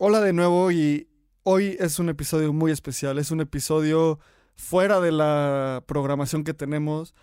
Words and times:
Hola 0.00 0.20
de 0.20 0.32
nuevo 0.32 0.70
y 0.70 1.08
hoy 1.42 1.76
es 1.80 1.98
un 1.98 2.08
episodio 2.08 2.52
muy 2.52 2.70
especial, 2.70 3.18
es 3.18 3.32
un 3.32 3.40
episodio 3.40 4.20
fuera 4.54 5.00
de 5.00 5.10
la 5.10 5.82
programación 5.88 6.44
que 6.44 6.54
tenemos. 6.54 7.16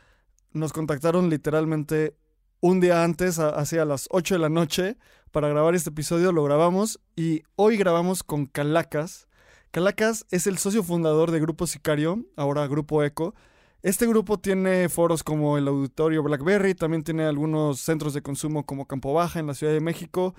Nos 0.52 0.74
contactaron 0.74 1.30
literalmente 1.30 2.18
un 2.60 2.82
día 2.82 3.06
antes, 3.06 3.40
hacia 3.40 3.86
las 3.86 4.10
8 4.12 4.36
de 4.36 4.40
la 4.40 4.50
noche, 4.50 4.98
para 5.32 5.48
grabar 5.48 5.74
este 5.74 5.92
episodio, 5.92 6.34
lo 6.34 6.44
grabamos 6.44 7.00
y 7.16 7.44
hoy 7.56 7.78
grabamos 7.78 8.24
con 8.24 8.46
Calacas. 8.46 9.30
Calacas 9.72 10.26
es 10.30 10.46
el 10.46 10.58
socio 10.58 10.84
fundador 10.84 11.32
de 11.32 11.40
Grupo 11.40 11.68
Sicario, 11.68 12.26
ahora 12.36 12.68
Grupo 12.68 13.06
Eco. 13.06 13.36
Este 13.84 14.06
grupo 14.06 14.38
tiene 14.38 14.90
foros 14.90 15.24
como 15.24 15.58
el 15.58 15.70
Auditorio 15.70 16.24
Blackberry, 16.24 16.76
también 16.76 17.06
tiene 17.06 17.24
algunos 17.24 17.80
centros 17.80 18.14
de 18.14 18.22
consumo 18.22 18.66
como 18.66 18.86
Campo 18.86 19.14
Baja 19.14 19.40
en 19.40 19.48
la 19.48 19.54
Ciudad 19.54 19.72
de 19.72 19.80
México. 19.80 20.36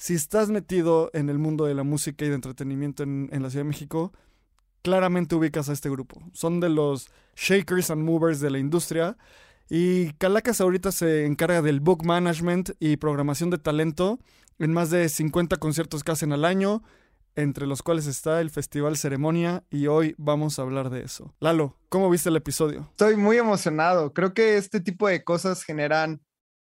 Si 0.00 0.14
estás 0.14 0.48
metido 0.48 1.10
en 1.12 1.28
el 1.28 1.38
mundo 1.38 1.66
de 1.66 1.74
la 1.74 1.82
música 1.82 2.24
y 2.24 2.30
de 2.30 2.34
entretenimiento 2.34 3.02
en, 3.02 3.28
la 3.30 3.50
Ciudad 3.50 3.66
de 3.66 3.68
México, 3.68 4.14
claramente 4.80 5.34
ubicas 5.34 5.68
a 5.68 5.74
este 5.74 5.90
grupo. 5.90 6.22
Son 6.32 6.58
de 6.58 6.70
los 6.70 7.10
shakers 7.36 7.90
and 7.90 8.02
movers 8.02 8.40
de 8.40 8.48
la 8.48 8.58
industria. 8.58 9.18
Y 9.68 10.14
Calacas 10.14 10.62
ahorita 10.62 10.90
se 10.90 11.26
encarga 11.26 11.60
del 11.60 11.80
book 11.80 12.02
management 12.02 12.70
y 12.80 12.96
programación 12.96 13.50
de 13.50 13.58
talento 13.58 14.18
en 14.58 14.72
más 14.72 14.88
de 14.88 15.06
50 15.06 15.58
conciertos 15.58 16.02
que 16.02 16.12
hacen 16.12 16.32
al 16.32 16.46
año, 16.46 16.82
entre 17.36 17.66
los 17.66 17.82
cuales 17.82 18.06
está 18.06 18.40
el 18.40 18.48
Festival 18.48 18.96
Ceremonia 18.96 19.64
y 19.68 19.88
hoy 19.88 20.14
vamos 20.16 20.58
a 20.58 20.62
hablar 20.62 20.88
de 20.88 21.02
eso. 21.02 21.34
Lalo, 21.40 21.76
¿cómo 21.90 22.08
viste 22.08 22.30
el 22.30 22.36
episodio? 22.36 22.88
Estoy 22.92 23.16
muy 23.16 23.36
emocionado. 23.36 24.14
Creo 24.14 24.32
que 24.32 24.56
este 24.56 24.80
tipo 24.80 25.08
de 25.08 25.24
cosas 25.24 25.62
generan 25.62 26.22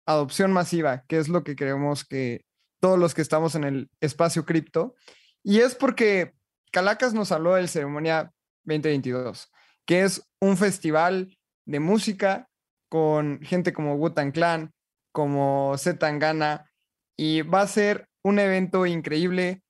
adopción 0.06 0.52
masiva, 0.52 1.06
que 1.08 1.18
es 1.18 1.30
lo 1.30 1.46
que 1.46 1.56
queremos 1.56 2.04
que 2.04 2.51
todos 2.82 3.00
los 3.00 3.14
que 3.14 3.22
estamos 3.22 3.56
en 3.56 3.64
el 3.64 3.90
espacio 4.02 4.46
cripto. 4.46 4.96
Y 5.44 5.60
es 5.60 5.76
porque 5.76 6.34
Calacas 6.72 7.14
nos 7.14 7.32
habló 7.32 7.56
del 7.56 7.70
Ceremonia 7.70 8.34
2022, 8.66 9.50
que 9.86 10.04
es 10.04 10.30
un 10.42 10.58
festival 10.58 11.38
de 11.66 11.80
música 11.80 12.50
con 12.90 13.40
gente 13.42 13.72
como 13.72 13.96
Wutan 13.96 14.32
Clan, 14.32 14.74
como 15.14 15.78
Zetangana, 15.78 16.70
y 17.18 17.44
va 17.44 17.62
a 17.62 17.68
ser 17.68 18.10
un 18.24 18.40
evento 18.40 18.86
increíble 18.86 19.62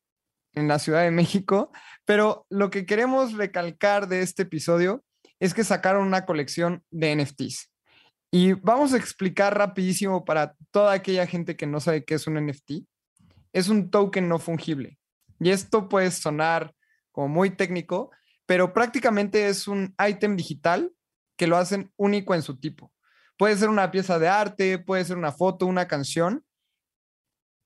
en 0.54 0.68
la 0.68 0.80
Ciudad 0.80 1.04
de 1.04 1.12
México, 1.12 1.72
pero 2.06 2.46
lo 2.50 2.70
que 2.70 2.86
queremos 2.86 3.34
recalcar 3.34 4.08
de 4.08 4.22
este 4.22 4.44
episodio 4.44 5.04
es 5.40 5.54
que 5.54 5.64
sacaron 5.64 6.06
una 6.06 6.26
colección 6.26 6.84
de 6.92 7.16
NFTs. 7.16 7.72
Y 8.32 8.54
vamos 8.54 8.94
a 8.94 8.98
explicar 8.98 9.58
rapidísimo 9.58 10.24
para 10.24 10.56
toda 10.72 10.94
aquella 10.94 11.28
gente 11.28 11.56
que 11.58 11.68
no 11.68 11.80
sabe 11.80 12.06
qué 12.06 12.14
es 12.16 12.28
un 12.28 12.36
NFT. 12.36 12.86
Es 13.54 13.70
un 13.70 13.90
token 13.90 14.28
no 14.28 14.40
fungible. 14.40 14.98
Y 15.40 15.50
esto 15.50 15.90
puede 15.90 16.12
sonar 16.12 16.74
como 17.12 17.28
muy 17.28 17.50
técnico, 17.50 18.12
pero 18.46 18.74
prácticamente 18.74 19.48
es 19.48 19.68
un 19.68 19.96
ítem 20.08 20.36
digital 20.36 20.92
que 21.36 21.48
lo 21.48 21.58
hacen 21.58 21.92
único 21.98 22.36
en 22.36 22.42
su 22.42 22.60
tipo. 22.60 22.92
Puede 23.38 23.58
ser 23.58 23.70
una 23.70 23.90
pieza 23.90 24.20
de 24.20 24.28
arte, 24.28 24.78
puede 24.78 25.04
ser 25.04 25.18
una 25.18 25.32
foto, 25.32 25.66
una 25.66 25.88
canción, 25.88 26.46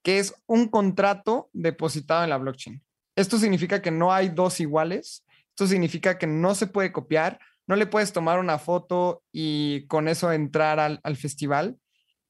que 0.03 0.19
es 0.19 0.33
un 0.45 0.69
contrato 0.69 1.50
depositado 1.52 2.23
en 2.23 2.30
la 2.30 2.38
blockchain. 2.38 2.81
Esto 3.16 3.38
significa 3.38 3.81
que 3.81 3.91
no 3.91 4.13
hay 4.13 4.30
dos 4.30 4.59
iguales, 4.59 5.25
esto 5.50 5.67
significa 5.67 6.17
que 6.17 6.28
no 6.28 6.53
se 6.56 6.67
puede 6.67 6.91
copiar, 6.91 7.39
no 7.67 7.75
le 7.75 7.88
puedes 7.88 8.13
tomar 8.13 8.39
una 8.39 8.59
foto 8.59 9.23
y 9.31 9.88
con 9.88 10.08
eso 10.08 10.31
entrar 10.31 10.80
al, 10.80 11.00
al 11.03 11.17
festival. 11.17 11.78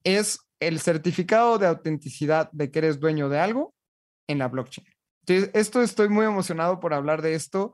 Es 0.03 0.39
el 0.59 0.79
certificado 0.79 1.57
de 1.57 1.67
autenticidad 1.67 2.49
de 2.51 2.71
que 2.71 2.79
eres 2.79 2.99
dueño 2.99 3.29
de 3.29 3.39
algo 3.39 3.73
en 4.27 4.39
la 4.39 4.47
blockchain. 4.47 4.87
Esto 5.27 5.81
estoy 5.81 6.09
muy 6.09 6.25
emocionado 6.25 6.79
por 6.79 6.93
hablar 6.93 7.21
de 7.21 7.33
esto 7.33 7.71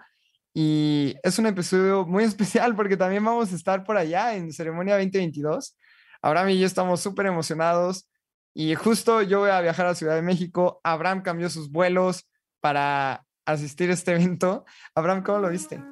y 0.54 1.16
es 1.24 1.38
un 1.40 1.46
episodio 1.46 2.06
muy 2.06 2.24
especial 2.26 2.76
porque 2.76 2.98
también 2.98 3.24
vamos 3.24 3.52
a 3.52 3.56
estar 3.56 3.84
por 3.84 3.98
allá 3.98 4.36
en 4.36 4.52
Ceremonia 4.52 4.96
2022. 4.96 5.78
Abraham 6.22 6.50
y 6.50 6.60
yo 6.60 6.66
estamos 6.66 7.02
súper 7.02 7.26
emocionados 7.26 8.10
y 8.54 8.76
justo 8.76 9.22
yo 9.22 9.40
voy 9.40 9.50
a 9.50 9.62
viajar 9.62 9.86
a 9.88 9.96
Ciudad 9.96 10.16
de 10.16 10.22
México. 10.22 10.80
Abraham 10.84 11.22
cambió 11.22 11.50
sus 11.50 11.72
vuelos 11.72 12.28
para 12.60 13.26
asistir 13.46 13.90
a 13.90 13.94
este 13.94 14.14
evento. 14.14 14.66
Abraham, 14.94 15.24
¿cómo 15.24 15.40
lo 15.40 15.50
viste? 15.50 15.84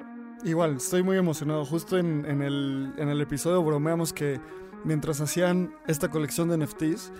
Igual, 0.44 0.76
estoy 0.76 1.02
muy 1.02 1.18
emocionado. 1.18 1.64
Justo 1.64 1.98
en 1.98 2.24
el 2.42 3.20
episodio 3.20 3.62
bromeamos 3.62 4.12
que 4.12 4.40
mientras 4.84 5.20
hacían 5.20 5.74
esta 5.86 6.08
colección 6.08 6.48
de 6.48 6.58
NFTs, 6.58 7.12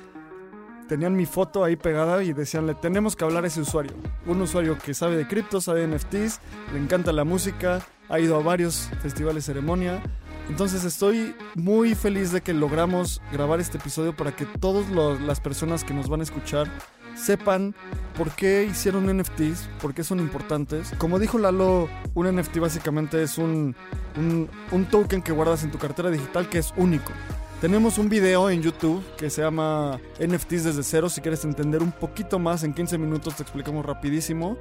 tenían 0.89 1.15
mi 1.15 1.25
foto 1.25 1.63
ahí 1.63 1.77
pegada 1.77 2.23
y 2.25 2.33
decían, 2.33 2.67
le 2.67 2.75
tenemos 2.75 3.15
que 3.15 3.25
hablar 3.25 3.45
a 3.45 3.47
ese 3.47 3.61
usuario. 3.61 3.93
Un 4.27 4.43
usuario 4.43 4.77
que 4.77 4.93
sabe 4.93 5.17
de 5.17 5.29
cripto, 5.29 5.61
sabe 5.61 5.87
de 5.87 5.97
NFTs, 5.97 6.41
le 6.73 6.81
encanta 6.81 7.13
la 7.13 7.25
música, 7.25 7.81
ha 8.09 8.19
ido 8.19 8.37
a 8.37 8.43
varios 8.43 8.91
festivales 9.01 9.45
ceremonia. 9.45 10.03
Entonces 10.49 10.83
estoy 10.83 11.37
muy 11.55 11.95
feliz 11.95 12.33
de 12.33 12.41
que 12.41 12.53
logramos 12.53 13.23
grabar 13.33 13.61
este 13.61 13.79
episodio 13.79 14.17
para 14.17 14.35
que 14.35 14.47
todas 14.47 14.91
las 15.21 15.41
personas 15.41 15.85
que 15.85 15.95
nos 15.95 16.09
van 16.09 16.21
a 16.21 16.25
escuchar 16.25 16.69
sepan 17.15 17.75
por 18.17 18.31
qué 18.33 18.65
hicieron 18.65 19.17
NFTs, 19.17 19.69
por 19.81 19.95
qué 19.95 20.03
son 20.03 20.19
importantes. 20.19 20.93
Como 20.99 21.21
dijo 21.21 21.39
Lalo, 21.39 21.89
un 22.15 22.35
NFT 22.35 22.59
básicamente 22.59 23.23
es 23.23 23.39
un, 23.39 23.77
un, 24.17 24.49
un 24.73 24.85
token 24.87 25.23
que 25.23 25.31
guardas 25.31 25.63
en 25.63 25.71
tu 25.71 25.79
cartera 25.79 26.11
digital 26.11 26.49
que 26.49 26.59
es 26.59 26.75
único. 26.77 27.13
Tenemos 27.61 27.99
un 27.99 28.09
video 28.09 28.49
en 28.49 28.63
YouTube 28.63 29.05
que 29.19 29.29
se 29.29 29.43
llama 29.43 30.01
NFTs 30.19 30.65
desde 30.65 30.83
cero. 30.83 31.11
Si 31.11 31.21
quieres 31.21 31.45
entender 31.45 31.83
un 31.83 31.93
poquito 31.93 32.39
más, 32.39 32.65
en 32.65 32.73
15 32.73 32.97
minutos 32.97 33.37
te 33.37 33.43
explicamos 33.43 33.85
rapidísimo. 33.85 34.57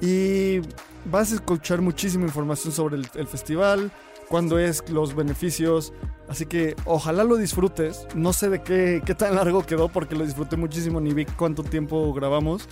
Y 0.00 0.60
vas 1.04 1.32
a 1.32 1.34
escuchar 1.34 1.82
muchísima 1.82 2.24
información 2.24 2.72
sobre 2.72 2.96
el, 2.96 3.26
festival, 3.26 3.92
cuándo 4.26 4.58
es, 4.58 4.88
los 4.88 5.14
beneficios. 5.14 5.92
Así 6.30 6.46
que 6.46 6.76
ojalá 6.86 7.24
lo 7.24 7.36
disfrutes. 7.36 8.06
No 8.14 8.32
sé 8.32 8.48
de 8.48 8.62
qué, 8.62 9.02
qué 9.04 9.14
tan 9.14 9.34
largo 9.34 9.66
quedó 9.66 9.90
porque 9.90 10.16
lo 10.16 10.24
disfruté 10.24 10.56
muchísimo 10.56 11.02
ni 11.02 11.12
vi 11.12 11.26
cuánto 11.26 11.62
tiempo 11.62 12.14
grabamos. 12.14 12.70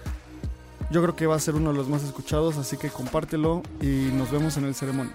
Yo 0.90 1.02
creo 1.02 1.14
que 1.14 1.26
va 1.26 1.36
a 1.36 1.40
ser 1.40 1.56
uno 1.56 1.72
de 1.72 1.76
los 1.76 1.90
más 1.90 2.02
escuchados, 2.04 2.56
así 2.56 2.78
que 2.78 2.88
compártelo 2.88 3.62
y 3.82 4.08
nos 4.14 4.30
vemos 4.30 4.56
en 4.56 4.64
el 4.64 4.74
ceremonia. 4.74 5.12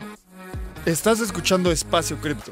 Estás 0.86 1.22
escuchando 1.22 1.72
Espacio 1.72 2.18
Cripto 2.18 2.52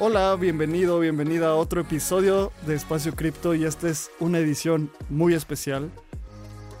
Hola, 0.00 0.36
bienvenido, 0.36 1.00
bienvenida 1.00 1.48
a 1.48 1.54
otro 1.56 1.80
episodio 1.80 2.52
de 2.64 2.76
Espacio 2.76 3.16
Cripto 3.16 3.56
y 3.56 3.64
esta 3.64 3.88
es 3.88 4.12
una 4.20 4.38
edición 4.38 4.92
muy 5.08 5.34
especial. 5.34 5.90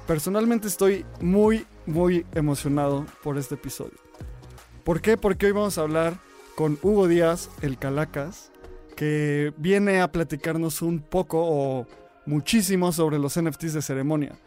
Personalmente 0.06 0.68
estoy 0.68 1.04
muy, 1.20 1.66
muy 1.84 2.24
emocionado 2.36 3.06
por 3.24 3.36
este 3.36 3.56
episodio. 3.56 3.98
¿Por 4.84 5.00
qué? 5.00 5.16
Porque 5.16 5.46
hoy 5.46 5.52
vamos 5.52 5.78
a 5.78 5.80
hablar 5.80 6.20
con 6.54 6.78
Hugo 6.80 7.08
Díaz, 7.08 7.50
el 7.60 7.76
Calacas, 7.76 8.52
que 8.94 9.52
viene 9.56 10.00
a 10.00 10.12
platicarnos 10.12 10.80
un 10.80 11.00
poco 11.00 11.40
o 11.42 11.88
muchísimo 12.24 12.92
sobre 12.92 13.18
los 13.18 13.36
NFTs 13.36 13.74
de 13.74 13.82
ceremonia. 13.82 14.38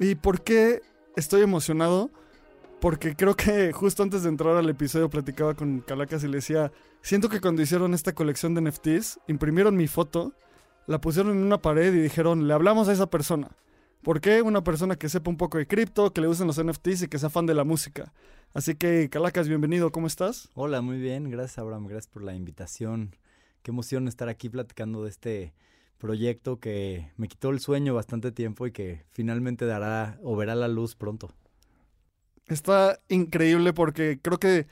¿Y 0.00 0.16
por 0.16 0.40
qué 0.40 0.82
estoy 1.14 1.42
emocionado? 1.42 2.10
Porque 2.80 3.14
creo 3.14 3.36
que 3.36 3.72
justo 3.72 4.02
antes 4.02 4.24
de 4.24 4.30
entrar 4.30 4.56
al 4.56 4.68
episodio 4.68 5.08
platicaba 5.08 5.54
con 5.54 5.82
Calacas 5.82 6.24
y 6.24 6.26
le 6.26 6.38
decía, 6.38 6.72
siento 7.02 7.28
que 7.28 7.40
cuando 7.40 7.62
hicieron 7.62 7.94
esta 7.94 8.14
colección 8.14 8.54
de 8.54 8.62
NFTs, 8.62 9.20
imprimieron 9.28 9.76
mi 9.76 9.88
foto, 9.88 10.34
la 10.86 11.00
pusieron 11.00 11.32
en 11.36 11.44
una 11.44 11.60
pared 11.60 11.92
y 11.94 12.00
dijeron, 12.00 12.48
le 12.48 12.54
hablamos 12.54 12.88
a 12.88 12.92
esa 12.92 13.08
persona. 13.08 13.50
¿Por 14.02 14.20
qué? 14.20 14.42
Una 14.42 14.62
persona 14.62 14.96
que 14.96 15.08
sepa 15.08 15.30
un 15.30 15.36
poco 15.36 15.58
de 15.58 15.66
cripto, 15.66 16.12
que 16.12 16.20
le 16.20 16.28
gusten 16.28 16.46
los 16.46 16.62
NFTs 16.62 17.02
y 17.02 17.08
que 17.08 17.18
sea 17.18 17.30
fan 17.30 17.46
de 17.46 17.54
la 17.54 17.64
música. 17.64 18.12
Así 18.54 18.74
que, 18.74 19.10
Calacas, 19.10 19.48
bienvenido, 19.48 19.90
¿cómo 19.90 20.06
estás? 20.06 20.48
Hola, 20.54 20.80
muy 20.80 20.98
bien, 20.98 21.30
gracias 21.30 21.58
Abraham, 21.58 21.86
gracias 21.86 22.06
por 22.06 22.22
la 22.22 22.34
invitación. 22.34 23.14
Qué 23.62 23.70
emoción 23.70 24.08
estar 24.08 24.28
aquí 24.28 24.48
platicando 24.48 25.02
de 25.02 25.10
este 25.10 25.52
proyecto 25.98 26.60
que 26.60 27.10
me 27.16 27.28
quitó 27.28 27.50
el 27.50 27.60
sueño 27.60 27.94
bastante 27.94 28.32
tiempo 28.32 28.66
y 28.66 28.72
que 28.72 29.04
finalmente 29.10 29.66
dará 29.66 30.18
o 30.22 30.36
verá 30.36 30.54
la 30.54 30.68
luz 30.68 30.94
pronto. 30.94 31.34
Está 32.46 33.00
increíble 33.08 33.74
porque 33.74 34.18
creo 34.22 34.38
que 34.38 34.66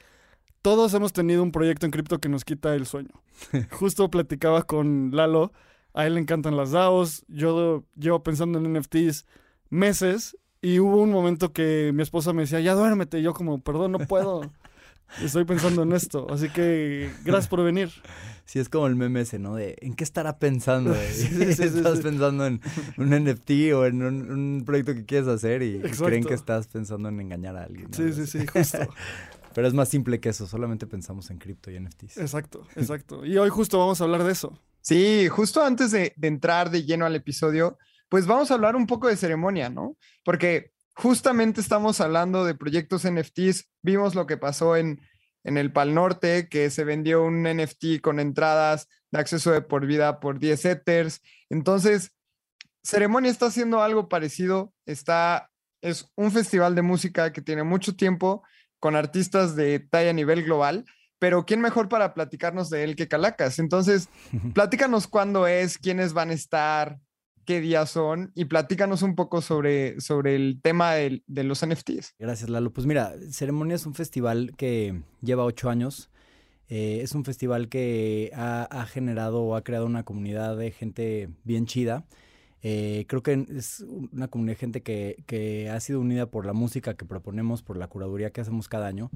todos 0.66 0.92
hemos 0.94 1.12
tenido 1.12 1.44
un 1.44 1.52
proyecto 1.52 1.86
en 1.86 1.92
cripto 1.92 2.18
que 2.18 2.28
nos 2.28 2.44
quita 2.44 2.74
el 2.74 2.86
sueño. 2.86 3.22
Justo 3.70 4.10
platicaba 4.10 4.64
con 4.64 5.12
Lalo, 5.14 5.52
a 5.94 6.08
él 6.08 6.14
le 6.14 6.20
encantan 6.20 6.56
las 6.56 6.72
DAOs, 6.72 7.24
yo 7.28 7.84
llevo 7.94 8.24
pensando 8.24 8.58
en 8.58 8.72
NFTs 8.72 9.26
meses 9.70 10.36
Y 10.60 10.80
hubo 10.80 11.00
un 11.00 11.12
momento 11.12 11.52
que 11.52 11.92
mi 11.94 12.02
esposa 12.02 12.32
me 12.32 12.42
decía, 12.42 12.58
ya 12.58 12.74
duérmete. 12.74 13.20
Y 13.20 13.22
yo 13.22 13.32
como, 13.32 13.60
perdón, 13.60 13.92
no 13.92 13.98
puedo. 14.00 14.50
Estoy 15.22 15.44
pensando 15.44 15.84
en 15.84 15.92
esto. 15.92 16.26
Así 16.32 16.48
que 16.48 17.12
gracias 17.24 17.46
por 17.46 17.62
venir. 17.62 17.90
Sí, 18.44 18.58
es 18.58 18.68
como 18.68 18.88
el 18.88 18.96
meme 18.96 19.20
ese, 19.20 19.38
¿no? 19.38 19.54
De 19.54 19.76
¿en 19.80 19.94
qué 19.94 20.02
estará 20.02 20.40
pensando? 20.40 20.92
estás 21.40 22.00
pensando 22.00 22.44
en 22.44 22.60
un 22.96 23.10
NFT 23.10 23.50
o 23.72 23.86
en 23.86 24.02
un, 24.02 24.64
proyecto 24.66 24.94
que 24.94 25.04
quieres 25.04 25.28
hacer 25.28 25.62
y 25.62 25.80
creen 25.80 26.24
que 26.24 26.34
estás 26.34 26.66
pensando 26.66 27.08
en 27.08 27.20
engañar 27.20 27.56
a 27.56 27.62
alguien. 27.62 27.94
Sí, 27.94 28.12
sí, 28.12 28.26
sí, 28.26 28.44
justo. 28.48 28.78
Pero 29.56 29.68
es 29.68 29.72
más 29.72 29.88
simple 29.88 30.20
que 30.20 30.28
eso, 30.28 30.46
solamente 30.46 30.86
pensamos 30.86 31.30
en 31.30 31.38
cripto 31.38 31.70
y 31.70 31.80
NFTs. 31.80 32.18
Exacto, 32.18 32.66
exacto. 32.76 33.24
Y 33.24 33.38
hoy 33.38 33.48
justo 33.48 33.78
vamos 33.78 33.98
a 33.98 34.04
hablar 34.04 34.22
de 34.22 34.32
eso. 34.32 34.60
Sí, 34.82 35.28
justo 35.28 35.64
antes 35.64 35.92
de, 35.92 36.12
de 36.14 36.28
entrar 36.28 36.68
de 36.68 36.84
lleno 36.84 37.06
al 37.06 37.16
episodio, 37.16 37.78
pues 38.10 38.26
vamos 38.26 38.50
a 38.50 38.54
hablar 38.54 38.76
un 38.76 38.86
poco 38.86 39.08
de 39.08 39.16
ceremonia, 39.16 39.70
¿no? 39.70 39.96
Porque 40.26 40.72
justamente 40.94 41.62
estamos 41.62 42.02
hablando 42.02 42.44
de 42.44 42.54
proyectos 42.54 43.10
NFTs, 43.10 43.70
vimos 43.80 44.14
lo 44.14 44.26
que 44.26 44.36
pasó 44.36 44.76
en, 44.76 45.00
en 45.42 45.56
el 45.56 45.72
Pal 45.72 45.94
Norte, 45.94 46.50
que 46.50 46.68
se 46.68 46.84
vendió 46.84 47.24
un 47.24 47.44
NFT 47.44 48.02
con 48.02 48.20
entradas 48.20 48.88
de 49.10 49.20
acceso 49.20 49.52
de 49.52 49.62
por 49.62 49.86
vida 49.86 50.20
por 50.20 50.38
10 50.38 50.66
Ethers. 50.66 51.22
Entonces, 51.48 52.12
Ceremonia 52.82 53.30
está 53.30 53.46
haciendo 53.46 53.82
algo 53.82 54.10
parecido, 54.10 54.74
está, 54.84 55.50
es 55.80 56.12
un 56.14 56.30
festival 56.30 56.74
de 56.74 56.82
música 56.82 57.32
que 57.32 57.40
tiene 57.40 57.62
mucho 57.62 57.96
tiempo 57.96 58.42
con 58.80 58.96
artistas 58.96 59.56
de 59.56 59.80
talla 59.80 60.10
a 60.10 60.14
nivel 60.14 60.44
global, 60.44 60.84
pero 61.18 61.46
¿quién 61.46 61.60
mejor 61.60 61.88
para 61.88 62.14
platicarnos 62.14 62.70
de 62.70 62.84
él 62.84 62.96
que 62.96 63.08
Calacas? 63.08 63.58
Entonces, 63.58 64.08
platícanos 64.54 65.06
cuándo 65.06 65.46
es, 65.46 65.78
quiénes 65.78 66.12
van 66.12 66.30
a 66.30 66.34
estar, 66.34 66.98
qué 67.46 67.60
días 67.60 67.88
son 67.88 68.32
y 68.34 68.44
platícanos 68.46 69.00
un 69.00 69.14
poco 69.14 69.40
sobre, 69.40 70.00
sobre 70.00 70.34
el 70.34 70.60
tema 70.60 70.94
de, 70.94 71.22
los 71.26 71.64
NFTs. 71.64 72.16
Gracias, 72.18 72.50
Lalo. 72.50 72.72
Pues 72.72 72.86
mira, 72.86 73.14
Ceremonia 73.30 73.76
es 73.76 73.86
un 73.86 73.94
festival 73.94 74.52
que 74.56 75.00
lleva 75.22 75.44
ocho 75.44 75.70
años. 75.70 76.10
Eh, 76.68 77.00
es 77.02 77.14
un 77.14 77.24
festival 77.24 77.68
que 77.68 78.32
ha, 78.34 78.86
generado 78.90 79.42
o 79.42 79.54
ha 79.54 79.62
creado 79.62 79.86
una 79.86 80.02
comunidad 80.02 80.56
de 80.56 80.72
gente 80.72 81.30
bien 81.44 81.64
chida. 81.64 82.04
Eh, 82.62 83.04
creo 83.08 83.22
que 83.22 83.46
es 83.56 83.80
una 84.12 84.28
comunidad 84.28 84.54
de 84.56 84.60
gente 84.60 84.82
que, 84.82 85.22
que, 85.26 85.70
ha 85.70 85.78
sido 85.80 86.00
unida 86.00 86.26
por 86.26 86.46
la 86.46 86.52
música 86.52 86.94
que 86.94 87.04
proponemos, 87.04 87.62
por 87.62 87.76
la 87.76 87.88
curaduría 87.88 88.30
que 88.30 88.40
hacemos 88.40 88.68
cada 88.68 88.86
año, 88.86 89.10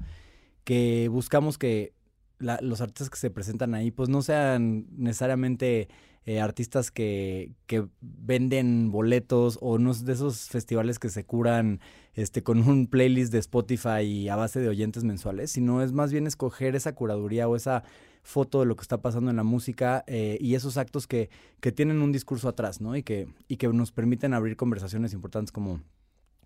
que 0.63 1.07
buscamos 1.09 1.57
que 1.57 1.93
los 2.41 2.81
artistas 2.81 3.09
que 3.09 3.17
se 3.17 3.29
presentan 3.29 3.73
ahí, 3.73 3.91
pues 3.91 4.09
no 4.09 4.21
sean 4.21 4.87
necesariamente 4.97 5.87
eh, 6.25 6.39
artistas 6.39 6.91
que, 6.91 7.53
que, 7.65 7.87
venden 7.99 8.91
boletos 8.91 9.57
o 9.59 9.77
de 9.79 10.13
esos 10.13 10.49
festivales 10.49 10.99
que 10.99 11.09
se 11.09 11.23
curan 11.23 11.79
este, 12.13 12.43
con 12.43 12.59
un 12.67 12.85
playlist 12.85 13.31
de 13.31 13.39
Spotify 13.39 14.29
a 14.29 14.35
base 14.35 14.59
de 14.59 14.69
oyentes 14.69 15.03
mensuales, 15.03 15.51
sino 15.51 15.81
es 15.81 15.93
más 15.93 16.11
bien 16.11 16.27
escoger 16.27 16.75
esa 16.75 16.93
curaduría 16.93 17.47
o 17.47 17.55
esa 17.55 17.83
foto 18.21 18.59
de 18.59 18.67
lo 18.67 18.75
que 18.75 18.83
está 18.83 19.01
pasando 19.01 19.31
en 19.31 19.37
la 19.37 19.43
música 19.43 20.03
eh, 20.05 20.37
y 20.39 20.53
esos 20.53 20.77
actos 20.77 21.07
que, 21.07 21.31
que 21.59 21.71
tienen 21.71 22.03
un 22.03 22.11
discurso 22.11 22.47
atrás, 22.49 22.81
¿no? 22.81 22.95
Y 22.95 23.01
que, 23.01 23.27
y 23.47 23.57
que 23.57 23.67
nos 23.69 23.91
permiten 23.91 24.35
abrir 24.35 24.55
conversaciones 24.57 25.13
importantes 25.13 25.51
como 25.51 25.81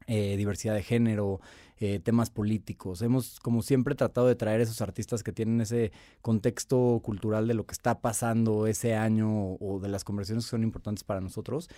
eh, 0.08 0.38
diversidad 0.38 0.76
de 0.76 0.84
género, 0.84 1.42
eh, 1.78 2.00
temas 2.00 2.30
políticos. 2.30 3.02
Hemos, 3.02 3.40
como 3.40 3.62
siempre, 3.62 3.96
tratado 3.96 4.28
de 4.28 4.36
traer 4.36 4.62
esos 4.62 4.82
artistas 4.82 5.24
que 5.24 5.32
tienen 5.32 5.60
ese 5.62 5.92
contexto 6.22 7.02
cultural 7.04 7.48
de 7.48 7.54
lo 7.54 7.66
que 7.66 7.74
está 7.74 8.00
pasando 8.00 8.68
ese 8.68 8.96
año 8.96 9.56
o 9.60 9.80
de 9.82 9.90
las 9.90 10.04
conversaciones 10.04 10.46
que 10.46 10.52
son 10.52 10.64
importantes 10.64 11.04
para 11.04 11.22
nosotros. 11.22 11.70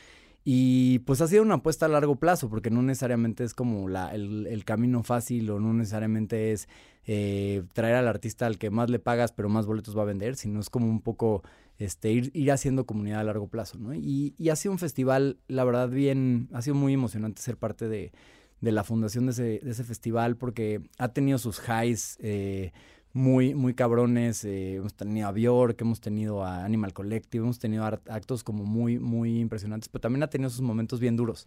Y 0.49 0.99
pues 0.99 1.19
ha 1.19 1.27
sido 1.27 1.41
una 1.41 1.55
apuesta 1.55 1.87
a 1.87 1.89
largo 1.89 2.15
plazo, 2.15 2.49
porque 2.49 2.69
no 2.69 2.81
necesariamente 2.81 3.43
es 3.43 3.53
como 3.53 3.89
la, 3.89 4.15
el, 4.15 4.63
camino 4.63 5.03
fácil 5.03 5.49
o 5.49 5.59
no 5.59 5.73
necesariamente 5.73 6.53
es 6.53 6.69
eh, 7.05 7.63
traer 7.73 7.95
al 7.95 8.07
artista 8.07 8.45
al 8.45 8.57
que 8.57 8.69
más 8.69 8.89
le 8.89 8.99
pagas 8.99 9.33
pero 9.33 9.49
más 9.49 9.65
boletos 9.65 9.97
va 9.97 10.03
a 10.03 10.05
vender, 10.05 10.37
sino 10.37 10.61
es 10.61 10.69
como 10.69 10.87
un 10.87 11.01
poco 11.01 11.43
este, 11.79 12.13
ir, 12.13 12.31
ir 12.33 12.49
haciendo 12.53 12.85
comunidad 12.85 13.19
a 13.19 13.23
largo 13.25 13.49
plazo, 13.49 13.77
¿no? 13.77 13.93
Y, 13.93 14.35
y 14.37 14.47
ha 14.47 14.55
sido 14.55 14.71
un 14.71 14.79
festival, 14.79 15.37
la 15.49 15.65
verdad, 15.65 15.89
bien, 15.89 16.47
ha 16.53 16.61
sido 16.61 16.77
muy 16.77 16.93
emocionante 16.93 17.41
ser 17.41 17.57
parte 17.57 17.89
de, 17.89 18.13
de 18.61 18.71
la 18.71 18.85
fundación 18.85 19.25
de 19.25 19.33
ese, 19.33 19.59
de 19.61 19.71
ese, 19.71 19.83
festival 19.83 20.37
porque 20.37 20.79
ha 20.97 21.09
tenido 21.09 21.39
sus 21.39 21.59
highs 21.59 22.17
eh, 22.21 22.71
muy, 23.17 23.55
muy 23.55 23.73
cabrones. 23.73 24.45
Eh, 24.45 24.75
hemos 24.75 24.93
tenido 24.93 25.27
a 25.27 25.31
Bjork, 25.31 25.81
hemos 25.81 25.99
tenido 25.99 26.43
a 26.43 26.63
Animal 26.63 26.93
Collective, 26.93 27.43
hemos 27.43 27.59
tenido 27.59 27.83
actos 27.83 28.43
como 28.43 28.63
muy, 28.63 28.99
muy 28.99 29.39
impresionantes, 29.39 29.89
pero 29.89 30.01
también 30.01 30.23
ha 30.23 30.29
tenido 30.29 30.49
sus 30.49 30.61
momentos 30.61 30.99
bien 30.99 31.15
duros. 31.17 31.45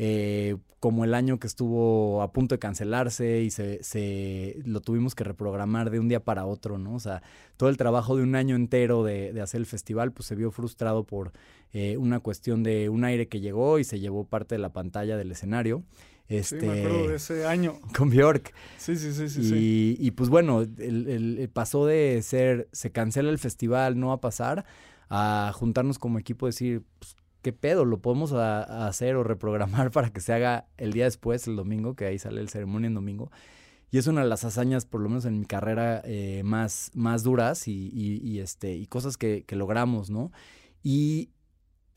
Eh, 0.00 0.56
como 0.78 1.04
el 1.04 1.12
año 1.12 1.40
que 1.40 1.48
estuvo 1.48 2.22
a 2.22 2.30
punto 2.30 2.54
de 2.54 2.60
cancelarse 2.60 3.40
y 3.40 3.50
se, 3.50 3.82
se, 3.82 4.60
lo 4.64 4.80
tuvimos 4.80 5.16
que 5.16 5.24
reprogramar 5.24 5.90
de 5.90 5.98
un 5.98 6.08
día 6.08 6.20
para 6.20 6.46
otro, 6.46 6.78
¿no? 6.78 6.94
O 6.94 7.00
sea, 7.00 7.20
todo 7.56 7.68
el 7.68 7.76
trabajo 7.76 8.16
de 8.16 8.22
un 8.22 8.36
año 8.36 8.54
entero 8.54 9.02
de, 9.02 9.32
de 9.32 9.40
hacer 9.40 9.58
el 9.58 9.66
festival, 9.66 10.12
pues 10.12 10.28
se 10.28 10.36
vio 10.36 10.52
frustrado 10.52 11.02
por 11.02 11.32
eh, 11.72 11.96
una 11.96 12.20
cuestión 12.20 12.62
de 12.62 12.88
un 12.88 13.02
aire 13.02 13.26
que 13.26 13.40
llegó 13.40 13.80
y 13.80 13.84
se 13.84 13.98
llevó 13.98 14.24
parte 14.24 14.54
de 14.54 14.60
la 14.60 14.72
pantalla 14.72 15.16
del 15.16 15.32
escenario. 15.32 15.82
Este, 16.28 16.60
sí, 16.60 16.66
me 16.66 16.80
acuerdo 16.80 17.08
de 17.08 17.16
ese 17.16 17.46
año. 17.46 17.80
Con 17.96 18.10
Bjork. 18.10 18.52
Sí, 18.76 18.96
sí, 18.96 19.12
sí, 19.12 19.28
sí. 19.28 19.40
Y, 19.40 19.44
sí. 19.44 19.96
y 19.98 20.10
pues 20.10 20.28
bueno, 20.28 20.60
el, 20.60 20.76
el, 20.78 21.50
pasó 21.50 21.86
de 21.86 22.20
ser, 22.22 22.68
se 22.72 22.92
cancela 22.92 23.30
el 23.30 23.38
festival, 23.38 23.98
no 23.98 24.08
va 24.08 24.14
a 24.14 24.20
pasar, 24.20 24.66
a 25.08 25.52
juntarnos 25.54 25.98
como 25.98 26.18
equipo 26.18 26.46
y 26.46 26.50
decir, 26.50 26.82
pues, 26.98 27.16
¿qué 27.40 27.52
pedo? 27.52 27.86
¿Lo 27.86 28.00
podemos 28.00 28.32
hacer 28.32 29.16
o 29.16 29.24
reprogramar 29.24 29.90
para 29.92 30.10
que 30.10 30.20
se 30.20 30.34
haga 30.34 30.66
el 30.76 30.92
día 30.92 31.04
después, 31.04 31.46
el 31.46 31.56
domingo, 31.56 31.94
que 31.94 32.04
ahí 32.04 32.18
sale 32.18 32.40
el 32.40 32.50
ceremonia 32.50 32.88
en 32.88 32.94
domingo? 32.94 33.30
Y 33.90 33.96
es 33.96 34.06
una 34.06 34.20
de 34.20 34.28
las 34.28 34.44
hazañas, 34.44 34.84
por 34.84 35.00
lo 35.00 35.08
menos 35.08 35.24
en 35.24 35.40
mi 35.40 35.46
carrera, 35.46 36.02
eh, 36.04 36.42
más, 36.44 36.90
más 36.92 37.22
duras 37.22 37.68
y, 37.68 37.90
y, 37.94 38.40
este, 38.40 38.74
y 38.74 38.86
cosas 38.86 39.16
que, 39.16 39.44
que 39.46 39.56
logramos, 39.56 40.10
¿no? 40.10 40.30
Y, 40.82 41.30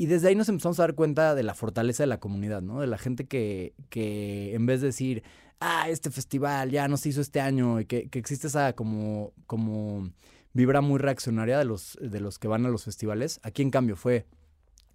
y 0.02 0.08
desde 0.08 0.30
ahí 0.30 0.36
nos 0.36 0.50
empezamos 0.50 0.80
a 0.80 0.84
dar 0.84 0.96
cuenta 0.96 1.36
de 1.36 1.44
la 1.44 1.54
fortaleza 1.54 2.02
de 2.02 2.08
la 2.08 2.20
comunidad, 2.20 2.64
¿no? 2.64 2.82
De 2.82 2.88
la 2.88 2.98
gente 2.98 3.28
que, 3.28 3.76
que 3.90 4.56
en 4.56 4.66
vez 4.66 4.82
de 4.82 4.88
decir, 4.88 5.22
ah, 5.60 5.90
este 5.90 6.10
festival 6.10 6.72
ya 6.72 6.88
no 6.88 6.98
se 6.98 7.10
hizo 7.10 7.22
este 7.22 7.40
año, 7.40 7.80
y 7.80 7.86
que, 7.86 8.10
que 8.10 8.18
existe 8.18 8.48
esa 8.48 8.74
como, 8.74 9.32
como 9.46 10.10
vibra 10.54 10.82
muy 10.82 10.98
reaccionaria 10.98 11.60
de 11.60 11.66
los, 11.66 12.00
de 12.02 12.20
los 12.20 12.40
que 12.40 12.48
van 12.48 12.66
a 12.66 12.70
los 12.70 12.84
festivales, 12.84 13.40
aquí 13.44 13.62
en 13.62 13.70
cambio 13.70 13.96
fue, 13.96 14.26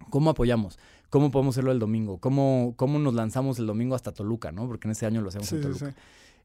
¿Cómo 0.09 0.29
apoyamos? 0.29 0.77
¿Cómo 1.09 1.31
podemos 1.31 1.55
hacerlo 1.55 1.71
el 1.71 1.79
domingo? 1.79 2.17
¿Cómo, 2.19 2.73
¿Cómo 2.75 2.99
nos 2.99 3.13
lanzamos 3.13 3.59
el 3.59 3.65
domingo 3.65 3.95
hasta 3.95 4.11
Toluca? 4.11 4.51
¿no? 4.51 4.67
Porque 4.67 4.89
en 4.89 4.91
ese 4.91 5.05
año 5.05 5.21
lo 5.21 5.29
hacemos 5.29 5.49
en 5.53 5.61
Toluca. 5.61 5.95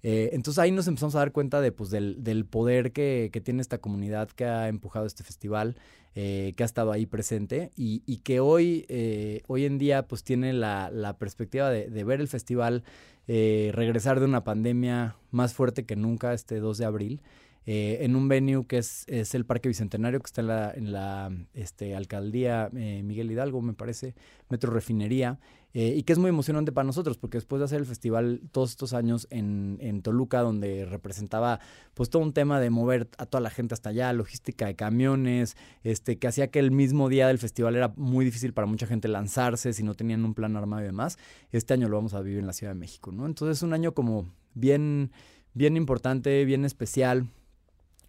Eh, 0.03 0.31
entonces 0.33 0.59
ahí 0.59 0.73
nos 0.73 0.89
empezamos 0.89 1.15
a 1.15 1.21
dar 1.21 1.33
cuenta 1.33 1.61
de, 1.61 1.71
pues, 1.71 1.91
del, 1.91 2.45
poder 2.45 2.93
que, 2.93 3.31
que, 3.33 3.41
tiene 3.41 3.61
esta 3.61 3.79
comunidad 3.79 4.29
que 4.31 4.45
ha 4.45 4.69
empujado 4.69 5.07
este 5.07 5.23
festival, 5.23 5.77
eh, 6.15 6.55
que 6.57 6.65
ha 6.65 6.67
estado 6.67 6.91
ahí 6.91 7.07
presente 7.07 7.71
y, 7.77 8.01
que 8.19 8.41
hoy, 8.41 8.85
eh, 8.89 9.43
hoy 9.47 9.65
en 9.65 9.79
día 9.79 10.07
pues 10.09 10.25
tiene 10.25 10.53
la, 10.53 11.17
perspectiva 11.19 11.71
de, 11.71 11.89
de, 11.89 12.05
ver 12.05 12.21
el 12.21 12.29
festival 12.29 12.83
regresar 13.29 14.19
de 14.19 14.27
una 14.27 14.45
pandemia 14.45 15.17
más 15.31 15.55
fuerte 15.55 15.87
que 15.87 15.97
nunca 15.97 16.35
este 16.35 16.59
2 16.59 16.79
de 16.79 16.85
abril. 16.85 17.23
Eh, 17.65 17.99
en 18.01 18.17
un 18.17 18.27
venue 18.27 18.67
que 18.67 18.79
es, 18.79 19.05
es, 19.07 19.35
el 19.35 19.47
Parque 19.47 19.69
Bicentenario, 19.69 20.19
que 20.21 20.27
está 20.27 20.41
en 20.41 20.47
la, 20.49 20.73
en 20.73 20.93
la 20.93 21.31
este, 21.55 21.95
alcaldía 21.95 22.69
eh, 22.75 23.03
Miguel 23.05 23.31
Hidalgo, 23.31 23.63
me 23.63 23.73
parece, 23.73 24.17
Metro 24.49 24.73
Refinería, 24.73 25.39
eh, 25.75 25.95
y 25.97 26.03
que 26.03 26.13
es 26.13 26.19
muy 26.19 26.29
emocionante 26.29 26.73
para 26.73 26.85
nosotros, 26.85 27.19
porque 27.19 27.39
después 27.39 27.61
de 27.61 27.65
hacer 27.65 27.79
el 27.79 27.87
festival 27.87 28.43
todos 28.51 28.71
estos 28.71 28.93
años 28.93 29.29
en, 29.31 29.79
en, 29.81 30.03
Toluca, 30.03 30.41
donde 30.41 30.85
representaba 30.87 31.61
pues 31.95 32.11
todo 32.11 32.21
un 32.23 32.33
tema 32.33 32.61
de 32.61 32.69
mover 32.69 33.09
a 33.17 33.27
toda 33.27 33.41
la 33.41 33.49
gente 33.49 33.75
hasta 33.75 33.91
allá, 33.91 34.13
logística 34.13 34.67
de 34.67 34.75
camiones, 34.75 35.57
este, 35.85 36.19
que 36.19 36.27
hacía 36.27 36.49
que 36.49 36.59
el 36.59 36.73
mismo 36.73 37.09
día 37.09 37.29
del 37.29 37.39
festival 37.39 37.77
era 37.77 37.93
muy 37.97 38.25
difícil 38.25 38.53
para 38.53 38.67
mucha 38.67 38.87
gente 38.87 39.07
lanzarse 39.07 39.73
si 39.73 39.83
no 39.85 39.95
tenían 39.95 40.25
un 40.25 40.35
plan 40.35 40.57
armado 40.57 40.83
y 40.83 40.87
demás, 40.87 41.17
este 41.53 41.75
año 41.75 41.89
lo 41.89 41.97
vamos 41.97 42.13
a 42.13 42.21
vivir 42.21 42.41
en 42.41 42.47
la 42.49 42.53
Ciudad 42.53 42.75
de 42.75 42.79
México, 42.81 43.13
¿no? 43.13 43.25
Entonces 43.25 43.59
es 43.59 43.63
un 43.63 43.73
año 43.73 43.95
como 43.95 44.27
bien, 44.55 45.13
bien 45.55 45.77
importante, 45.77 46.45
bien 46.45 46.67
especial, 46.67 47.29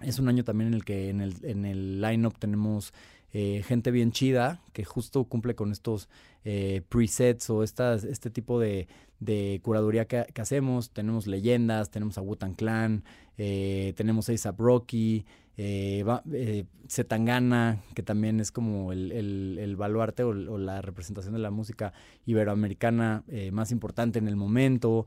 es 0.04 0.20
un 0.20 0.28
año 0.28 0.44
también 0.44 0.70
en 0.70 0.74
el 0.74 0.86
que 0.86 1.10
en 1.10 1.22
el, 1.22 1.34
en 1.44 1.66
el 1.66 2.02
line-up 2.02 2.38
tenemos 2.38 2.94
eh, 3.34 3.64
gente 3.66 3.92
bien 3.92 4.12
chida 4.12 4.62
que 4.74 4.86
justo 4.86 5.24
cumple 5.24 5.56
con 5.56 5.72
estos 5.72 6.08
eh, 6.46 6.82
presets 6.88 7.50
o 7.50 7.64
estas, 7.64 8.04
este 8.04 8.30
tipo 8.30 8.60
de, 8.60 8.88
de 9.24 9.60
curaduría 9.64 10.06
que, 10.06 10.26
hacemos. 10.42 10.92
Tenemos 10.92 11.28
leyendas, 11.28 11.90
tenemos 11.90 12.18
a 12.18 12.22
Wutan 12.22 12.54
Clan, 12.54 13.04
eh, 13.38 13.94
tenemos 13.96 14.30
a 14.30 14.34
ASAP 14.34 14.60
Rocky, 14.60 15.26
eh, 15.56 16.04
eh, 16.32 16.66
Zetangana, 16.90 17.84
que 17.94 18.02
también 18.02 18.40
es 18.40 18.52
como 18.52 18.92
el, 18.92 19.12
el, 19.12 19.76
baluarte 19.76 20.24
o, 20.24 20.34
la 20.34 20.82
representación 20.82 21.34
de 21.34 21.40
la 21.40 21.52
música 21.52 21.94
iberoamericana 22.26 23.24
eh, 23.28 23.52
más 23.52 23.72
importante 23.72 24.18
en 24.18 24.28
el 24.28 24.36
momento, 24.36 25.06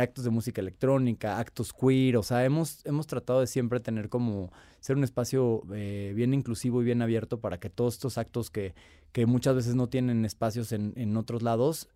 actos 0.00 0.24
de 0.24 0.30
música 0.30 0.60
electrónica, 0.60 1.38
actos 1.38 1.72
queer, 1.72 2.16
o 2.16 2.22
sea, 2.22 2.44
hemos, 2.44 2.84
hemos 2.84 3.06
tratado 3.06 3.40
de 3.40 3.46
siempre 3.46 3.80
tener 3.80 4.08
como 4.08 4.52
ser 4.80 4.96
un 4.96 5.04
espacio 5.04 5.62
bien 5.66 6.34
inclusivo 6.34 6.82
y 6.82 6.84
bien 6.84 7.02
abierto 7.02 7.40
para 7.40 7.58
que 7.58 7.70
todos 7.70 7.94
estos 7.94 8.18
actos 8.18 8.50
que, 8.50 8.74
que 9.12 9.26
muchas 9.26 9.54
veces 9.54 9.74
no 9.74 9.88
tienen 9.88 10.24
espacios 10.24 10.72
en, 10.72 10.92
en 10.96 11.16
otros 11.16 11.42
lados 11.42 11.88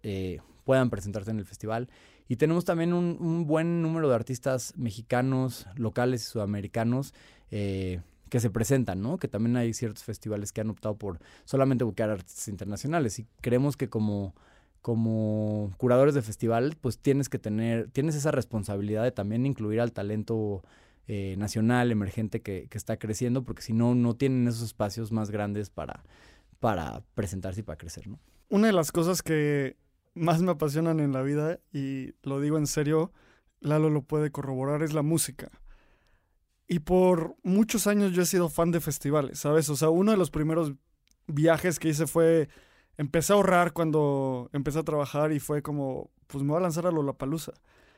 puedan 0.70 0.88
presentarse 0.88 1.32
en 1.32 1.40
el 1.40 1.46
festival. 1.46 1.88
Y 2.28 2.36
tenemos 2.36 2.64
también 2.64 2.92
un, 2.92 3.44
buen 3.44 3.82
número 3.82 4.08
de 4.08 4.14
artistas 4.14 4.72
mexicanos, 4.76 5.66
locales 5.74 6.22
y 6.22 6.26
sudamericanos 6.26 7.12
eh, 7.50 8.02
que 8.28 8.38
se 8.38 8.50
presentan, 8.50 9.02
¿no? 9.02 9.18
Que 9.18 9.26
también 9.26 9.56
hay 9.56 9.74
ciertos 9.74 10.04
festivales 10.04 10.52
que 10.52 10.60
han 10.60 10.70
optado 10.70 10.96
por 10.96 11.18
solamente 11.44 11.82
buscar 11.82 12.08
artistas 12.08 12.46
internacionales 12.46 13.18
y 13.18 13.26
creemos 13.40 13.76
que 13.76 13.88
como 13.88 14.32
como 14.80 15.72
curadores 15.76 16.14
de 16.14 16.22
festival, 16.22 16.76
pues 16.80 16.98
tienes 16.98 17.28
que 17.28 17.40
tener, 17.40 17.90
tienes 17.90 18.14
esa 18.14 18.30
responsabilidad 18.30 19.02
de 19.02 19.10
también 19.10 19.46
incluir 19.46 19.80
al 19.80 19.90
talento 19.90 20.62
eh, 21.08 21.34
nacional, 21.36 21.90
emergente 21.90 22.42
que, 22.42 22.68
que, 22.70 22.78
está 22.78 22.96
creciendo, 22.96 23.42
porque 23.42 23.62
si 23.62 23.72
no, 23.72 23.96
no 23.96 24.14
tienen 24.14 24.46
esos 24.46 24.62
espacios 24.62 25.10
más 25.10 25.32
grandes 25.32 25.68
para, 25.68 26.04
para 26.60 27.02
presentarse 27.16 27.60
y 27.60 27.62
para 27.64 27.76
crecer, 27.76 28.06
¿no? 28.06 28.20
Una 28.48 28.68
de 28.68 28.72
las 28.72 28.90
cosas 28.90 29.22
que 29.22 29.76
más 30.14 30.42
me 30.42 30.52
apasionan 30.52 31.00
en 31.00 31.12
la 31.12 31.22
vida, 31.22 31.60
y 31.72 32.14
lo 32.22 32.40
digo 32.40 32.58
en 32.58 32.66
serio, 32.66 33.12
Lalo 33.60 33.90
lo 33.90 34.02
puede 34.02 34.30
corroborar, 34.30 34.82
es 34.82 34.92
la 34.92 35.02
música. 35.02 35.50
Y 36.66 36.80
por 36.80 37.36
muchos 37.42 37.86
años 37.86 38.12
yo 38.12 38.22
he 38.22 38.26
sido 38.26 38.48
fan 38.48 38.70
de 38.70 38.80
festivales, 38.80 39.40
¿sabes? 39.40 39.68
O 39.70 39.76
sea, 39.76 39.90
uno 39.90 40.12
de 40.12 40.16
los 40.16 40.30
primeros 40.30 40.72
viajes 41.26 41.78
que 41.78 41.88
hice 41.88 42.06
fue, 42.06 42.48
empecé 42.96 43.32
a 43.32 43.36
ahorrar 43.36 43.72
cuando 43.72 44.48
empecé 44.52 44.78
a 44.78 44.84
trabajar 44.84 45.32
y 45.32 45.40
fue 45.40 45.62
como, 45.62 46.10
pues 46.26 46.44
me 46.44 46.50
voy 46.50 46.58
a 46.58 46.62
lanzar 46.62 46.86
a 46.86 46.90
Lollapalooza. 46.90 47.52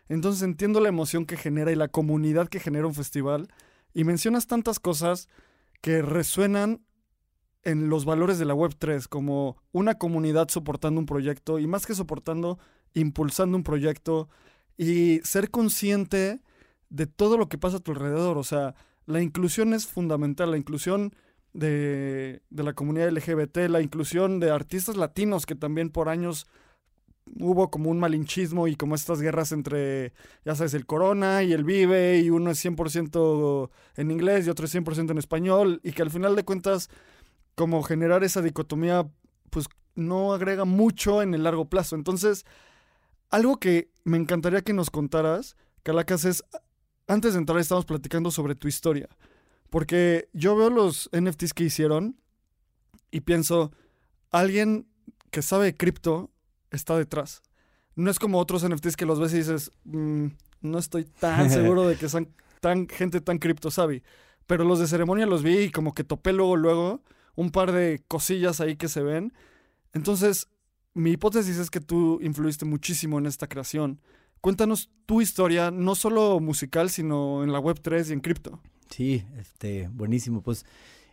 Entonces 0.08 0.42
entiendo 0.42 0.80
la 0.80 0.88
emoción 0.88 1.26
que 1.26 1.36
genera 1.36 1.70
y 1.70 1.76
la 1.76 1.88
comunidad 1.88 2.48
que 2.48 2.60
genera 2.60 2.86
un 2.86 2.94
festival. 2.94 3.48
Y 3.94 4.04
mencionas 4.04 4.46
tantas 4.46 4.80
cosas 4.80 5.28
que 5.80 6.02
resuenan 6.02 6.82
en 7.64 7.88
los 7.88 8.04
valores 8.04 8.38
de 8.38 8.44
la 8.44 8.54
Web3, 8.54 9.08
como 9.08 9.56
una 9.72 9.96
comunidad 9.96 10.48
soportando 10.48 11.00
un 11.00 11.06
proyecto 11.06 11.58
y 11.58 11.66
más 11.66 11.86
que 11.86 11.94
soportando, 11.94 12.58
impulsando 12.94 13.56
un 13.56 13.62
proyecto 13.62 14.28
y 14.76 15.20
ser 15.24 15.50
consciente 15.50 16.40
de 16.90 17.06
todo 17.06 17.38
lo 17.38 17.48
que 17.48 17.58
pasa 17.58 17.78
a 17.78 17.80
tu 17.80 17.92
alrededor. 17.92 18.38
O 18.38 18.44
sea, 18.44 18.74
la 19.06 19.22
inclusión 19.22 19.74
es 19.74 19.86
fundamental, 19.86 20.50
la 20.50 20.58
inclusión 20.58 21.14
de, 21.52 22.42
la 22.50 22.72
comunidad 22.72 23.10
LGBT, 23.10 23.68
la 23.68 23.80
inclusión 23.80 24.40
de 24.40 24.50
artistas 24.50 24.96
latinos 24.96 25.46
que 25.46 25.54
también 25.54 25.90
por 25.90 26.08
años 26.08 26.46
hubo 27.38 27.70
como 27.70 27.90
un 27.90 28.00
malinchismo 28.00 28.66
y 28.66 28.74
como 28.74 28.94
estas 28.94 29.20
guerras 29.20 29.52
entre, 29.52 30.12
ya 30.44 30.54
sabes, 30.54 30.74
el 30.74 30.86
Corona 30.86 31.42
y 31.42 31.52
el 31.52 31.64
Vive 31.64 32.18
y 32.18 32.30
uno 32.30 32.50
es 32.50 32.64
100% 32.64 33.70
en 33.96 34.10
inglés 34.10 34.46
y 34.46 34.50
otro 34.50 34.66
es 34.66 34.74
100% 34.74 35.10
en 35.10 35.18
español 35.18 35.80
y 35.84 35.92
que 35.92 36.02
al 36.02 36.10
final 36.10 36.34
de 36.34 36.44
cuentas 36.44 36.90
como 37.54 37.82
generar 37.82 38.24
esa 38.24 38.42
dicotomía 38.42 39.08
pues 39.50 39.66
no 39.94 40.32
agrega 40.32 40.64
mucho 40.64 41.22
en 41.22 41.34
el 41.34 41.44
largo 41.44 41.66
plazo. 41.66 41.96
Entonces, 41.96 42.44
algo 43.30 43.58
que 43.58 43.90
me 44.04 44.16
encantaría 44.16 44.62
que 44.62 44.72
nos 44.72 44.90
contaras, 44.90 45.56
Calacas, 45.82 46.24
es 46.24 46.44
antes 47.06 47.34
de 47.34 47.40
entrar 47.40 47.58
estamos 47.58 47.84
platicando 47.84 48.30
sobre 48.30 48.54
tu 48.54 48.68
historia. 48.68 49.08
Porque 49.70 50.28
yo 50.32 50.56
veo 50.56 50.70
los 50.70 51.10
NFTs 51.12 51.54
que 51.54 51.64
hicieron 51.64 52.16
y 53.10 53.20
pienso, 53.20 53.72
alguien 54.30 54.86
que 55.30 55.42
sabe 55.42 55.76
cripto 55.76 56.30
está 56.70 56.96
detrás. 56.96 57.42
No 57.94 58.10
es 58.10 58.18
como 58.18 58.38
otros 58.38 58.66
NFTs 58.68 58.96
que 58.96 59.06
los 59.06 59.20
ves 59.20 59.34
y 59.34 59.38
dices, 59.38 59.70
mm, 59.84 60.26
no 60.62 60.78
estoy 60.78 61.04
tan 61.04 61.50
seguro 61.50 61.86
de 61.86 61.96
que 61.96 62.08
sean 62.08 62.28
tan, 62.60 62.88
gente 62.88 63.20
tan 63.20 63.38
cripto 63.38 63.70
sabe. 63.70 64.02
Pero 64.46 64.64
los 64.64 64.78
de 64.78 64.86
ceremonia 64.86 65.26
los 65.26 65.42
vi 65.42 65.58
y 65.58 65.70
como 65.70 65.94
que 65.94 66.04
topé 66.04 66.32
luego, 66.32 66.56
luego 66.56 67.02
un 67.34 67.50
par 67.50 67.72
de 67.72 68.02
cosillas 68.08 68.60
ahí 68.60 68.76
que 68.76 68.88
se 68.88 69.02
ven. 69.02 69.32
Entonces, 69.92 70.48
mi 70.94 71.12
hipótesis 71.12 71.58
es 71.58 71.70
que 71.70 71.80
tú 71.80 72.18
influiste 72.22 72.64
muchísimo 72.64 73.18
en 73.18 73.26
esta 73.26 73.46
creación. 73.46 74.00
Cuéntanos 74.40 74.90
tu 75.06 75.20
historia, 75.20 75.70
no 75.70 75.94
solo 75.94 76.40
musical, 76.40 76.90
sino 76.90 77.44
en 77.44 77.52
la 77.52 77.60
Web3 77.60 78.10
y 78.10 78.12
en 78.12 78.20
cripto. 78.20 78.60
Sí, 78.90 79.24
este, 79.38 79.88
buenísimo. 79.88 80.42
Pues 80.42 80.66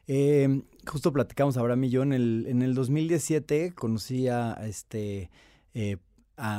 em, 0.08 0.64
justo 0.86 1.14
platicamos 1.14 1.56
ahora 1.58 1.78
y 1.78 1.90
yo 1.90 2.04
en 2.04 2.14
el, 2.14 2.46
en 2.48 2.62
el 2.62 2.74
2017 2.74 3.74
conocí 3.74 4.28
a 4.28 4.54
este 4.66 5.30
eh, 5.74 5.98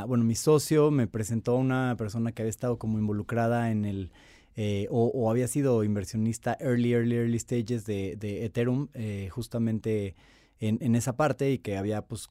bueno, 0.07 0.25
mi 0.25 0.35
socio 0.35 0.90
me 0.90 1.07
presentó 1.07 1.52
a 1.52 1.59
una 1.59 1.95
persona 1.97 2.33
que 2.33 2.43
había 2.43 2.50
estado 2.50 2.79
como 2.79 2.99
involucrada 2.99 3.71
en 3.71 3.85
el 3.85 4.12
eh, 4.57 4.87
o, 4.90 5.30
había 5.30 5.49
sido 5.49 5.85
inversionista 5.85 6.57
early, 6.61 6.92
early, 6.92 7.16
early 7.16 7.38
stages 7.38 7.87
de, 7.87 8.16
de 8.16 8.45
Ethereum, 8.45 8.88
eh, 8.95 9.28
justamente 9.30 10.14
en, 10.59 10.78
en, 10.80 10.95
esa 10.95 11.16
parte 11.16 11.52
y 11.52 11.59
que 11.59 11.76
había 11.76 12.02
pues 12.02 12.28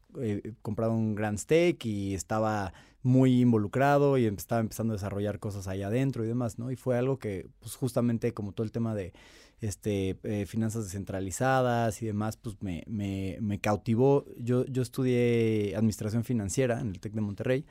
comprado 0.62 0.94
un 0.94 1.16
gran 1.16 1.38
stake 1.38 1.86
y 1.86 2.14
estaba 2.14 2.74
muy 3.02 3.42
involucrado 3.42 4.18
y 4.18 4.26
estaba 4.26 4.62
empezando 4.62 4.94
a 4.94 4.98
desarrollar 4.98 5.40
cosas 5.40 5.68
ahí 5.68 5.82
adentro 5.82 6.26
y 6.26 6.28
demás, 6.28 6.60
¿no? 6.60 6.72
Y 6.72 6.76
fue 6.76 6.98
algo 6.98 7.18
que, 7.18 7.48
pues 7.60 7.76
justamente 7.76 8.34
como 8.34 8.52
todo 8.52 8.66
el 8.66 8.72
tema 8.72 8.94
de 8.94 9.14
este, 9.62 10.18
eh, 10.24 10.46
finanzas 10.46 10.86
descentralizadas 10.86 12.02
y 12.02 12.06
demás, 12.06 12.38
pues 12.38 12.62
me, 12.62 12.84
me, 12.88 13.38
me 13.42 13.60
cautivó. 13.60 14.26
Yo, 14.38 14.66
yo 14.66 14.82
estudié 14.82 15.76
administración 15.76 16.24
financiera 16.24 16.80
en 16.82 16.90
el 16.90 17.00
TEC 17.00 17.14
de 17.14 17.22
Monterrey. 17.22 17.66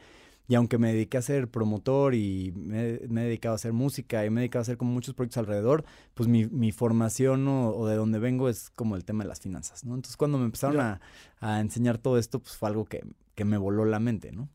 Y 0.48 0.54
aunque 0.54 0.78
me 0.78 0.92
dediqué 0.94 1.18
a 1.18 1.22
ser 1.22 1.48
promotor 1.48 2.14
y 2.14 2.52
me, 2.56 3.00
me, 3.08 3.22
he 3.22 3.24
dedicado 3.26 3.52
a 3.52 3.56
hacer 3.56 3.74
música 3.74 4.24
y 4.24 4.30
me 4.30 4.40
he 4.40 4.42
dedicado 4.42 4.62
a 4.62 4.62
hacer 4.62 4.78
como 4.78 4.92
muchos 4.92 5.14
proyectos 5.14 5.36
alrededor, 5.36 5.84
pues 6.14 6.26
mi, 6.26 6.46
mi 6.46 6.72
formación 6.72 7.46
o, 7.46 7.86
de 7.86 7.96
donde 7.96 8.18
vengo 8.18 8.48
es 8.48 8.70
como 8.70 8.96
el 8.96 9.04
tema 9.04 9.24
de 9.24 9.28
las 9.28 9.40
finanzas, 9.40 9.84
¿no? 9.84 9.94
Entonces 9.94 10.16
cuando 10.16 10.38
me 10.38 10.46
empezaron 10.46 10.80
a, 10.80 11.00
a, 11.40 11.60
enseñar 11.60 11.98
todo 11.98 12.16
esto, 12.18 12.40
pues 12.40 12.56
fue 12.56 12.70
algo 12.70 12.86
que, 12.86 13.04
que 13.34 13.44
me 13.44 13.58
voló 13.58 13.84
la 13.84 14.00
mente, 14.00 14.32
¿no? 14.32 14.48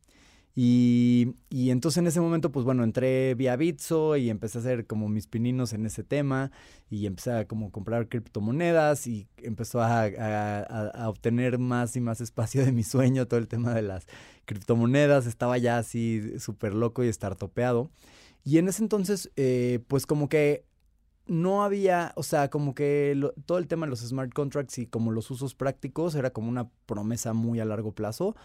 Y, 0.55 1.33
y, 1.49 1.71
entonces 1.71 1.97
en 1.97 2.05
ese 2.05 2.21
momento, 2.21 2.51
pues 2.51 2.63
bueno, 2.63 2.83
entré 2.83 3.33
vía 3.33 3.55
Bitso 3.55 4.17
y 4.17 4.29
empecé 4.29 4.59
a 4.59 4.61
hacer 4.61 4.85
como 4.85 5.09
mis 5.09 5.25
pininos 5.25 5.73
en 5.73 5.87
ese 5.87 6.03
tema 6.03 6.51
y 6.91 7.07
empecé 7.07 7.31
a 7.31 7.47
como 7.47 7.71
comprar 7.71 8.07
criptomonedas 8.07 9.07
y 9.07 9.27
empezó 9.37 9.81
a, 9.81 10.03
a, 10.05 11.09
obtener 11.09 11.57
más 11.57 11.95
y 11.95 12.01
más 12.01 12.21
espacio 12.21 12.63
de 12.63 12.71
mi 12.71 12.83
sueño 12.83 13.27
todo 13.27 13.39
el 13.39 13.47
tema 13.47 13.73
de 13.73 13.81
las 13.81 14.05
criptomonedas. 14.45 15.25
Estaba 15.25 15.57
ya 15.57 15.79
así 15.79 16.37
súper 16.37 16.75
loco 16.75 17.03
y 17.03 17.11
topeado 17.11 17.89
Y 18.43 18.59
en 18.59 18.67
ese 18.67 18.83
entonces, 18.83 19.31
eh, 19.35 19.79
pues 19.87 20.05
como 20.05 20.29
que 20.29 20.65
no 21.25 21.63
había, 21.63 22.11
o 22.15 22.21
sea, 22.21 22.49
como 22.51 22.75
que 22.75 23.19
todo 23.47 23.57
el 23.57 23.67
tema 23.67 23.87
de 23.87 23.91
los 23.91 24.01
smart 24.01 24.31
contracts 24.33 24.77
y 24.77 24.85
como 24.85 25.11
los 25.11 25.31
usos 25.31 25.55
prácticos 25.55 26.13
era 26.13 26.31
como 26.31 26.49
una 26.49 26.69
promesa 26.85 27.33
muy 27.33 27.59
a 27.59 27.65
largo 27.65 27.93
plazo 27.93 28.35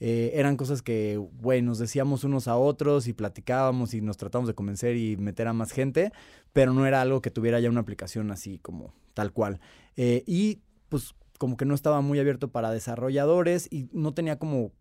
eh, 0.00 0.32
eran 0.34 0.56
cosas 0.56 0.82
que, 0.82 1.16
güey, 1.16 1.62
nos 1.62 1.78
decíamos 1.78 2.24
unos 2.24 2.48
a 2.48 2.56
otros 2.56 3.08
y 3.08 3.12
platicábamos 3.12 3.94
y 3.94 4.00
nos 4.00 4.16
tratamos 4.16 4.48
de 4.48 4.54
convencer 4.54 4.96
y 4.96 5.16
meter 5.16 5.48
a 5.48 5.52
más 5.52 5.72
gente, 5.72 6.12
pero 6.52 6.72
no 6.72 6.86
era 6.86 7.00
algo 7.00 7.20
que 7.20 7.30
tuviera 7.30 7.60
ya 7.60 7.70
una 7.70 7.80
aplicación 7.80 8.30
así 8.30 8.58
como 8.58 8.94
tal 9.14 9.32
cual. 9.32 9.60
Eh, 9.96 10.22
y 10.26 10.60
pues 10.88 11.14
como 11.38 11.56
que 11.56 11.64
no 11.64 11.74
estaba 11.74 12.00
muy 12.00 12.18
abierto 12.18 12.48
para 12.48 12.70
desarrolladores 12.70 13.68
y 13.70 13.88
no 13.92 14.14
tenía 14.14 14.38
como 14.38 14.72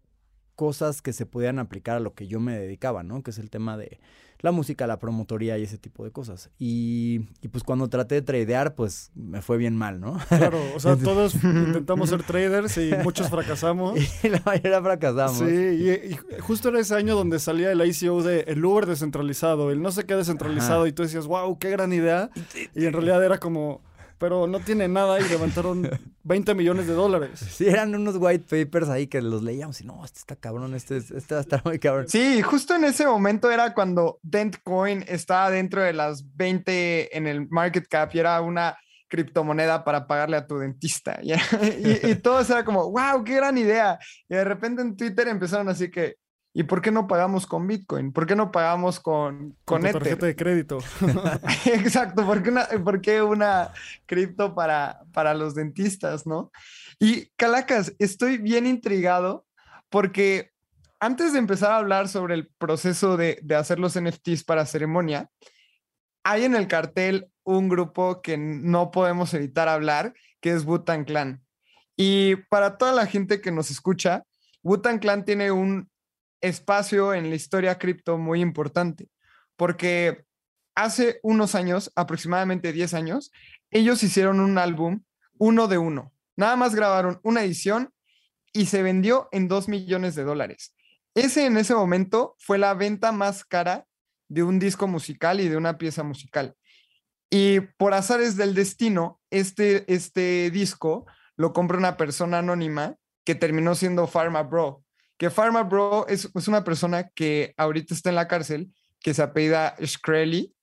cosas 0.58 1.04
que 1.04 1.14
se 1.14 1.28
pudieran 1.28 1.60
aplicar 1.60 1.96
a 1.96 2.00
lo 2.02 2.16
que 2.16 2.28
yo 2.28 2.42
me 2.42 2.58
dedicaba, 2.58 3.04
¿no? 3.04 3.22
Que 3.22 3.30
es 3.30 3.38
el 3.38 3.52
tema 3.52 3.78
de 3.78 4.00
la 4.40 4.52
música, 4.52 4.88
la 4.88 4.98
promotoría 4.98 5.58
y 5.58 5.64
ese 5.64 5.78
tipo 5.78 6.04
de 6.04 6.12
cosas. 6.12 6.50
Y, 6.58 7.20
pues 7.52 7.64
cuando 7.64 7.88
traté 7.90 8.16
de 8.16 8.22
tradear, 8.24 8.74
pues 8.74 9.12
me 9.14 9.44
fue 9.44 9.58
bien 9.58 9.76
mal, 9.76 10.00
¿no? 10.00 10.20
Claro, 10.30 10.60
o 10.76 10.80
sea, 10.80 10.96
todos 11.04 11.36
intentamos 11.36 12.10
ser 12.10 12.24
traders 12.28 12.76
y 12.78 12.92
muchos 13.04 13.30
fracasamos. 13.30 14.00
Y 14.24 14.30
la 14.30 14.42
mayoría 14.44 14.82
fracasamos. 14.82 15.38
Sí, 15.38 15.46
y, 15.46 16.40
justo 16.40 16.70
era 16.70 16.80
ese 16.80 16.96
año 16.96 17.16
donde 17.16 17.38
salía 17.38 17.72
el 17.72 17.86
ICO 17.86 18.24
de 18.24 18.42
el 18.48 18.66
Uber 18.66 18.88
descentralizado, 18.88 19.70
el 19.70 19.82
no 19.82 19.92
sé 19.92 20.06
qué 20.06 20.16
descentralizado, 20.16 20.88
y 20.88 20.92
tú 20.92 21.04
decías, 21.04 21.28
wow, 21.28 21.58
qué 21.60 21.70
gran 21.70 21.94
idea. 21.94 22.32
Y 22.74 22.86
en 22.86 22.94
realidad 22.94 23.24
era 23.24 23.38
como, 23.38 23.82
pero 24.18 24.48
no 24.48 24.60
tiene 24.60 24.88
nada 24.88 25.20
y 25.20 25.30
levantaron 25.30 25.90
20 26.24 26.54
millones 26.56 26.88
de 26.88 26.94
dólares. 26.94 27.40
Sí, 27.40 27.68
eran 27.68 27.94
unos 27.94 28.16
white 28.18 28.46
papers 28.50 28.90
ahí 28.90 29.08
que 29.08 29.22
los 29.22 29.44
leíamos 29.44 29.80
y 29.82 29.86
no, 29.86 30.04
este 30.04 30.20
está 30.20 30.36
cabrón, 30.36 30.74
este, 30.76 30.98
este 30.98 31.34
va 31.34 31.40
a 31.40 31.42
estar 31.42 31.62
muy 31.66 31.80
cabrón. 31.80 32.08
Sí, 32.08 32.42
justo 32.42 32.76
en 32.76 32.86
ese 32.86 33.06
momento 33.06 33.52
era 33.52 33.74
cuando 33.74 34.20
Dentcoin 34.24 35.04
estaba 35.08 35.52
dentro 35.52 35.82
de 35.82 35.94
las 35.94 36.36
20 36.36 37.16
en 37.18 37.28
el 37.28 37.48
market 37.50 37.88
cap 37.88 38.10
y 38.14 38.20
era 38.20 38.42
una 38.42 38.78
criptomoneda 39.08 39.84
para 39.84 40.08
pagarle 40.08 40.38
a 40.38 40.48
tu 40.48 40.58
dentista. 40.58 41.20
Y, 41.24 42.12
y, 42.12 42.16
todo 42.16 42.42
era 42.42 42.64
como, 42.64 42.92
wow, 42.92 43.24
qué 43.24 43.36
gran 43.36 43.58
idea. 43.58 44.00
Y 44.30 44.36
de 44.36 44.44
repente 44.44 44.82
en 44.82 44.96
Twitter 44.96 45.28
empezaron 45.28 45.70
así 45.70 45.90
que, 45.90 46.16
¿Y 46.58 46.64
por 46.64 46.82
qué 46.82 46.90
no 46.90 47.06
pagamos 47.06 47.46
con 47.46 47.68
Bitcoin? 47.68 48.12
¿Por 48.12 48.26
qué 48.26 48.36
no 48.36 48.52
pagamos 48.52 49.00
con, 49.00 49.56
con, 49.64 49.84
Con 49.84 49.92
tu 49.92 50.00
tarjeta 50.00 50.26
de 50.26 50.36
crédito. 50.36 50.80
Exacto, 51.66 52.26
¿por 52.26 52.42
qué 52.42 52.50
una, 52.50 52.68
por 52.84 53.00
qué 53.00 53.22
una 53.22 53.72
cripto 54.08 54.56
para, 54.56 55.04
para 55.14 55.36
los 55.36 55.54
dentistas, 55.54 56.26
no? 56.26 56.52
Y 56.98 57.28
Calacas, 57.36 57.94
estoy 58.00 58.40
bien 58.40 58.66
intrigado 58.66 59.46
porque 59.90 60.50
antes 61.00 61.32
de 61.32 61.38
empezar 61.38 61.74
a 61.74 61.78
hablar 61.78 62.08
sobre 62.08 62.34
el 62.34 62.48
proceso 62.48 63.18
de, 63.18 63.38
de 63.44 63.54
hacer 63.54 63.78
los 63.78 63.96
NFTs 63.96 64.44
para 64.44 64.66
ceremonia, 64.66 65.30
hay 66.24 66.44
en 66.46 66.56
el 66.56 66.68
cartel 66.68 67.28
un 67.44 67.70
grupo 67.70 68.24
que 68.24 68.36
no 68.36 68.90
podemos 68.90 69.32
evitar 69.36 69.70
hablar, 69.70 70.16
que 70.42 70.54
es 70.54 70.66
Butan 70.66 71.04
Clan. 71.04 71.40
Y 71.96 72.36
para 72.50 72.80
toda 72.80 72.94
la 72.94 73.06
gente 73.06 73.42
que 73.42 73.52
nos 73.52 73.70
escucha, 73.70 74.24
Butan 74.64 74.98
Clan 74.98 75.24
tiene 75.24 75.52
un 75.52 75.88
espacio 76.42 77.14
en 77.14 77.30
la 77.30 77.36
historia 77.36 77.78
cripto 77.78 78.18
muy 78.18 78.42
importante, 78.42 79.10
porque 79.56 80.26
hace 80.76 81.20
unos 81.24 81.56
años, 81.56 81.92
aproximadamente 81.96 82.74
10 82.74 82.94
años, 82.94 83.32
ellos 83.72 84.04
hicieron 84.04 84.40
un 84.40 84.58
álbum 84.58 85.02
uno 85.40 85.68
de 85.68 85.78
uno. 85.78 86.14
Nada 86.36 86.56
más 86.56 86.76
grabaron 86.76 87.20
una 87.24 87.44
edición 87.44 87.92
y 88.54 88.68
se 88.68 88.84
vendió 88.84 89.30
en 89.32 89.48
2 89.48 89.68
millones 89.68 90.16
de 90.16 90.24
dólares. 90.24 90.76
Ese 91.16 91.46
en 91.46 91.58
ese 91.58 91.74
momento 91.74 92.36
fue 92.40 92.58
la 92.58 92.74
venta 92.74 93.12
más 93.12 93.44
cara 93.44 93.86
de 94.30 94.44
un 94.44 94.60
disco 94.60 94.88
musical 94.88 95.40
y 95.40 95.50
de 95.50 95.58
una 95.58 95.78
pieza 95.78 96.04
musical. 96.04 96.56
Y 97.30 97.60
por 97.60 97.94
azares 97.94 98.38
del 98.38 98.54
destino, 98.54 99.20
este, 99.32 99.92
este 99.94 100.50
disco 100.52 101.06
lo 101.36 101.54
compra 101.54 101.78
una 101.78 101.98
persona 101.98 102.40
anónima 102.40 102.96
que 103.26 103.36
terminó 103.36 103.76
siendo 103.76 104.08
Pharma 104.08 104.44
Bro. 104.44 104.84
Que 105.18 105.30
Pharma 105.30 105.64
Bro 105.64 106.08
es, 106.08 106.30
una 106.48 106.64
persona 106.64 107.10
que 107.10 107.54
ahorita 107.58 107.94
está 107.94 108.10
en 108.10 108.16
la 108.16 108.28
cárcel, 108.28 108.72
que 109.02 109.14
se 109.14 109.22
apellida 109.22 109.76
Shkreli, 109.80 110.54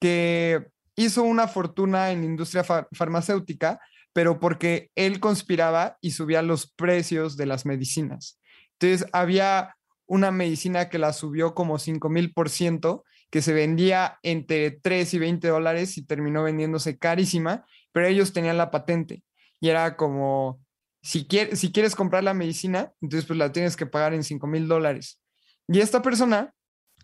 que 0.00 0.66
hizo 0.96 1.22
una 1.22 1.48
fortuna 1.48 2.10
en 2.10 2.24
industria 2.24 2.64
fa 2.64 2.88
farmacéutica, 2.92 3.80
pero 4.12 4.38
porque 4.38 4.90
él 4.94 5.20
conspiraba 5.20 5.98
y 6.00 6.12
subía 6.12 6.42
los 6.42 6.70
precios 6.72 7.36
de 7.36 7.46
las 7.46 7.66
medicinas. 7.66 8.40
Entonces 8.78 9.08
había 9.12 9.76
una 10.06 10.30
medicina 10.30 10.88
que 10.88 10.98
la 10.98 11.12
subió 11.12 11.54
como 11.54 11.78
5 11.78 12.08
mil 12.08 12.32
por 12.32 12.50
ciento, 12.50 13.04
que 13.30 13.42
se 13.42 13.52
vendía 13.52 14.18
entre 14.22 14.70
3 14.70 15.14
y 15.14 15.18
20 15.18 15.48
dólares 15.48 15.98
y 15.98 16.04
terminó 16.04 16.42
vendiéndose 16.42 16.98
carísima, 16.98 17.64
pero 17.92 18.06
ellos 18.06 18.32
tenían 18.32 18.56
la 18.56 18.70
patente 18.70 19.22
y 19.60 19.70
era 19.70 19.96
como, 19.96 20.60
si, 21.04 21.26
quieres, 21.26 21.60
si 21.60 21.70
quieres 21.70 21.94
comprar 21.94 22.24
la 22.24 22.32
medicina, 22.32 22.90
entonces 23.02 23.26
pues 23.26 23.38
la 23.38 23.52
tienes 23.52 23.76
que 23.76 23.84
pagar 23.84 24.14
en 24.14 24.24
5 24.24 24.46
mil 24.46 24.66
dólares. 24.66 25.20
Y 25.68 25.80
esta 25.80 26.00
persona 26.00 26.54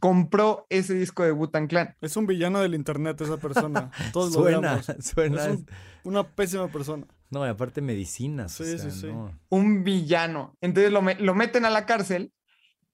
compró 0.01 0.67
ese 0.71 0.95
disco 0.95 1.23
de 1.23 1.33
Butan 1.33 1.67
Clan. 1.67 1.95
Es 2.01 2.17
un 2.17 2.27
villano 2.27 2.61
del 2.61 2.75
internet 2.75 3.21
esa 3.21 3.37
persona. 3.37 3.91
Todos 4.15 4.33
suena, 4.33 4.77
lo 4.77 5.03
suena. 5.03 5.45
Es 5.45 5.51
un, 5.51 5.67
una 6.05 6.27
pésima 6.27 6.69
persona. 6.69 7.07
No, 7.29 7.45
y 7.45 7.51
aparte 7.51 7.83
medicinas. 7.83 8.53
Sí, 8.53 8.63
o 8.63 8.79
sea, 8.79 8.91
sí, 8.91 9.01
sí. 9.03 9.07
no. 9.09 9.39
Un 9.51 9.85
villano. 9.85 10.57
Entonces 10.63 10.91
lo, 10.91 11.03
me 11.03 11.17
lo 11.17 11.35
meten 11.35 11.67
a 11.67 11.71
la 11.71 11.85
cárcel 11.85 12.33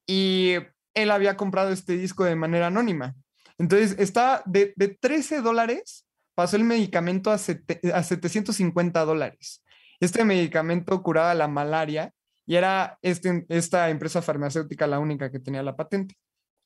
y 0.05 0.55
él 0.93 1.09
había 1.09 1.37
comprado 1.37 1.69
este 1.71 1.93
disco 1.93 2.25
de 2.25 2.35
manera 2.35 2.67
anónima. 2.67 3.15
Entonces 3.57 3.95
está 3.97 4.43
de, 4.45 4.73
de 4.75 4.89
13 4.89 5.41
dólares, 5.41 6.05
pasó 6.35 6.57
el 6.57 6.65
medicamento 6.65 7.31
a, 7.31 7.37
sete, 7.37 7.79
a 7.93 8.03
750 8.03 9.05
dólares. 9.05 9.63
Este 9.99 10.23
medicamento 10.23 11.01
curaba 11.01 11.33
la 11.33 11.47
malaria 11.47 12.13
y 12.45 12.55
era 12.55 12.97
este, 13.01 13.45
esta 13.49 13.89
empresa 13.89 14.21
farmacéutica 14.21 14.87
la 14.87 14.99
única 14.99 15.31
que 15.31 15.39
tenía 15.39 15.63
la 15.63 15.75
patente. 15.75 16.15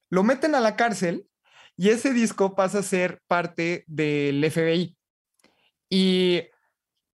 Lo 0.09 0.23
meten 0.23 0.55
a 0.55 0.59
la 0.59 0.75
cárcel 0.75 1.27
y 1.77 1.89
ese 1.89 2.13
disco 2.13 2.55
pasa 2.55 2.79
a 2.79 2.83
ser 2.83 3.21
parte 3.27 3.83
del 3.87 4.43
FBI. 4.51 4.95
Y 5.89 6.43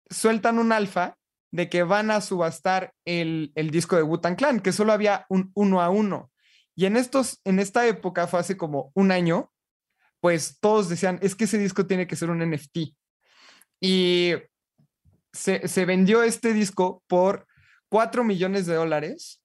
sueltan 0.10 0.60
un 0.60 0.72
alfa 0.72 1.18
de 1.52 1.70
que 1.70 1.84
van 1.84 2.12
a 2.12 2.22
subastar 2.22 2.94
el, 3.06 3.52
el 3.56 3.70
disco 3.70 3.96
de 3.96 4.04
Wutan 4.04 4.36
Clan, 4.36 4.60
que 4.60 4.72
solo 4.72 4.92
había 4.92 5.26
un 5.30 5.52
uno 5.54 5.82
a 5.82 5.90
uno. 5.90 6.32
Y 6.76 6.86
en, 6.86 6.98
estos, 6.98 7.40
en 7.44 7.60
esta 7.60 7.86
época, 7.88 8.28
fue 8.28 8.40
hace 8.40 8.58
como 8.58 8.92
un 8.96 9.12
año, 9.12 9.52
pues 10.20 10.58
todos 10.60 10.90
decían, 10.90 11.20
es 11.22 11.36
que 11.36 11.44
ese 11.44 11.60
disco 11.60 11.86
tiene 11.86 12.08
que 12.08 12.16
ser 12.16 12.30
un 12.30 12.40
NFT. 12.40 12.96
Y 13.80 14.34
se, 15.34 15.86
vendió 15.86 16.24
este 16.24 16.54
disco 16.54 17.04
por 17.08 17.48
4 17.90 18.24
millones 18.24 18.66
de 18.66 18.76
dólares 18.76 19.42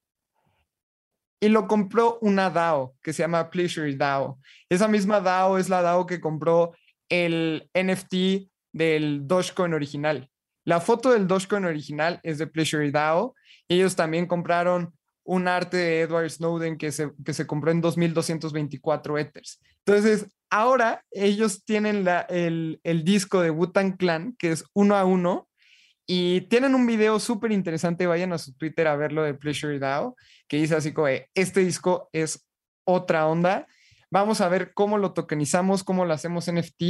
y 1.40 1.48
lo 1.48 1.66
compró 1.66 2.18
una 2.20 2.50
DAO 2.50 2.94
que 3.02 3.12
se 3.12 3.22
llama 3.22 3.50
Pleasure 3.50 3.94
DAO. 3.94 4.38
Esa 4.68 4.88
misma 4.88 5.20
DAO 5.20 5.58
es 5.58 5.68
la 5.68 5.82
DAO 5.82 6.06
que 6.06 6.20
compró 6.20 6.74
el 7.08 7.70
NFT 7.74 8.50
del 8.72 9.26
Dogecoin 9.26 9.72
original. 9.72 10.30
La 10.64 10.80
foto 10.80 11.12
del 11.12 11.26
Dogecoin 11.26 11.64
original 11.64 12.20
es 12.22 12.38
de 12.38 12.46
Pleasure 12.46 12.90
DAO. 12.90 13.34
Ellos 13.68 13.96
también 13.96 14.26
compraron 14.26 14.92
un 15.24 15.46
arte 15.46 15.76
de 15.76 16.00
Edward 16.00 16.30
Snowden 16.30 16.76
que 16.76 16.90
se, 16.90 17.12
que 17.24 17.34
se 17.34 17.46
compró 17.46 17.70
en 17.70 17.82
2.224 17.82 19.20
Ethers. 19.20 19.60
Entonces, 19.84 20.26
ahora 20.50 21.04
ellos 21.10 21.64
tienen 21.64 22.04
la, 22.04 22.22
el, 22.22 22.80
el 22.82 23.04
disco 23.04 23.40
de 23.40 23.50
Wutan 23.50 23.92
Clan, 23.92 24.34
que 24.38 24.52
es 24.52 24.64
uno 24.74 24.96
a 24.96 25.04
uno, 25.04 25.47
y 26.10 26.40
tienen 26.42 26.74
un 26.74 26.86
video 26.86 27.20
súper 27.20 27.52
interesante, 27.52 28.06
vayan 28.06 28.32
a 28.32 28.38
su 28.38 28.54
Twitter 28.54 28.88
a 28.88 28.96
verlo 28.96 29.22
de 29.22 29.34
Pleasure 29.34 29.78
DAO, 29.78 30.16
que 30.48 30.56
dice 30.56 30.74
así 30.74 30.94
como, 30.94 31.08
este 31.34 31.60
disco 31.60 32.08
es 32.14 32.48
otra 32.84 33.26
onda, 33.26 33.66
vamos 34.10 34.40
a 34.40 34.48
ver 34.48 34.72
cómo 34.72 34.96
lo 34.96 35.12
tokenizamos, 35.12 35.84
cómo 35.84 36.06
lo 36.06 36.14
hacemos 36.14 36.50
NFT, 36.50 36.82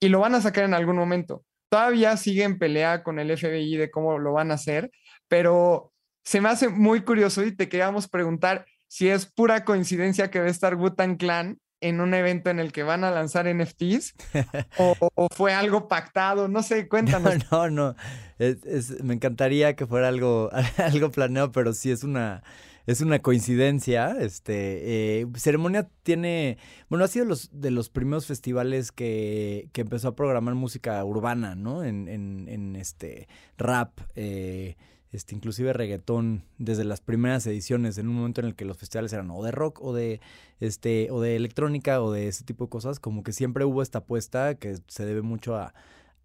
y 0.00 0.08
lo 0.08 0.18
van 0.18 0.34
a 0.34 0.40
sacar 0.40 0.64
en 0.64 0.74
algún 0.74 0.96
momento. 0.96 1.44
Todavía 1.68 2.16
sigue 2.16 2.42
en 2.42 2.58
pelea 2.58 3.04
con 3.04 3.20
el 3.20 3.30
FBI 3.38 3.76
de 3.76 3.92
cómo 3.92 4.18
lo 4.18 4.32
van 4.32 4.50
a 4.50 4.54
hacer, 4.54 4.90
pero 5.28 5.92
se 6.24 6.40
me 6.40 6.48
hace 6.48 6.68
muy 6.68 7.02
curioso 7.02 7.44
y 7.44 7.54
te 7.54 7.68
queríamos 7.68 8.08
preguntar 8.08 8.66
si 8.88 9.08
es 9.08 9.26
pura 9.26 9.64
coincidencia 9.64 10.28
que 10.32 10.40
va 10.40 10.46
a 10.46 10.50
estar 10.50 10.74
Wutan 10.74 11.14
Clan 11.16 11.60
en 11.80 12.00
un 12.00 12.14
evento 12.14 12.50
en 12.50 12.58
el 12.58 12.72
que 12.72 12.82
van 12.82 13.04
a 13.04 13.10
lanzar 13.10 13.52
NFTs 13.52 14.14
o, 14.78 14.94
o, 15.14 15.28
fue 15.30 15.54
algo 15.54 15.88
pactado, 15.88 16.48
no 16.48 16.62
sé, 16.62 16.88
cuéntanos. 16.88 17.34
No, 17.50 17.68
no, 17.68 17.70
no. 17.70 17.96
Es, 18.38 18.64
es, 18.64 19.02
me 19.02 19.14
encantaría 19.14 19.76
que 19.76 19.86
fuera 19.86 20.08
algo, 20.08 20.50
algo 20.78 21.10
planeado, 21.10 21.52
pero 21.52 21.72
sí 21.72 21.90
es 21.90 22.04
una, 22.04 22.42
es 22.86 23.00
una 23.00 23.20
coincidencia. 23.20 24.16
Este, 24.20 25.20
eh, 25.20 25.26
Ceremonia 25.36 25.88
tiene, 26.02 26.58
bueno, 26.88 27.04
ha 27.04 27.08
sido 27.08 27.24
los, 27.24 27.50
de 27.52 27.70
los 27.70 27.88
primeros 27.88 28.26
festivales 28.26 28.92
que, 28.92 29.68
que 29.72 29.80
empezó 29.80 30.08
a 30.08 30.16
programar 30.16 30.54
música 30.54 31.04
urbana, 31.04 31.54
¿no? 31.54 31.84
En, 31.84 32.08
en, 32.08 32.48
en 32.48 32.76
este 32.76 33.28
rap. 33.56 34.00
Eh, 34.14 34.76
este, 35.12 35.34
inclusive 35.34 35.72
reggaetón, 35.72 36.44
desde 36.58 36.84
las 36.84 37.00
primeras 37.00 37.46
ediciones, 37.46 37.98
en 37.98 38.08
un 38.08 38.14
momento 38.14 38.40
en 38.40 38.46
el 38.46 38.54
que 38.54 38.64
los 38.64 38.76
festivales 38.76 39.12
eran 39.12 39.30
o 39.30 39.42
de 39.42 39.50
rock 39.50 39.82
o 39.82 39.92
de, 39.92 40.20
este, 40.60 41.10
o 41.10 41.20
de 41.20 41.36
electrónica 41.36 42.00
o 42.02 42.12
de 42.12 42.28
ese 42.28 42.44
tipo 42.44 42.64
de 42.64 42.70
cosas, 42.70 43.00
como 43.00 43.22
que 43.22 43.32
siempre 43.32 43.64
hubo 43.64 43.82
esta 43.82 43.98
apuesta 43.98 44.54
que 44.54 44.78
se 44.86 45.04
debe 45.04 45.22
mucho 45.22 45.56
a, 45.56 45.74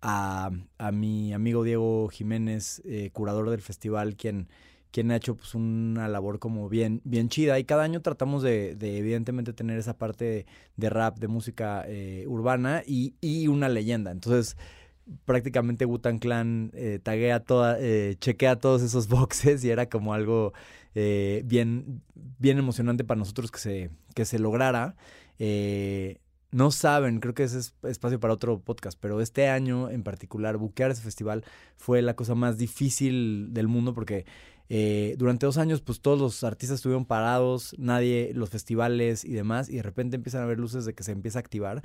a, 0.01 0.51
a 0.77 0.91
mi 0.91 1.33
amigo 1.33 1.63
Diego 1.63 2.07
Jiménez, 2.09 2.81
eh, 2.85 3.09
curador 3.11 3.49
del 3.49 3.61
festival, 3.61 4.15
quien, 4.15 4.49
quien 4.91 5.09
ha 5.11 5.15
hecho 5.15 5.35
pues, 5.35 5.55
una 5.55 6.07
labor 6.07 6.37
como 6.37 6.69
bien, 6.69 7.01
bien 7.03 7.27
chida. 7.27 7.57
Y 7.57 7.63
cada 7.63 7.83
año 7.83 8.01
tratamos 8.01 8.43
de, 8.43 8.75
de 8.75 8.99
evidentemente, 8.99 9.51
tener 9.51 9.79
esa 9.79 9.97
parte 9.97 10.45
de, 10.77 10.89
rap, 10.89 11.17
de 11.17 11.27
música 11.27 11.83
eh, 11.87 12.25
urbana 12.27 12.83
y, 12.85 13.15
y 13.19 13.47
una 13.47 13.67
leyenda. 13.67 14.11
Entonces, 14.11 14.57
prácticamente 15.25 15.85
Wutan 15.85 16.19
Clan 16.19 16.71
eh, 16.73 16.99
taguea 17.01 17.39
toda, 17.39 17.77
eh, 17.79 18.15
chequea 18.19 18.57
todos 18.57 18.81
esos 18.81 19.07
boxes 19.09 19.63
y 19.63 19.69
era 19.69 19.87
como 19.89 20.13
algo 20.13 20.53
eh, 20.95 21.43
bien, 21.45 22.01
bien 22.39 22.57
emocionante 22.57 23.03
para 23.03 23.19
nosotros 23.19 23.51
que 23.51 23.59
se, 23.59 23.89
que 24.13 24.25
se 24.25 24.39
lograra. 24.39 24.95
Eh, 25.39 26.19
no 26.51 26.71
saben, 26.71 27.19
creo 27.19 27.33
que 27.33 27.43
ese 27.43 27.59
es 27.59 27.75
espacio 27.83 28.19
para 28.19 28.33
otro 28.33 28.59
podcast, 28.59 28.97
pero 28.99 29.19
este 29.19 29.49
año 29.49 29.89
en 29.89 30.03
particular, 30.03 30.55
buquear 30.55 30.91
ese 30.91 31.01
festival 31.01 31.43
fue 31.75 32.01
la 32.01 32.15
cosa 32.15 32.33
más 32.33 32.57
difícil 32.57 33.49
del 33.53 33.67
mundo 33.67 33.93
porque 33.93 34.25
eh, 34.69 35.15
durante 35.17 35.45
dos 35.45 35.57
años, 35.57 35.81
pues 35.81 35.99
todos 35.99 36.17
los 36.17 36.43
artistas 36.43 36.75
estuvieron 36.75 37.05
parados, 37.05 37.75
nadie, 37.77 38.31
los 38.33 38.49
festivales 38.49 39.25
y 39.25 39.33
demás, 39.33 39.69
y 39.69 39.75
de 39.75 39.83
repente 39.83 40.15
empiezan 40.15 40.41
a 40.41 40.45
haber 40.45 40.59
luces 40.59 40.85
de 40.85 40.93
que 40.93 41.03
se 41.03 41.11
empieza 41.11 41.39
a 41.39 41.41
activar 41.41 41.83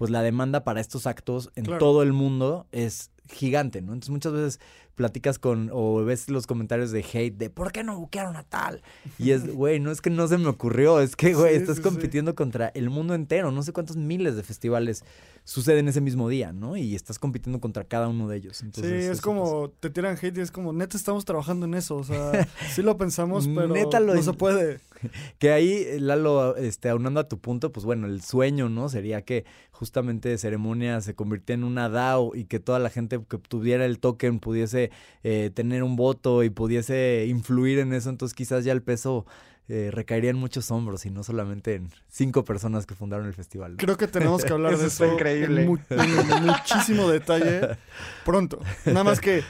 pues 0.00 0.10
la 0.10 0.22
demanda 0.22 0.64
para 0.64 0.80
estos 0.80 1.06
actos 1.06 1.50
en 1.56 1.66
claro. 1.66 1.78
todo 1.78 2.02
el 2.02 2.14
mundo 2.14 2.66
es 2.72 3.10
gigante, 3.28 3.82
¿no? 3.82 3.92
Entonces 3.92 4.08
muchas 4.08 4.32
veces 4.32 4.60
platicas 5.00 5.38
con 5.38 5.70
o 5.72 6.04
ves 6.04 6.28
los 6.28 6.46
comentarios 6.46 6.90
de 6.90 7.00
hate 7.00 7.34
de 7.38 7.48
¿por 7.48 7.72
qué 7.72 7.82
no 7.82 7.98
buquearon 7.98 8.36
a 8.36 8.42
tal? 8.42 8.82
Y 9.18 9.30
es, 9.30 9.50
güey, 9.54 9.80
no 9.80 9.90
es 9.90 10.02
que 10.02 10.10
no 10.10 10.28
se 10.28 10.36
me 10.36 10.48
ocurrió, 10.48 11.00
es 11.00 11.16
que, 11.16 11.32
güey, 11.32 11.56
sí, 11.56 11.62
estás 11.62 11.76
sí, 11.76 11.82
compitiendo 11.82 12.32
sí. 12.32 12.34
contra 12.34 12.68
el 12.74 12.90
mundo 12.90 13.14
entero, 13.14 13.50
no 13.50 13.62
sé 13.62 13.72
cuántos 13.72 13.96
miles 13.96 14.36
de 14.36 14.42
festivales 14.42 15.02
suceden 15.44 15.88
ese 15.88 16.02
mismo 16.02 16.28
día, 16.28 16.52
¿no? 16.52 16.76
Y 16.76 16.94
estás 16.94 17.18
compitiendo 17.18 17.60
contra 17.60 17.84
cada 17.84 18.08
uno 18.08 18.28
de 18.28 18.36
ellos. 18.36 18.60
Entonces, 18.60 19.06
sí, 19.06 19.10
es 19.10 19.22
como, 19.22 19.68
pasa. 19.68 19.80
te 19.80 19.88
tiran 19.88 20.18
hate 20.20 20.36
y 20.36 20.40
es 20.42 20.50
como, 20.50 20.74
neta, 20.74 20.98
estamos 20.98 21.24
trabajando 21.24 21.64
en 21.64 21.72
eso, 21.72 21.96
o 21.96 22.04
sea, 22.04 22.46
sí 22.74 22.82
lo 22.82 22.98
pensamos, 22.98 23.48
pero 23.48 23.68
neta 23.68 24.00
lo 24.00 24.14
no 24.14 24.22
se 24.22 24.34
puede. 24.34 24.80
Que 25.38 25.50
ahí, 25.50 25.98
Lalo, 25.98 26.56
este, 26.56 26.90
aunando 26.90 27.20
a 27.20 27.28
tu 27.28 27.38
punto, 27.38 27.72
pues 27.72 27.86
bueno, 27.86 28.06
el 28.06 28.20
sueño, 28.20 28.68
¿no? 28.68 28.90
Sería 28.90 29.22
que 29.22 29.46
justamente 29.70 30.36
ceremonia 30.36 31.00
se 31.00 31.14
convirtiera 31.14 31.58
en 31.58 31.64
una 31.64 31.88
DAO 31.88 32.36
y 32.36 32.44
que 32.44 32.60
toda 32.60 32.78
la 32.78 32.90
gente 32.90 33.18
que 33.26 33.38
tuviera 33.38 33.86
el 33.86 33.98
token 33.98 34.40
pudiese 34.40 34.89
eh, 35.22 35.50
tener 35.54 35.82
un 35.82 35.96
voto 35.96 36.42
y 36.44 36.50
pudiese 36.50 37.26
influir 37.28 37.78
en 37.78 37.92
eso. 37.92 38.10
Entonces 38.10 38.34
quizás 38.34 38.64
ya 38.64 38.72
el 38.72 38.82
peso 38.82 39.26
eh, 39.68 39.90
recaería 39.92 40.30
en 40.30 40.36
muchos 40.36 40.70
hombros 40.72 41.06
y 41.06 41.10
no 41.10 41.22
solamente 41.22 41.76
en 41.76 41.90
cinco 42.08 42.44
personas 42.44 42.86
que 42.86 42.96
fundaron 42.96 43.26
el 43.26 43.34
festival. 43.34 43.76
Creo 43.76 43.96
que 43.96 44.08
tenemos 44.08 44.44
que 44.44 44.52
hablar 44.52 44.76
de 44.78 44.88
eso 44.88 45.06
increíble. 45.06 45.62
En, 45.62 46.46
muchísimo 46.46 47.08
detalle 47.08 47.76
pronto. 48.24 48.58
Nada 48.84 49.04
más 49.04 49.20
que 49.20 49.44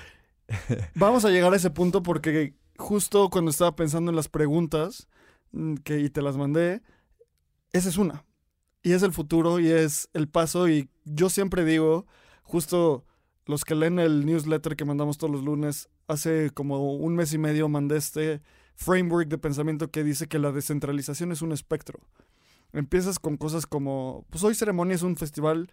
vamos 0.94 1.24
a 1.24 1.30
llegar 1.30 1.52
a 1.52 1.56
ese 1.56 1.70
punto 1.70 2.02
porque 2.02 2.54
justo 2.76 3.30
cuando 3.30 3.50
estaba 3.50 3.74
pensando 3.76 4.10
en 4.10 4.16
las 4.16 4.28
preguntas 4.28 5.08
mm, 5.52 5.76
que, 5.76 6.00
y 6.00 6.10
te 6.10 6.20
las 6.20 6.36
mandé, 6.36 6.82
esa 7.72 7.88
es 7.88 7.96
una. 7.96 8.26
Y 8.82 8.92
es 8.92 9.02
el 9.02 9.12
futuro 9.12 9.58
y 9.60 9.70
es 9.70 10.10
el 10.12 10.28
paso. 10.28 10.68
Y 10.68 10.90
yo 11.04 11.30
siempre 11.30 11.64
digo, 11.64 12.06
justo 12.42 13.04
los 13.46 13.64
que 13.64 13.74
leen 13.74 13.98
el 13.98 14.26
newsletter 14.26 14.76
que 14.76 14.84
mandamos 14.84 15.18
todos 15.18 15.32
los 15.32 15.44
lunes, 15.44 15.88
hace 16.06 16.50
como 16.50 16.94
un 16.94 17.16
mes 17.16 17.32
y 17.32 17.38
medio 17.38 17.68
mandé 17.68 17.96
este 17.96 18.42
framework 18.74 19.28
de 19.28 19.38
pensamiento 19.38 19.90
que 19.90 20.04
dice 20.04 20.28
que 20.28 20.38
la 20.38 20.52
descentralización 20.52 21.32
es 21.32 21.42
un 21.42 21.52
espectro. 21.52 22.00
Empiezas 22.72 23.18
con 23.18 23.36
cosas 23.36 23.66
como, 23.66 24.24
pues 24.30 24.44
hoy 24.44 24.54
Ceremonia 24.54 24.94
es 24.94 25.02
un 25.02 25.16
festival, 25.16 25.72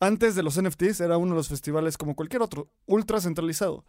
antes 0.00 0.34
de 0.34 0.42
los 0.42 0.60
NFTs 0.60 1.00
era 1.00 1.16
uno 1.16 1.30
de 1.30 1.36
los 1.36 1.48
festivales 1.48 1.96
como 1.96 2.16
cualquier 2.16 2.42
otro, 2.42 2.68
ultra 2.86 3.20
centralizado. 3.20 3.84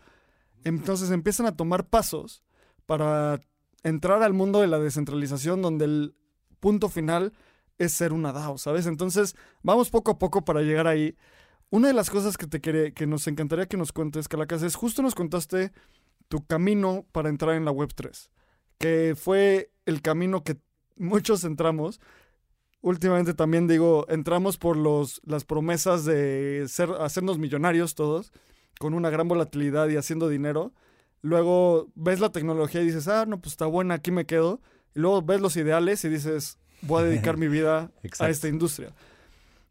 Entonces 0.63 1.10
empiezan 1.10 1.47
a 1.47 1.56
tomar 1.56 1.88
pasos 1.88 2.43
para 2.86 3.41
entrar 3.84 4.21
al 4.21 4.34
mundo 4.34 4.62
de 4.62 4.67
la 4.67 4.80
descentralización 4.80 5.62
donde 5.62 5.86
el 5.86 6.15
punto 6.60 6.89
final 6.89 7.34
es 7.78 7.93
ser 7.93 8.13
una 8.13 8.32
DAO, 8.32 8.58
¿sabes? 8.58 8.86
Entonces 8.86 9.36
vamos 9.63 9.89
poco 9.89 10.12
a 10.12 10.19
poco 10.19 10.45
para 10.45 10.62
llegar 10.62 10.88
ahí. 10.88 11.17
Una 11.73 11.88
de 11.88 11.95
las 11.95 12.12
cosas 12.12 12.38
que 12.38 12.45
te 12.45 12.62
quiere, 12.62 12.93
que 12.93 13.07
nos 13.07 13.25
encantaría 13.25 13.65
que 13.65 13.77
nos 13.77 13.91
cuentes, 13.91 14.27
Calacas, 14.27 14.62
es 14.62 14.75
justo 14.75 15.01
nos 15.01 15.15
contaste 15.15 15.71
tu 16.27 16.45
camino 16.45 17.07
para 17.12 17.29
entrar 17.29 17.55
en 17.55 17.65
la 17.65 17.71
Web 17.71 17.93
3 17.95 18.29
que 18.83 19.15
fue 19.17 19.71
el 19.86 20.01
camino 20.01 20.43
que 20.43 20.57
muchos 20.97 21.45
entramos. 21.45 22.01
Últimamente 22.81 23.33
también 23.33 23.65
digo, 23.65 24.05
entramos 24.09 24.57
por 24.57 24.75
los, 24.75 25.21
las 25.23 25.45
promesas 25.45 26.03
de 26.03 26.65
ser, 26.67 26.91
hacernos 26.99 27.38
millonarios 27.38 27.95
todos, 27.95 28.33
con 28.79 28.93
una 28.93 29.09
gran 29.09 29.29
volatilidad 29.29 29.88
y 29.88 29.95
haciendo 29.95 30.27
dinero. 30.27 30.73
Luego 31.21 31.88
ves 31.95 32.19
la 32.19 32.33
tecnología 32.33 32.81
y 32.81 32.88
dices, 32.88 33.07
ah, 33.07 33.25
no, 33.25 33.39
pues 33.39 33.53
está 33.53 33.65
buena, 33.67 33.93
aquí 33.93 34.12
me 34.12 34.25
quedo. 34.25 34.59
Y 34.93 34.99
luego 34.99 35.21
ves 35.21 35.39
los 35.39 35.55
ideales 35.55 36.03
y 36.03 36.09
dices, 36.09 36.59
voy 36.81 37.03
a 37.03 37.05
dedicar 37.05 37.38
mi 37.38 37.47
vida 37.47 37.89
a 38.19 38.29
esta 38.29 38.49
industria. 38.49 38.93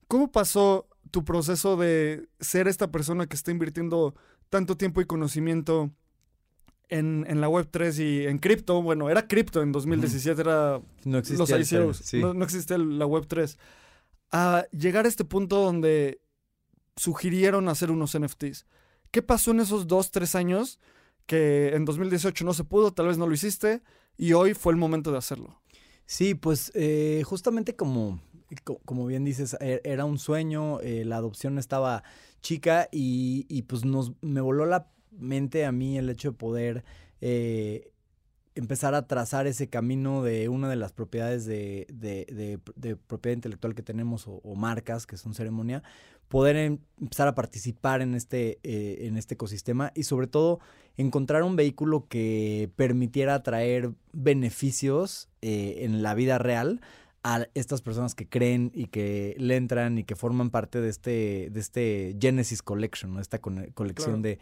¿Cómo 0.08 0.32
pasó 0.32 0.88
tu 1.12 1.24
proceso 1.24 1.76
de 1.76 2.26
ser 2.40 2.66
esta 2.66 2.90
persona 2.90 3.26
que 3.26 3.36
está 3.36 3.52
invirtiendo 3.52 4.16
tanto 4.50 4.76
tiempo 4.76 5.00
y 5.00 5.04
conocimiento 5.04 5.92
en, 6.88 7.40
la 7.40 7.48
web 7.48 7.68
3 7.70 7.98
y 8.00 8.26
en 8.26 8.38
cripto, 8.38 8.82
bueno, 8.82 9.08
era 9.08 9.26
cripto 9.26 9.62
en 9.62 9.72
2017, 9.72 10.40
era 10.40 10.80
no 11.04 11.18
existía 11.18 11.56
los 11.56 11.72
ICOs, 11.72 12.14
no, 12.14 12.34
no, 12.34 12.44
existía 12.44 12.76
la 12.76 13.06
web 13.06 13.26
3. 13.26 13.58
A 14.32 14.66
llegar 14.72 15.06
a 15.06 15.08
este 15.08 15.24
punto 15.24 15.62
donde 15.62 16.20
sugirieron 16.96 17.68
hacer 17.68 17.90
unos 17.90 18.18
NFTs. 18.18 18.66
¿Qué 19.10 19.22
pasó 19.22 19.52
en 19.52 19.60
esos 19.60 19.86
dos, 19.86 20.10
tres 20.10 20.34
años 20.34 20.80
que 21.26 21.74
en 21.74 21.84
2018 21.84 22.44
no 22.44 22.52
se 22.52 22.64
pudo, 22.64 22.92
tal 22.92 23.06
vez 23.06 23.18
no 23.18 23.26
lo 23.26 23.34
hiciste 23.34 23.82
y 24.16 24.32
hoy 24.32 24.54
fue 24.54 24.72
el 24.72 24.78
momento 24.78 25.12
de 25.12 25.18
hacerlo? 25.18 25.62
Sí, 26.06 26.34
pues 26.34 26.72
eh, 26.74 27.22
justamente 27.24 27.74
como, 27.76 28.20
como 28.84 29.06
bien 29.06 29.24
dices, 29.24 29.56
e, 29.60 29.80
era 29.84 30.04
un 30.04 30.18
sueño, 30.18 30.80
eh, 30.80 31.04
la 31.04 31.16
adopción 31.16 31.58
estaba 31.58 32.02
chica 32.40 32.88
y, 32.90 33.46
y 33.48 33.62
pues 33.62 33.84
nos, 33.84 34.12
me 34.20 34.40
voló 34.40 34.66
la 34.66 34.88
mente 35.10 35.64
a 35.64 35.72
mí 35.72 35.98
el 35.98 36.10
hecho 36.10 36.32
de 36.32 36.36
poder 36.36 36.84
eh, 37.20 37.92
empezar 38.54 38.94
a 38.94 39.06
trazar 39.06 39.46
ese 39.46 39.68
camino 39.68 40.22
de 40.22 40.48
una 40.48 40.68
de 40.68 40.76
las 40.76 40.92
propiedades 40.92 41.46
de, 41.46 41.86
de, 41.88 42.96
propiedad 42.96 43.36
intelectual 43.36 43.74
que 43.74 43.82
tenemos 43.82 44.24
o, 44.26 44.54
marcas 44.54 45.06
que 45.06 45.16
son 45.16 45.34
ceremonia, 45.34 45.82
poder 46.28 46.56
em, 46.56 46.78
empezar 47.00 47.28
a 47.28 47.34
participar 47.34 48.02
en 48.02 48.14
este, 48.14 48.58
eh, 48.62 49.06
en 49.06 49.16
este 49.16 49.34
ecosistema 49.34 49.92
y 49.94 50.02
sobre 50.02 50.26
todo 50.26 50.60
encontrar 50.96 51.42
un 51.44 51.56
vehículo 51.56 52.06
que 52.08 52.70
permitiera 52.76 53.42
traer 53.42 53.92
beneficios 54.12 55.30
eh, 55.40 55.76
en 55.80 56.02
la 56.02 56.14
vida 56.14 56.38
real 56.38 56.82
a 57.24 57.46
estas 57.54 57.82
personas 57.82 58.14
que 58.14 58.28
creen 58.28 58.72
y 58.74 58.86
que 58.86 59.36
le 59.38 59.56
entran 59.56 59.98
y 59.98 60.04
que 60.04 60.16
forman 60.16 60.50
parte 60.50 60.80
de 60.80 60.88
este, 60.88 61.48
de 61.50 61.60
este 61.60 62.16
Genesis 62.20 62.62
Collection, 62.62 63.18
esta 63.18 63.38
colección 63.40 64.22
de 64.22 64.38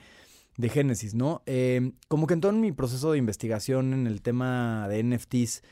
de 0.60 0.68
Génesis, 0.68 1.14
¿no? 1.14 1.42
Em, 1.46 1.92
como 2.08 2.26
que 2.26 2.34
en 2.34 2.40
todo 2.40 2.52
mi 2.52 2.72
proceso 2.72 3.12
de 3.12 3.18
investigación 3.18 3.92
en 3.92 4.06
el 4.06 4.22
tema 4.22 4.86
de 4.88 5.02
NFTs, 5.02 5.62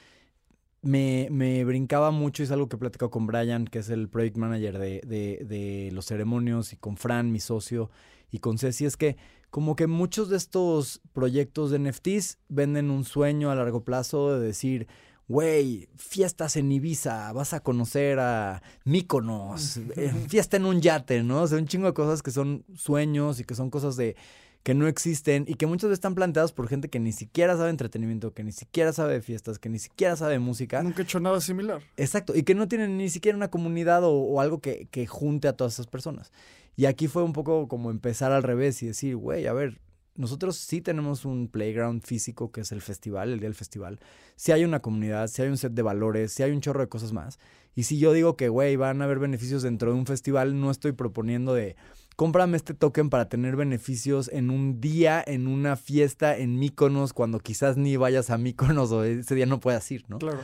me, 0.80 1.28
me, 1.30 1.64
brincaba 1.64 2.10
mucho, 2.10 2.42
y 2.42 2.44
es 2.44 2.52
algo 2.52 2.68
que 2.68 2.76
he 2.76 2.78
platicado 2.78 3.10
con 3.10 3.26
Brian, 3.26 3.66
que 3.66 3.80
es 3.80 3.90
el 3.90 4.08
project 4.08 4.36
manager 4.36 4.78
de, 4.78 5.00
de, 5.04 5.44
de, 5.44 5.90
los 5.92 6.06
ceremonios, 6.06 6.72
y 6.72 6.76
con 6.76 6.96
Fran, 6.96 7.32
mi 7.32 7.40
socio, 7.40 7.90
y 8.30 8.38
con 8.38 8.58
Ceci, 8.58 8.86
es 8.86 8.96
que 8.96 9.16
como 9.50 9.76
que 9.76 9.86
muchos 9.86 10.28
de 10.28 10.36
estos 10.36 11.00
proyectos 11.12 11.70
de 11.70 11.78
NFTs 11.80 12.38
venden 12.48 12.90
un 12.90 13.04
sueño 13.04 13.50
a 13.50 13.54
largo 13.54 13.82
plazo 13.82 14.38
de 14.38 14.46
decir, 14.46 14.86
güey, 15.28 15.88
fiestas 15.94 16.56
en 16.56 16.72
Ibiza, 16.72 17.32
vas 17.32 17.52
a 17.52 17.60
conocer 17.60 18.18
a 18.18 18.62
Míconos, 18.84 19.76
eh, 19.96 20.12
fiesta 20.28 20.56
en 20.56 20.64
un 20.64 20.80
yate, 20.80 21.22
¿no? 21.22 21.42
O 21.42 21.46
sea, 21.46 21.58
un 21.58 21.66
chingo 21.66 21.86
de 21.86 21.94
cosas 21.94 22.22
que 22.22 22.30
son 22.30 22.64
sueños 22.74 23.38
y 23.38 23.44
que 23.44 23.54
son 23.54 23.70
cosas 23.70 23.96
de 23.96 24.16
que 24.62 24.74
no 24.74 24.88
existen 24.88 25.44
y 25.46 25.54
que 25.54 25.66
muchos 25.66 25.92
están 25.92 26.14
planteados 26.14 26.52
por 26.52 26.68
gente 26.68 26.88
que 26.88 26.98
ni 26.98 27.12
siquiera 27.12 27.56
sabe 27.56 27.70
entretenimiento, 27.70 28.32
que 28.32 28.42
ni 28.42 28.52
siquiera 28.52 28.92
sabe 28.92 29.14
de 29.14 29.20
fiestas, 29.22 29.58
que 29.58 29.68
ni 29.68 29.78
siquiera 29.78 30.16
sabe 30.16 30.38
música. 30.38 30.82
Nunca 30.82 31.02
he 31.02 31.04
hecho 31.04 31.20
nada 31.20 31.40
similar. 31.40 31.82
Exacto, 31.96 32.34
y 32.34 32.42
que 32.42 32.54
no 32.54 32.66
tienen 32.66 32.96
ni 32.96 33.08
siquiera 33.08 33.36
una 33.36 33.50
comunidad 33.50 34.02
o, 34.04 34.40
algo 34.40 34.60
que, 34.60 34.88
que, 34.90 35.06
junte 35.06 35.48
a 35.48 35.52
todas 35.54 35.74
esas 35.74 35.86
personas. 35.86 36.32
Y 36.76 36.86
aquí 36.86 37.06
fue 37.06 37.22
un 37.22 37.32
poco 37.32 37.68
como 37.68 37.90
empezar 37.90 38.32
al 38.32 38.42
revés 38.42 38.82
y 38.82 38.86
decir, 38.86 39.16
güey, 39.16 39.46
a 39.46 39.52
ver, 39.52 39.80
nosotros 40.18 40.56
sí 40.56 40.80
tenemos 40.80 41.24
un 41.24 41.48
playground 41.48 42.02
físico 42.02 42.50
que 42.50 42.62
es 42.62 42.72
el 42.72 42.82
festival, 42.82 43.32
el 43.32 43.38
día 43.38 43.48
del 43.48 43.54
festival. 43.54 44.00
Si 44.34 44.50
hay 44.50 44.64
una 44.64 44.80
comunidad, 44.80 45.28
si 45.28 45.42
hay 45.42 45.48
un 45.48 45.56
set 45.56 45.72
de 45.72 45.82
valores, 45.82 46.32
si 46.32 46.42
hay 46.42 46.50
un 46.50 46.60
chorro 46.60 46.80
de 46.80 46.88
cosas 46.88 47.12
más. 47.12 47.38
Y 47.76 47.84
si 47.84 47.98
yo 47.98 48.12
digo 48.12 48.36
que, 48.36 48.48
güey, 48.48 48.74
van 48.74 49.00
a 49.00 49.04
haber 49.04 49.20
beneficios 49.20 49.62
dentro 49.62 49.92
de 49.92 49.98
un 49.98 50.06
festival, 50.06 50.60
no 50.60 50.72
estoy 50.72 50.90
proponiendo 50.90 51.54
de 51.54 51.76
cómprame 52.16 52.56
este 52.56 52.74
token 52.74 53.10
para 53.10 53.28
tener 53.28 53.54
beneficios 53.54 54.28
en 54.32 54.50
un 54.50 54.80
día, 54.80 55.22
en 55.24 55.46
una 55.46 55.76
fiesta, 55.76 56.36
en 56.36 56.58
Míconos, 56.58 57.12
cuando 57.12 57.38
quizás 57.38 57.76
ni 57.76 57.96
vayas 57.96 58.30
a 58.30 58.38
Míconos 58.38 58.90
o 58.90 59.04
ese 59.04 59.36
día 59.36 59.46
no 59.46 59.60
puedas 59.60 59.88
ir, 59.92 60.04
¿no? 60.08 60.18
Claro. 60.18 60.40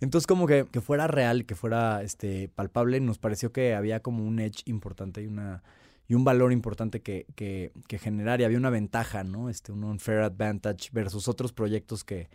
Entonces, 0.00 0.26
como 0.26 0.46
que, 0.46 0.64
que 0.72 0.80
fuera 0.80 1.06
real, 1.06 1.44
que 1.44 1.54
fuera 1.54 2.02
este, 2.02 2.48
palpable, 2.48 2.98
nos 3.00 3.18
pareció 3.18 3.52
que 3.52 3.74
había 3.74 4.00
como 4.00 4.24
un 4.24 4.38
edge 4.38 4.62
importante 4.64 5.22
y 5.22 5.26
una 5.26 5.62
y 6.08 6.14
un 6.14 6.24
valor 6.24 6.52
importante 6.52 7.00
que, 7.02 7.26
que, 7.36 7.70
que 7.86 7.98
generar 7.98 8.40
y 8.40 8.44
había 8.44 8.58
una 8.58 8.70
ventaja, 8.70 9.22
¿no? 9.24 9.50
Este, 9.50 9.72
un 9.72 9.84
unfair 9.84 10.20
advantage 10.20 10.88
versus 10.92 11.28
otros 11.28 11.52
proyectos 11.52 12.02
que, 12.02 12.30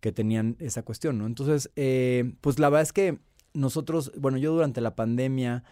que 0.00 0.12
tenían 0.12 0.56
esa 0.60 0.82
cuestión, 0.82 1.18
¿no? 1.18 1.26
Entonces, 1.26 1.70
eh, 1.76 2.34
pues 2.40 2.58
la 2.58 2.70
verdad 2.70 2.82
es 2.82 2.92
que 2.92 3.18
nosotros, 3.52 4.12
bueno, 4.16 4.38
yo 4.38 4.52
durante 4.52 4.80
la 4.80 4.94
pandemia 4.94 5.64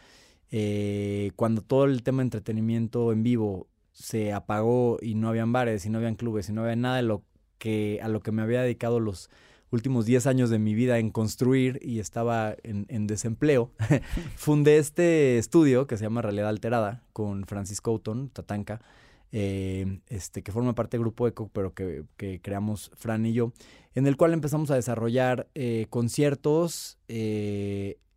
eh, 0.51 1.33
cuando 1.37 1.63
todo 1.63 1.85
el 1.85 2.03
tema 2.03 2.19
de 2.19 2.27
entretenimiento 2.27 3.13
en 3.13 3.23
vivo 3.23 3.67
se 3.93 4.33
apagó 4.33 4.99
y 5.01 5.15
no 5.15 5.29
habían 5.29 5.53
bares 5.53 5.87
y 5.87 5.91
no 5.91 5.99
habían 5.99 6.17
clubes 6.17 6.49
y 6.49 6.53
no 6.53 6.63
había 6.63 6.77
nada 6.77 6.97
de 6.97 7.03
lo 7.03 7.23
que, 7.59 8.01
a 8.03 8.09
lo 8.09 8.21
que 8.21 8.33
me 8.33 8.43
había 8.43 8.63
dedicado 8.63 9.01
los 9.01 9.31
últimos 9.71 10.07
10 10.07 10.27
años 10.27 10.51
de 10.51 10.59
mi 10.59 10.75
vida 10.75 10.99
en 10.99 11.11
construir 11.11 11.79
y 11.83 11.99
estaba 11.99 12.55
en, 12.63 13.07
desempleo, 13.07 13.73
fundé 14.37 14.79
este 14.79 15.39
estudio 15.39 15.87
que 15.87 15.97
se 15.97 16.05
llama 16.05 16.23
Realidad 16.23 16.49
Alterada 16.49 17.03
con 17.13 17.45
Francisco 17.47 17.91
Outon, 17.91 18.31
Tatanka, 18.31 18.81
eh, 19.33 19.99
este, 20.09 20.43
que 20.43 20.53
forma 20.53 20.75
parte 20.75 20.97
del 20.97 21.03
grupo 21.03 21.27
ECO, 21.27 21.51
pero 21.53 21.75
que, 21.75 22.05
creamos 22.43 22.91
Fran 22.95 23.27
y 23.27 23.33
yo, 23.33 23.53
en 23.95 24.07
el 24.07 24.17
cual 24.17 24.33
empezamos 24.33 24.71
a 24.71 24.77
desarrollar 24.77 25.49
eh, 25.55 25.87
conciertos 25.91 26.99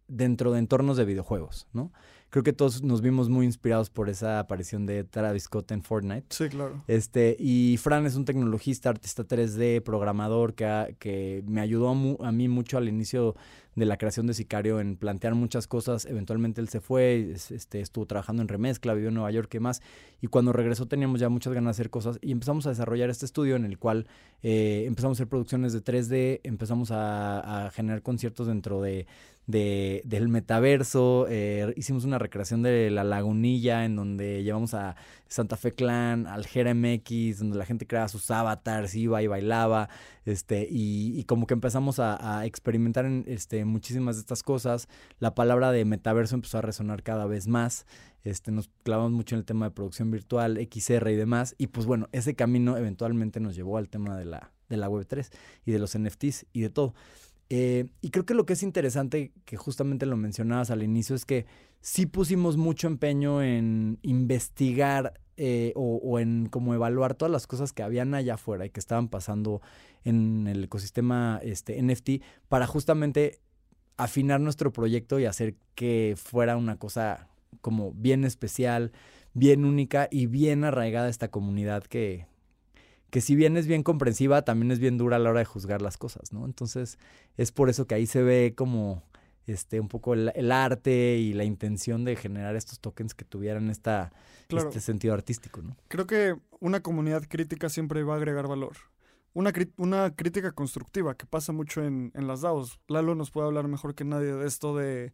dentro 0.08 0.52
de 0.54 0.60
entornos 0.60 0.98
de 0.98 1.06
videojuegos, 1.06 1.68
¿no? 1.74 1.92
Creo 2.30 2.44
que 2.44 2.54
todos 2.54 2.84
nos 2.84 3.02
vimos 3.02 3.30
muy 3.30 3.46
inspirados 3.46 3.90
por 3.90 4.10
esa 4.10 4.40
aparición 4.40 4.86
de 4.86 5.04
Travis 5.04 5.44
Scott 5.44 5.72
en 5.72 5.82
Fortnite. 5.82 6.26
Sí, 6.30 6.50
claro. 6.50 6.84
Este, 6.88 7.36
y 7.40 7.78
Fran 7.78 8.06
es 8.06 8.16
un 8.16 8.26
tecnologista, 8.26 8.90
artista 8.90 9.26
3D, 9.26 9.82
programador, 9.82 10.54
que, 10.54 10.96
que 11.00 11.44
me 11.48 11.62
ayudó 11.62 11.90
a, 12.24 12.32
mí 12.32 12.48
mucho 12.48 12.78
al 12.78 12.90
inicio 12.90 13.36
de 13.76 13.86
la 13.86 13.98
creación 13.98 14.26
de 14.26 14.34
Sicario 14.34 14.80
en 14.80 14.98
plantear 14.98 15.36
muchas 15.36 15.68
cosas. 15.68 16.06
Eventualmente 16.06 16.60
él 16.60 16.68
se 16.68 16.82
fue, 16.82 17.32
este, 17.32 17.80
estuvo 17.80 18.06
trabajando 18.08 18.42
en 18.42 18.48
remezcla, 18.48 18.94
vivió 18.94 19.10
en 19.10 19.16
Nueva 19.16 19.32
York 19.32 19.54
y 19.54 19.60
más. 19.60 19.82
Y 20.20 20.28
cuando 20.28 20.52
regresó 20.52 20.88
teníamos 20.88 21.20
ya 21.20 21.30
muchas 21.30 21.54
ganas 21.54 21.78
de 21.78 21.82
hacer 21.82 21.90
cosas 21.92 22.18
y 22.22 22.32
empezamos 22.32 22.66
a 22.66 22.70
desarrollar 22.70 23.10
este 23.10 23.26
estudio 23.26 23.56
en 23.56 23.66
el 23.66 23.78
cual 23.78 24.08
eh, 24.42 24.86
empezamos 24.88 25.16
a 25.16 25.18
hacer 25.18 25.30
producciones 25.30 25.74
de 25.74 25.84
3D, 25.84 26.42
empezamos 26.44 26.90
a 26.92 27.70
generar 27.74 28.02
conciertos 28.02 28.48
dentro 28.48 28.82
de 28.82 29.06
de, 29.48 30.02
del 30.06 30.28
metaverso. 30.28 31.26
Eh, 31.30 31.74
hicimos 31.78 32.04
una 32.04 32.20
recreación 32.20 32.62
de 32.62 32.92
la 32.92 33.04
lagunilla 33.04 33.86
en 33.86 33.96
donde 33.96 34.44
llevamos 34.44 34.74
a 34.74 34.96
Santa 35.28 35.56
Fe 35.56 35.74
Clan, 35.74 36.28
al 36.28 36.44
MX, 36.44 37.40
donde 37.40 37.58
la 37.58 37.66
gente 37.66 37.88
creaba 37.88 38.10
sus 38.10 38.30
avatars, 38.30 38.94
iba 38.96 39.22
y 39.24 39.28
bailaba. 39.28 39.90
Este, 40.26 40.68
y, 40.70 41.24
como 41.24 41.48
que 41.48 41.54
empezamos 41.54 42.00
a, 42.00 42.46
experimentar 42.46 43.06
en, 43.06 43.24
este, 43.28 43.64
muchísimas 43.66 44.18
de 44.18 44.22
estas 44.22 44.44
cosas. 44.44 44.90
La 45.20 45.34
palabra 45.34 45.72
de 45.72 45.86
metaverso 45.86 46.36
empezó 46.36 46.58
a 46.58 46.62
resonar 46.62 47.02
cada 47.02 47.26
vez 47.26 47.48
más. 47.48 47.86
Este, 48.24 48.52
nos 48.52 48.70
clavamos 48.84 49.14
mucho 49.14 49.36
en 49.36 49.40
el 49.40 49.46
tema 49.46 49.68
de 49.68 49.72
producción 49.72 50.12
virtual, 50.12 50.58
XR 50.70 51.10
y 51.10 51.16
demás. 51.16 51.56
Y 51.58 51.68
pues 51.68 51.86
bueno, 51.86 52.10
ese 52.12 52.36
camino 52.36 52.76
eventualmente 52.76 53.40
nos 53.40 53.56
llevó 53.56 53.78
al 53.78 53.88
tema 53.88 54.18
de 54.18 54.26
la, 54.26 54.52
de 54.68 54.76
la 54.76 54.90
Web3 54.90 55.30
y 55.66 55.72
de 55.72 55.80
los 55.80 55.98
NFTs 55.98 56.46
y 56.52 56.62
de 56.62 56.70
todo. 56.70 56.94
Eh, 57.50 57.86
y 58.02 58.10
creo 58.10 58.26
que 58.26 58.34
lo 58.34 58.46
que 58.46 58.54
es 58.54 58.64
interesante, 58.64 59.32
que 59.46 59.58
justamente 59.58 60.06
lo 60.06 60.18
mencionabas 60.18 60.70
al 60.72 60.84
inicio, 60.84 61.16
es 61.16 61.26
que 61.26 61.46
sí 61.82 62.06
pusimos 62.06 62.58
mucho 62.58 62.88
empeño 62.88 63.42
en 63.42 64.00
investigar 64.02 65.20
eh, 65.38 65.72
o, 65.76 66.20
en 66.20 66.48
como 66.48 66.74
evaluar 66.74 67.14
todas 67.14 67.32
las 67.32 67.46
cosas 67.46 67.72
que 67.72 67.84
habían 67.84 68.16
allá 68.16 68.34
afuera 68.34 68.66
y 68.66 68.72
que 68.72 68.80
estaban 68.80 69.08
pasando 69.08 69.62
en 70.04 70.48
el 70.48 70.64
ecosistema 70.64 71.40
este, 71.44 71.82
NFT 71.82 72.24
para 72.50 72.66
justamente 72.66 73.40
afinar 73.98 74.42
nuestro 74.42 74.74
proyecto 74.74 75.20
y 75.20 75.26
hacer 75.26 75.56
que 75.76 76.16
fuera 76.18 76.58
una 76.58 76.78
cosa 76.78 77.28
como 77.62 77.92
bien 77.94 78.26
especial, 78.26 78.92
bien 79.34 79.64
única 79.64 80.08
y 80.10 80.26
bien 80.26 80.64
arraigada 80.64 81.08
esta 81.08 81.30
comunidad 81.30 81.84
que, 81.84 82.26
que 83.10 83.22
si 83.22 83.36
bien 83.36 83.58
es 83.58 83.68
bien 83.68 83.84
comprensiva, 83.84 84.44
también 84.44 84.72
es 84.72 84.80
bien 84.80 84.98
dura 84.98 85.16
a 85.16 85.20
la 85.20 85.30
hora 85.30 85.40
de 85.40 85.46
juzgar 85.46 85.82
las 85.82 85.98
cosas, 85.98 86.34
¿no? 86.34 86.46
Entonces, 86.46 86.98
es 87.38 87.52
por 87.52 87.70
eso 87.70 87.88
que 87.88 87.96
ahí 87.96 88.06
se 88.06 88.22
ve 88.22 88.54
como 88.56 89.04
este 89.46 89.80
un 89.80 89.88
poco 89.88 90.14
el, 90.14 90.52
arte 90.52 91.18
y 91.18 91.34
la 91.34 91.46
intención 91.46 92.04
de 92.04 92.18
generar 92.18 92.56
estos 92.56 92.80
tokens 92.80 93.14
que 93.14 93.24
tuvieran 93.24 93.70
esta, 93.70 94.12
este 94.50 94.82
sentido 94.82 95.14
artístico, 95.14 95.62
¿no? 95.62 95.78
Creo 95.88 96.06
que 96.06 96.36
una 96.60 96.82
comunidad 96.82 97.24
crítica 97.28 97.70
siempre 97.70 98.04
va 98.04 98.16
a 98.16 98.18
agregar 98.18 98.48
valor. 98.48 98.76
Una, 99.34 99.54
una 99.78 100.16
crítica 100.16 100.52
constructiva 100.52 101.16
que 101.16 101.26
pasa 101.26 101.54
mucho 101.54 101.84
en, 101.84 102.12
en 102.16 102.28
las 102.28 102.42
DAOs. 102.42 102.80
Lalo 102.88 103.16
nos 103.16 103.32
puede 103.32 103.48
hablar 103.48 103.68
mejor 103.68 103.96
que 103.96 104.04
nadie 104.04 104.34
de 104.34 104.48
esto 104.48 104.76
de 104.76 105.14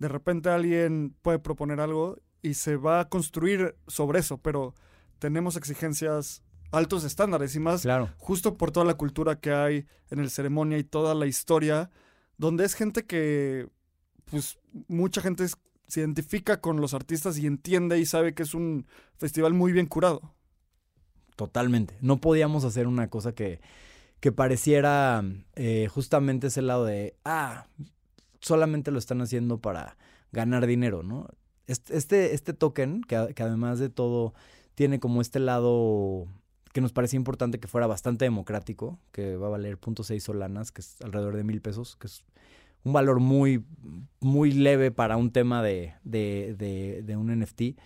de 0.00 0.08
repente 0.08 0.48
alguien 0.48 1.14
puede 1.22 1.38
proponer 1.38 1.78
algo 1.78 2.16
y 2.42 2.54
se 2.54 2.76
va 2.76 3.00
a 3.00 3.08
construir 3.08 3.76
sobre 3.86 4.18
eso, 4.18 4.38
pero 4.38 4.74
tenemos 5.18 5.56
exigencias 5.56 6.42
altos 6.70 7.04
estándares 7.04 7.54
y 7.56 7.60
más 7.60 7.82
claro. 7.82 8.10
justo 8.18 8.56
por 8.56 8.70
toda 8.70 8.86
la 8.86 8.94
cultura 8.94 9.40
que 9.40 9.52
hay 9.52 9.86
en 10.10 10.20
el 10.20 10.30
ceremonia 10.30 10.78
y 10.78 10.84
toda 10.84 11.14
la 11.14 11.26
historia, 11.26 11.90
donde 12.38 12.64
es 12.64 12.74
gente 12.74 13.04
que, 13.04 13.68
pues, 14.30 14.58
mucha 14.88 15.20
gente 15.20 15.46
se 15.86 16.00
identifica 16.00 16.60
con 16.60 16.80
los 16.80 16.94
artistas 16.94 17.38
y 17.38 17.46
entiende 17.46 17.98
y 17.98 18.06
sabe 18.06 18.34
que 18.34 18.44
es 18.44 18.54
un 18.54 18.86
festival 19.16 19.54
muy 19.54 19.72
bien 19.72 19.86
curado. 19.86 20.34
Totalmente. 21.36 21.96
No 22.00 22.20
podíamos 22.20 22.64
hacer 22.64 22.86
una 22.86 23.08
cosa 23.08 23.32
que, 23.32 23.60
que 24.20 24.30
pareciera 24.30 25.24
eh, 25.56 25.88
justamente 25.88 26.48
ese 26.48 26.62
lado 26.62 26.84
de, 26.84 27.16
ah, 27.24 27.66
solamente 28.40 28.90
lo 28.90 28.98
están 28.98 29.20
haciendo 29.20 29.58
para 29.58 29.96
ganar 30.32 30.66
dinero, 30.66 31.02
¿no? 31.02 31.28
Este, 31.66 32.34
este 32.34 32.52
token, 32.52 33.02
que, 33.02 33.32
que 33.34 33.42
además 33.42 33.78
de 33.78 33.88
todo 33.88 34.34
tiene 34.74 34.98
como 34.98 35.20
este 35.20 35.38
lado 35.38 36.26
que 36.72 36.80
nos 36.80 36.92
parecía 36.92 37.16
importante 37.16 37.58
que 37.58 37.68
fuera 37.68 37.86
bastante 37.86 38.24
democrático, 38.24 38.98
que 39.12 39.36
va 39.36 39.48
a 39.48 39.50
valer 39.50 39.78
.6 39.78 40.20
solanas, 40.20 40.70
que 40.70 40.82
es 40.82 41.00
alrededor 41.02 41.36
de 41.36 41.44
mil 41.44 41.60
pesos, 41.60 41.96
que 41.96 42.06
es 42.06 42.24
un 42.84 42.92
valor 42.92 43.20
muy, 43.20 43.64
muy 44.20 44.52
leve 44.52 44.90
para 44.90 45.16
un 45.16 45.32
tema 45.32 45.62
de, 45.62 45.94
de, 46.04 47.02
de, 47.04 47.16
un 47.16 47.38
NFT. 47.40 47.76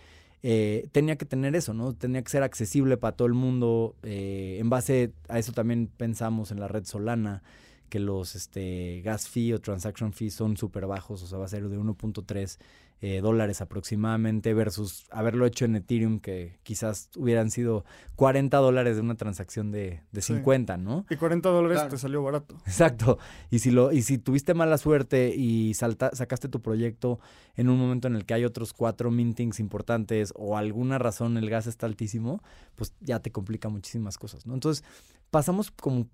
Eh, 0.42 0.88
tenía 0.92 1.16
que 1.16 1.24
tener 1.24 1.56
eso, 1.56 1.72
¿no? 1.72 1.94
Tenía 1.94 2.22
que 2.22 2.30
ser 2.30 2.42
accesible 2.42 2.96
para 2.96 3.16
todo 3.16 3.26
el 3.26 3.34
mundo. 3.34 3.96
Eh, 4.02 4.58
en 4.60 4.68
base 4.68 5.12
a 5.28 5.38
eso 5.38 5.52
también 5.52 5.88
pensamos 5.96 6.50
en 6.50 6.60
la 6.60 6.68
red 6.68 6.84
Solana, 6.84 7.42
que 7.88 7.98
los 7.98 8.34
este, 8.34 9.00
gas 9.02 9.28
fee 9.28 9.54
o 9.54 9.60
transaction 9.60 10.12
fee 10.12 10.30
son 10.30 10.56
súper 10.56 10.86
bajos, 10.86 11.22
o 11.22 11.26
sea, 11.26 11.38
va 11.38 11.46
a 11.46 11.48
ser 11.48 11.68
de 11.68 11.78
1.3 11.78 12.58
eh, 13.06 13.20
dólares 13.20 13.60
aproximadamente 13.60 14.54
versus 14.54 15.04
haberlo 15.10 15.44
hecho 15.44 15.66
en 15.66 15.76
Ethereum 15.76 16.20
que 16.20 16.58
quizás 16.62 17.10
hubieran 17.18 17.50
sido 17.50 17.84
40 18.16 18.56
dólares 18.56 18.96
de 18.96 19.02
una 19.02 19.14
transacción 19.14 19.70
de, 19.70 20.00
de 20.10 20.22
50, 20.22 20.78
¿no? 20.78 21.04
Y 21.10 21.16
40 21.16 21.50
dólares 21.50 21.86
te 21.90 21.98
salió 21.98 22.22
barato. 22.22 22.56
Exacto. 22.64 23.18
Y 23.50 23.58
si, 23.58 23.70
lo, 23.70 23.92
y 23.92 24.00
si 24.00 24.16
tuviste 24.16 24.54
mala 24.54 24.78
suerte 24.78 25.34
y 25.36 25.74
salta, 25.74 26.12
sacaste 26.14 26.48
tu 26.48 26.62
proyecto 26.62 27.20
en 27.56 27.68
un 27.68 27.78
momento 27.78 28.08
en 28.08 28.16
el 28.16 28.24
que 28.24 28.32
hay 28.32 28.46
otros 28.46 28.72
cuatro 28.72 29.10
mintings 29.10 29.60
importantes 29.60 30.32
o 30.34 30.56
alguna 30.56 30.96
razón 30.96 31.36
el 31.36 31.50
gas 31.50 31.66
está 31.66 31.84
altísimo, 31.84 32.42
pues 32.74 32.94
ya 33.00 33.20
te 33.20 33.30
complica 33.30 33.68
muchísimas 33.68 34.16
cosas, 34.16 34.46
¿no? 34.46 34.54
Entonces 34.54 34.82
pasamos 35.30 35.70
como 35.70 36.08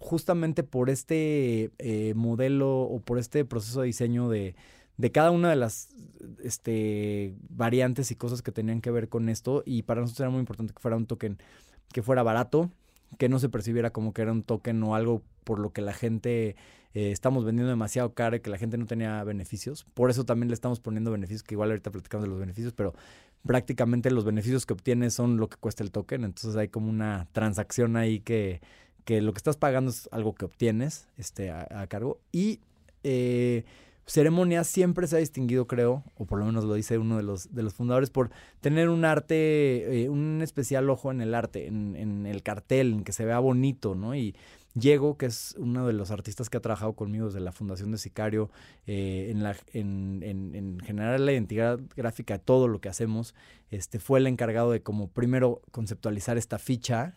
justamente 0.00 0.62
por 0.62 0.90
este 0.90 1.72
eh, 1.78 2.14
modelo 2.14 2.82
o 2.82 3.00
por 3.00 3.18
este 3.18 3.44
proceso 3.44 3.80
de 3.80 3.86
diseño 3.88 4.28
de 4.28 4.54
de 4.96 5.12
cada 5.12 5.30
una 5.30 5.50
de 5.50 5.56
las 5.56 5.88
este, 6.42 7.34
variantes 7.48 8.10
y 8.10 8.16
cosas 8.16 8.42
que 8.42 8.52
tenían 8.52 8.80
que 8.80 8.90
ver 8.90 9.08
con 9.08 9.28
esto. 9.28 9.62
Y 9.66 9.82
para 9.82 10.00
nosotros 10.00 10.20
era 10.20 10.30
muy 10.30 10.40
importante 10.40 10.72
que 10.72 10.80
fuera 10.80 10.96
un 10.96 11.06
token 11.06 11.38
que 11.92 12.02
fuera 12.02 12.22
barato, 12.22 12.70
que 13.18 13.28
no 13.28 13.38
se 13.38 13.48
percibiera 13.48 13.90
como 13.90 14.12
que 14.12 14.22
era 14.22 14.32
un 14.32 14.42
token 14.42 14.82
o 14.82 14.94
algo 14.94 15.22
por 15.44 15.58
lo 15.58 15.72
que 15.72 15.80
la 15.80 15.92
gente 15.92 16.56
eh, 16.94 17.12
estamos 17.12 17.44
vendiendo 17.44 17.70
demasiado 17.70 18.14
caro 18.14 18.36
y 18.36 18.40
que 18.40 18.50
la 18.50 18.58
gente 18.58 18.78
no 18.78 18.86
tenía 18.86 19.22
beneficios. 19.22 19.84
Por 19.94 20.10
eso 20.10 20.24
también 20.24 20.48
le 20.48 20.54
estamos 20.54 20.80
poniendo 20.80 21.10
beneficios, 21.10 21.42
que 21.42 21.54
igual 21.54 21.70
ahorita 21.70 21.90
platicamos 21.90 22.24
de 22.24 22.30
los 22.30 22.40
beneficios, 22.40 22.72
pero 22.72 22.94
prácticamente 23.46 24.10
los 24.10 24.24
beneficios 24.24 24.66
que 24.66 24.72
obtienes 24.72 25.14
son 25.14 25.36
lo 25.36 25.48
que 25.48 25.56
cuesta 25.56 25.82
el 25.84 25.90
token. 25.90 26.24
Entonces 26.24 26.56
hay 26.56 26.68
como 26.68 26.88
una 26.88 27.28
transacción 27.32 27.96
ahí 27.96 28.20
que, 28.20 28.60
que 29.04 29.20
lo 29.20 29.32
que 29.32 29.38
estás 29.38 29.56
pagando 29.56 29.90
es 29.90 30.08
algo 30.10 30.34
que 30.34 30.46
obtienes 30.46 31.06
este, 31.16 31.50
a, 31.50 31.86
cargo. 31.86 32.18
Y 32.32 32.60
eh, 33.04 33.64
ceremonia 34.06 34.62
siempre 34.62 35.06
se 35.08 35.16
ha 35.16 35.18
distinguido, 35.18 35.66
creo, 35.66 36.04
o 36.16 36.26
por 36.26 36.38
lo 36.38 36.44
menos 36.46 36.64
lo 36.64 36.74
dice 36.74 36.96
uno 36.96 37.16
de 37.16 37.24
los, 37.24 37.52
de 37.52 37.62
los 37.62 37.74
fundadores, 37.74 38.10
por 38.10 38.30
tener 38.60 38.88
un 38.88 39.04
arte, 39.04 40.04
eh, 40.04 40.08
un 40.08 40.40
especial 40.42 40.88
ojo 40.88 41.10
en 41.10 41.20
el 41.20 41.34
arte, 41.34 41.66
en, 41.66 42.24
el 42.24 42.42
cartel, 42.42 42.92
en 42.92 43.04
que 43.04 43.12
se 43.12 43.24
vea 43.24 43.40
bonito, 43.40 43.96
¿no? 43.96 44.14
Y 44.14 44.36
Diego, 44.74 45.16
que 45.16 45.26
es 45.26 45.56
uno 45.58 45.86
de 45.86 45.92
los 45.92 46.10
artistas 46.10 46.50
que 46.50 46.58
ha 46.58 46.60
trabajado 46.60 46.92
conmigo 46.92 47.26
desde 47.26 47.40
la 47.40 47.50
Fundación 47.50 47.90
de 47.90 47.98
Sicario, 47.98 48.50
eh, 48.86 49.28
en, 49.30 49.42
la, 49.42 49.56
en, 49.72 50.22
en, 50.22 50.78
generar 50.80 51.18
la 51.18 51.32
identidad 51.32 51.80
gráfica 51.96 52.34
de 52.34 52.44
todo 52.44 52.68
lo 52.68 52.80
que 52.80 52.88
hacemos, 52.88 53.34
este, 53.70 53.98
fue 53.98 54.20
el 54.20 54.28
encargado 54.28 54.70
de 54.70 54.82
como 54.82 55.08
primero 55.08 55.62
conceptualizar 55.72 56.38
esta 56.38 56.58
ficha 56.58 57.14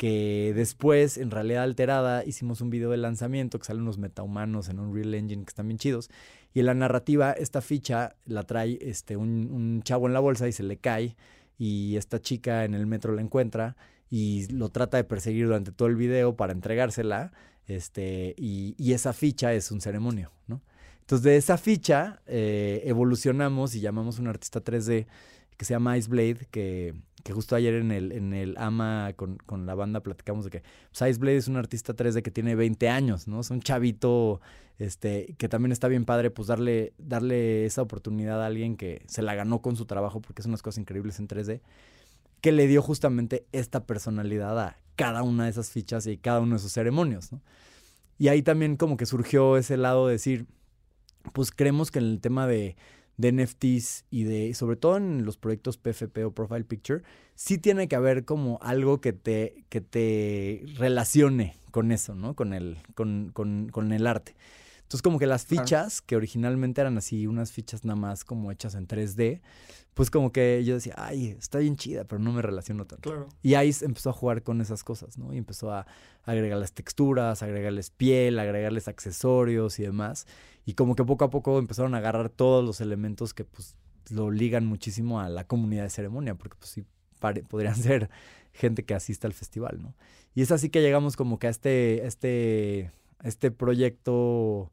que 0.00 0.54
después, 0.56 1.18
en 1.18 1.30
realidad 1.30 1.62
alterada, 1.62 2.24
hicimos 2.24 2.62
un 2.62 2.70
video 2.70 2.90
de 2.90 2.96
lanzamiento 2.96 3.58
que 3.58 3.66
salen 3.66 3.82
unos 3.82 3.98
metahumanos 3.98 4.70
en 4.70 4.78
un 4.78 4.94
Real 4.94 5.12
Engine 5.12 5.44
que 5.44 5.50
están 5.50 5.68
bien 5.68 5.76
chidos. 5.76 6.08
Y 6.54 6.60
en 6.60 6.66
la 6.66 6.72
narrativa, 6.72 7.32
esta 7.32 7.60
ficha 7.60 8.16
la 8.24 8.44
trae 8.44 8.78
este, 8.80 9.18
un, 9.18 9.82
chavo 9.84 10.06
en 10.06 10.14
la 10.14 10.20
bolsa 10.20 10.48
y 10.48 10.52
se 10.52 10.62
le 10.62 10.78
cae. 10.78 11.18
Y 11.58 11.96
esta 11.96 12.18
chica 12.18 12.64
en 12.64 12.72
el 12.72 12.86
metro 12.86 13.14
la 13.14 13.20
encuentra 13.20 13.76
y 14.08 14.50
lo 14.50 14.70
trata 14.70 14.96
de 14.96 15.04
perseguir 15.04 15.44
durante 15.44 15.70
todo 15.70 15.88
el 15.88 15.96
video 15.96 16.34
para 16.34 16.54
entregársela. 16.54 17.32
Este, 17.66 18.34
y, 18.38 18.92
esa 18.94 19.12
ficha 19.12 19.52
es 19.52 19.70
un 19.70 19.82
ceremonio, 19.82 20.32
¿no? 20.46 20.62
Entonces, 21.00 21.24
de 21.24 21.36
esa 21.36 21.58
ficha 21.58 22.22
eh, 22.26 22.80
evolucionamos 22.86 23.74
y 23.74 23.80
llamamos 23.80 24.18
a 24.18 24.22
un 24.22 24.28
artista 24.28 24.64
3D 24.64 25.08
que 25.60 25.66
se 25.66 25.74
llama 25.74 25.98
Ice 25.98 26.08
Blade, 26.08 26.46
que 26.50 26.94
que 27.22 27.32
justo 27.34 27.54
ayer 27.54 27.74
en 27.74 27.92
el, 27.92 28.12
en 28.12 28.32
el 28.32 28.56
AMA 28.56 29.12
con, 29.14 29.66
la 29.66 29.74
banda 29.74 30.00
platicamos 30.00 30.44
de 30.44 30.50
que 30.50 30.62
pues, 30.96 31.18
Blade 31.18 31.36
es 31.36 31.48
un 31.48 31.56
artista 31.56 31.94
3D 31.94 32.22
que 32.22 32.30
tiene 32.30 32.54
20 32.54 32.88
años, 32.88 33.28
¿no? 33.28 33.40
Es 33.40 33.50
un 33.50 33.60
chavito 33.60 34.40
este, 34.78 35.34
que 35.38 35.48
también 35.48 35.70
está 35.70 35.88
bien 35.88 36.06
padre, 36.06 36.30
pues 36.30 36.48
darle, 36.48 36.94
darle 36.96 37.66
esa 37.66 37.82
oportunidad 37.82 38.42
a 38.42 38.46
alguien 38.46 38.76
que 38.76 39.02
se 39.06 39.20
la 39.20 39.34
ganó 39.34 39.60
con 39.60 39.76
su 39.76 39.84
trabajo, 39.84 40.22
porque 40.22 40.42
son 40.42 40.52
unas 40.52 40.62
cosas 40.62 40.78
increíbles 40.78 41.18
en 41.18 41.28
3D, 41.28 41.60
que 42.40 42.52
le 42.52 42.66
dio 42.66 42.80
justamente 42.80 43.44
esta 43.52 43.84
personalidad 43.84 44.58
a 44.58 44.78
cada 44.96 45.22
una 45.22 45.44
de 45.44 45.50
esas 45.50 45.70
fichas 45.70 46.06
y 46.06 46.16
cada 46.16 46.40
uno 46.40 46.52
de 46.52 46.58
esos 46.58 46.72
ceremonios, 46.72 47.32
¿no? 47.32 47.42
Y 48.18 48.28
ahí 48.28 48.42
también 48.42 48.76
como 48.76 48.96
que 48.96 49.06
surgió 49.06 49.56
ese 49.56 49.76
lado 49.76 50.06
de 50.06 50.12
decir, 50.12 50.46
pues 51.32 51.50
creemos 51.50 51.90
que 51.90 51.98
en 51.98 52.06
el 52.06 52.20
tema 52.20 52.46
de 52.46 52.76
de 53.20 53.32
NFTs 53.32 54.04
y 54.10 54.24
de, 54.24 54.54
sobre 54.54 54.76
todo 54.76 54.96
en 54.96 55.24
los 55.24 55.36
proyectos 55.36 55.76
PFP 55.76 56.24
o 56.24 56.32
Profile 56.32 56.64
Picture, 56.64 57.02
sí 57.34 57.58
tiene 57.58 57.88
que 57.88 57.96
haber 57.96 58.24
como 58.24 58.58
algo 58.62 59.00
que 59.00 59.12
te, 59.12 59.64
que 59.68 59.80
te 59.80 60.64
relacione 60.76 61.54
con 61.70 61.92
eso, 61.92 62.14
¿no? 62.14 62.34
Con 62.34 62.54
el, 62.54 62.78
con, 62.94 63.30
con, 63.32 63.68
con 63.68 63.92
el 63.92 64.06
arte. 64.06 64.34
Entonces 64.90 65.02
como 65.02 65.20
que 65.20 65.26
las 65.28 65.46
fichas, 65.46 66.02
que 66.02 66.16
originalmente 66.16 66.80
eran 66.80 66.98
así, 66.98 67.28
unas 67.28 67.52
fichas 67.52 67.84
nada 67.84 67.94
más 67.94 68.24
como 68.24 68.50
hechas 68.50 68.74
en 68.74 68.88
3D, 68.88 69.40
pues 69.94 70.10
como 70.10 70.32
que 70.32 70.64
yo 70.64 70.74
decía, 70.74 70.94
ay, 70.96 71.36
está 71.38 71.60
bien 71.60 71.76
chida, 71.76 72.02
pero 72.02 72.20
no 72.20 72.32
me 72.32 72.42
relaciono 72.42 72.84
tanto. 72.86 73.08
Claro. 73.08 73.28
Y 73.40 73.54
ahí 73.54 73.72
empezó 73.82 74.10
a 74.10 74.12
jugar 74.12 74.42
con 74.42 74.60
esas 74.60 74.82
cosas, 74.82 75.16
¿no? 75.16 75.32
Y 75.32 75.38
empezó 75.38 75.72
a 75.72 75.86
agregarles 76.24 76.72
texturas, 76.72 77.44
agregarles 77.44 77.90
piel, 77.90 78.40
agregarles 78.40 78.88
accesorios 78.88 79.78
y 79.78 79.84
demás. 79.84 80.26
Y 80.66 80.74
como 80.74 80.96
que 80.96 81.04
poco 81.04 81.24
a 81.24 81.30
poco 81.30 81.60
empezaron 81.60 81.94
a 81.94 81.98
agarrar 81.98 82.28
todos 82.28 82.64
los 82.64 82.80
elementos 82.80 83.32
que 83.32 83.44
pues 83.44 83.76
lo 84.10 84.32
ligan 84.32 84.66
muchísimo 84.66 85.20
a 85.20 85.28
la 85.28 85.46
comunidad 85.46 85.84
de 85.84 85.90
ceremonia, 85.90 86.34
porque 86.34 86.56
pues 86.58 86.68
sí 86.68 86.84
podrían 87.48 87.76
ser 87.80 88.10
gente 88.52 88.84
que 88.84 88.94
asista 88.94 89.28
al 89.28 89.34
festival, 89.34 89.80
¿no? 89.80 89.94
Y 90.34 90.42
es 90.42 90.50
así 90.50 90.68
que 90.68 90.82
llegamos 90.82 91.14
como 91.14 91.38
que 91.38 91.46
a 91.46 91.50
este, 91.50 92.08
este, 92.08 92.90
este 93.22 93.52
proyecto 93.52 94.72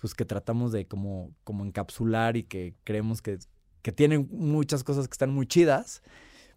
pues 0.00 0.14
que 0.14 0.24
tratamos 0.24 0.72
de 0.72 0.86
como, 0.86 1.32
como 1.44 1.64
encapsular 1.64 2.36
y 2.36 2.44
que 2.44 2.74
creemos 2.84 3.22
que, 3.22 3.38
que 3.82 3.92
tiene 3.92 4.18
muchas 4.18 4.84
cosas 4.84 5.08
que 5.08 5.12
están 5.12 5.30
muy 5.30 5.46
chidas, 5.46 6.02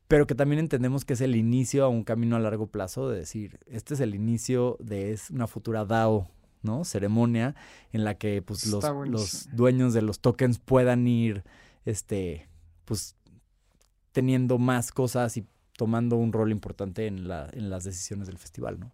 pero 0.08 0.28
que 0.28 0.36
también 0.36 0.60
entendemos 0.60 1.06
que 1.06 1.14
es 1.14 1.22
el 1.22 1.36
inicio 1.36 1.86
a 1.86 1.88
un 1.88 2.04
camino 2.04 2.36
a 2.36 2.40
largo 2.40 2.68
plazo 2.68 3.10
de 3.10 3.20
decir, 3.20 3.60
este 3.68 3.94
es 3.94 4.00
el 4.00 4.16
inicio 4.16 4.78
de 4.80 5.12
es 5.12 5.30
una 5.30 5.48
futura 5.48 5.86
DAO, 5.86 6.28
¿no? 6.62 6.84
Ceremonia 6.84 7.56
en 7.94 8.04
la 8.04 8.16
que 8.16 8.42
pues 8.42 8.66
los, 8.68 8.84
los, 9.08 9.50
dueños 9.54 9.94
de 9.94 10.02
los 10.02 10.20
tokens 10.20 10.60
puedan 10.60 11.08
ir, 11.08 11.44
este, 11.86 12.50
pues 12.86 13.16
teniendo 14.12 14.58
más 14.58 14.92
cosas 14.92 15.38
y 15.38 15.46
tomando 15.78 16.18
un 16.18 16.34
rol 16.34 16.52
importante 16.52 17.08
en, 17.08 17.28
la, 17.28 17.48
en 17.54 17.70
las 17.70 17.86
decisiones 17.86 18.28
del 18.28 18.38
festival, 18.38 18.80
¿no? 18.80 18.92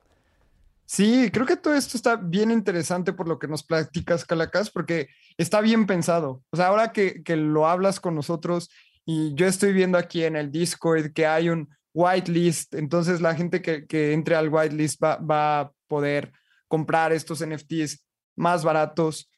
Sí, 0.85 1.31
creo 1.31 1.47
que 1.47 1.57
todo 1.57 1.73
esto 1.73 1.97
está 1.97 2.15
bien 2.15 2.51
interesante 2.51 3.11
por 3.11 3.27
lo 3.27 3.39
que 3.39 3.47
nos 3.47 3.63
platicas, 3.63 4.23
Calacas, 4.23 4.69
porque 4.69 5.09
está 5.37 5.61
bien 5.61 5.87
pensado. 5.87 6.43
O 6.51 6.57
sea, 6.57 6.67
ahora 6.67 6.91
que, 6.91 7.23
lo 7.35 7.67
hablas 7.67 7.99
con 7.99 8.13
nosotros 8.13 8.69
y 9.03 9.33
yo 9.33 9.47
estoy 9.47 9.73
viendo 9.73 9.97
aquí 9.97 10.23
en 10.23 10.35
el 10.35 10.51
Discord 10.51 11.13
que 11.13 11.25
hay 11.25 11.49
un 11.49 11.69
whitelist, 11.93 12.75
entonces 12.75 13.21
la 13.21 13.33
gente 13.33 13.61
que, 13.61 14.13
entre 14.13 14.35
al 14.35 14.49
whitelist 14.49 15.01
va, 15.03 15.17
va 15.17 15.59
a 15.59 15.71
poder 15.87 16.31
comprar 16.67 17.13
estos 17.13 17.43
NFTs 17.45 18.05
más 18.35 18.63
baratos. 18.63 19.31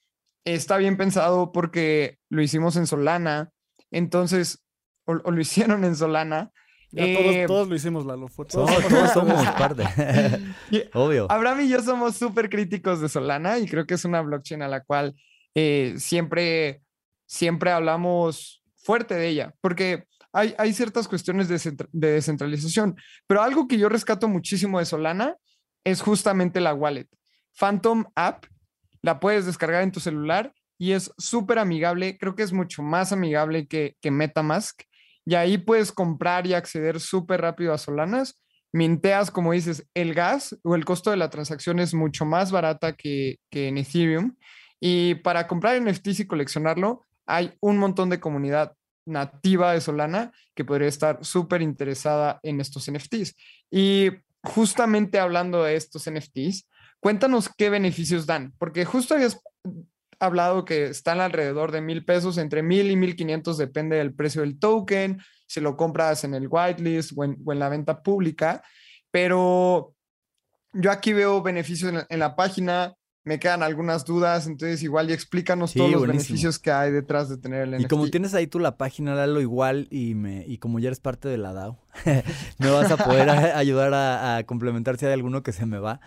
Está 0.43 0.77
bien 0.77 0.97
pensado 0.97 1.51
porque 1.51 2.17
lo 2.29 2.41
hicimos 2.41 2.75
en 2.75 2.87
Solana, 2.87 3.51
entonces, 3.89 4.65
o 5.05 5.13
lo 5.13 5.39
hicieron 5.41 5.85
en 5.85 5.95
Solana, 5.95 6.51
eh, 6.93 7.45
todos, 7.47 7.67
lo 7.67 7.75
hicimos, 7.75 8.05
Lalo. 8.05 8.27
todos, 8.47 8.69
somos 9.13 9.45
parte. 9.57 9.83
Obvio. 10.93 11.27
Abraham 11.29 11.61
y 11.61 11.69
yo 11.69 11.81
somos 11.81 12.15
súper 12.15 12.49
críticos 12.49 13.01
de 13.01 13.09
Solana 13.09 13.59
y 13.59 13.67
creo 13.67 13.85
que 13.85 13.95
es 13.95 14.05
una 14.05 14.21
blockchain 14.21 14.61
a 14.61 14.67
la 14.67 14.83
cual 14.83 15.15
eh, 15.53 15.95
siempre, 15.97 16.81
siempre 17.25 17.71
hablamos 17.71 18.63
fuerte 18.75 19.15
de 19.15 19.27
ella, 19.27 19.53
porque 19.59 20.05
hay, 20.31 20.55
hay 20.57 20.73
ciertas 20.73 21.07
cuestiones 21.07 21.49
de, 21.49 21.87
de 21.91 22.11
descentralización, 22.11 22.95
pero 23.27 23.41
algo 23.41 23.67
que 23.67 23.77
yo 23.77 23.89
rescato 23.89 24.27
muchísimo 24.27 24.79
de 24.79 24.85
Solana 24.85 25.35
es 25.83 26.01
justamente 26.01 26.61
la 26.61 26.73
wallet. 26.73 27.07
Phantom 27.57 28.05
App, 28.15 28.45
la 29.01 29.19
puedes 29.19 29.45
descargar 29.45 29.83
en 29.83 29.91
tu 29.91 29.99
celular 29.99 30.53
y 30.77 30.91
es 30.91 31.11
súper 31.17 31.59
amigable, 31.59 32.17
creo 32.17 32.35
que 32.35 32.43
es 32.43 32.53
mucho 32.53 32.83
más 32.83 33.11
amigable 33.11 33.67
que, 33.67 33.95
que 33.99 34.11
MetaMask 34.11 34.83
y 35.27 35.35
ahí 35.35 35.57
puedes 35.57 35.91
comprar 35.91 36.47
y 36.47 36.53
acceder 36.53 37.01
súper 37.01 37.41
rápido 37.41 37.73
a 37.73 37.77
Solanas. 37.77 38.41
Minteas, 38.71 39.29
como 39.29 39.51
dices, 39.51 39.85
el 39.93 40.13
gas 40.13 40.57
o 40.63 40.73
el 40.73 40.85
costo 40.85 41.11
de 41.11 41.17
la 41.17 41.29
transacción 41.29 41.79
es 41.79 41.93
mucho 41.93 42.23
más 42.23 42.49
barata 42.49 42.93
que, 42.93 43.35
que 43.51 43.67
en 43.67 43.77
Ethereum. 43.77 44.37
Y 44.79 45.15
para 45.15 45.45
comprar 45.45 45.81
NFTs 45.81 46.21
y 46.21 46.27
coleccionarlo, 46.27 47.03
hay 47.25 47.53
un 47.59 47.77
montón 47.77 48.09
de 48.09 48.21
comunidad 48.21 48.71
nativa 49.05 49.73
de 49.73 49.81
Solana 49.81 50.31
que 50.55 50.63
podría 50.63 50.87
estar 50.87 51.19
súper 51.25 51.61
interesada 51.61 52.39
en 52.41 52.61
estos 52.61 52.89
NFTs. 52.89 53.35
Y 53.69 54.11
justamente 54.43 55.19
hablando 55.19 55.61
de 55.61 55.75
estos 55.75 56.09
NFTs, 56.09 56.69
cuéntanos 57.01 57.49
qué 57.57 57.69
beneficios 57.69 58.27
dan, 58.27 58.53
porque 58.57 58.85
justo 58.85 59.13
habías 59.13 59.41
hablado 60.19 60.65
que 60.65 60.85
están 60.85 61.19
alrededor 61.19 61.71
de 61.71 61.81
mil 61.81 62.05
pesos, 62.05 62.37
entre 62.37 62.63
mil 62.63 62.89
y 62.89 62.95
mil 62.95 63.15
quinientos 63.15 63.57
depende 63.57 63.97
del 63.97 64.13
precio 64.13 64.41
del 64.41 64.59
token, 64.59 65.19
si 65.45 65.61
lo 65.61 65.77
compras 65.77 66.23
en 66.23 66.33
el 66.33 66.47
whitelist 66.49 67.13
o 67.15 67.23
en, 67.23 67.37
o 67.45 67.53
en 67.53 67.59
la 67.59 67.69
venta 67.69 68.01
pública, 68.01 68.63
pero 69.11 69.93
yo 70.73 70.91
aquí 70.91 71.13
veo 71.13 71.41
beneficios 71.41 72.05
en 72.07 72.19
la, 72.19 72.35
página, 72.35 72.93
me 73.23 73.39
quedan 73.39 73.63
algunas 73.63 74.05
dudas, 74.05 74.47
entonces 74.47 74.83
igual 74.83 75.09
y 75.09 75.13
explícanos 75.13 75.73
todos 75.73 75.91
los 75.91 76.01
beneficios 76.07 76.59
que 76.59 76.71
hay 76.71 76.91
detrás 76.91 77.29
de 77.29 77.37
tener 77.37 77.63
el 77.63 77.71
NFT. 77.71 77.81
Y 77.81 77.87
como 77.87 78.07
tienes 78.09 78.33
ahí 78.33 78.47
tú 78.47 78.59
la 78.59 78.77
página, 78.77 79.15
dalo 79.15 79.41
igual 79.41 79.87
y 79.89 80.15
me 80.15 80.45
y 80.47 80.57
como 80.57 80.79
ya 80.79 80.87
eres 80.87 80.99
parte 80.99 81.29
de 81.29 81.37
la 81.37 81.53
DAO, 81.53 81.79
me 82.59 82.69
vas 82.69 82.91
a 82.91 82.97
poder 82.97 83.29
ayudar 83.55 83.93
a, 83.93 84.37
a 84.37 84.43
complementar 84.43 84.97
si 84.97 85.05
hay 85.05 85.13
alguno 85.13 85.43
que 85.43 85.51
se 85.51 85.65
me 85.65 85.79
va. 85.79 86.01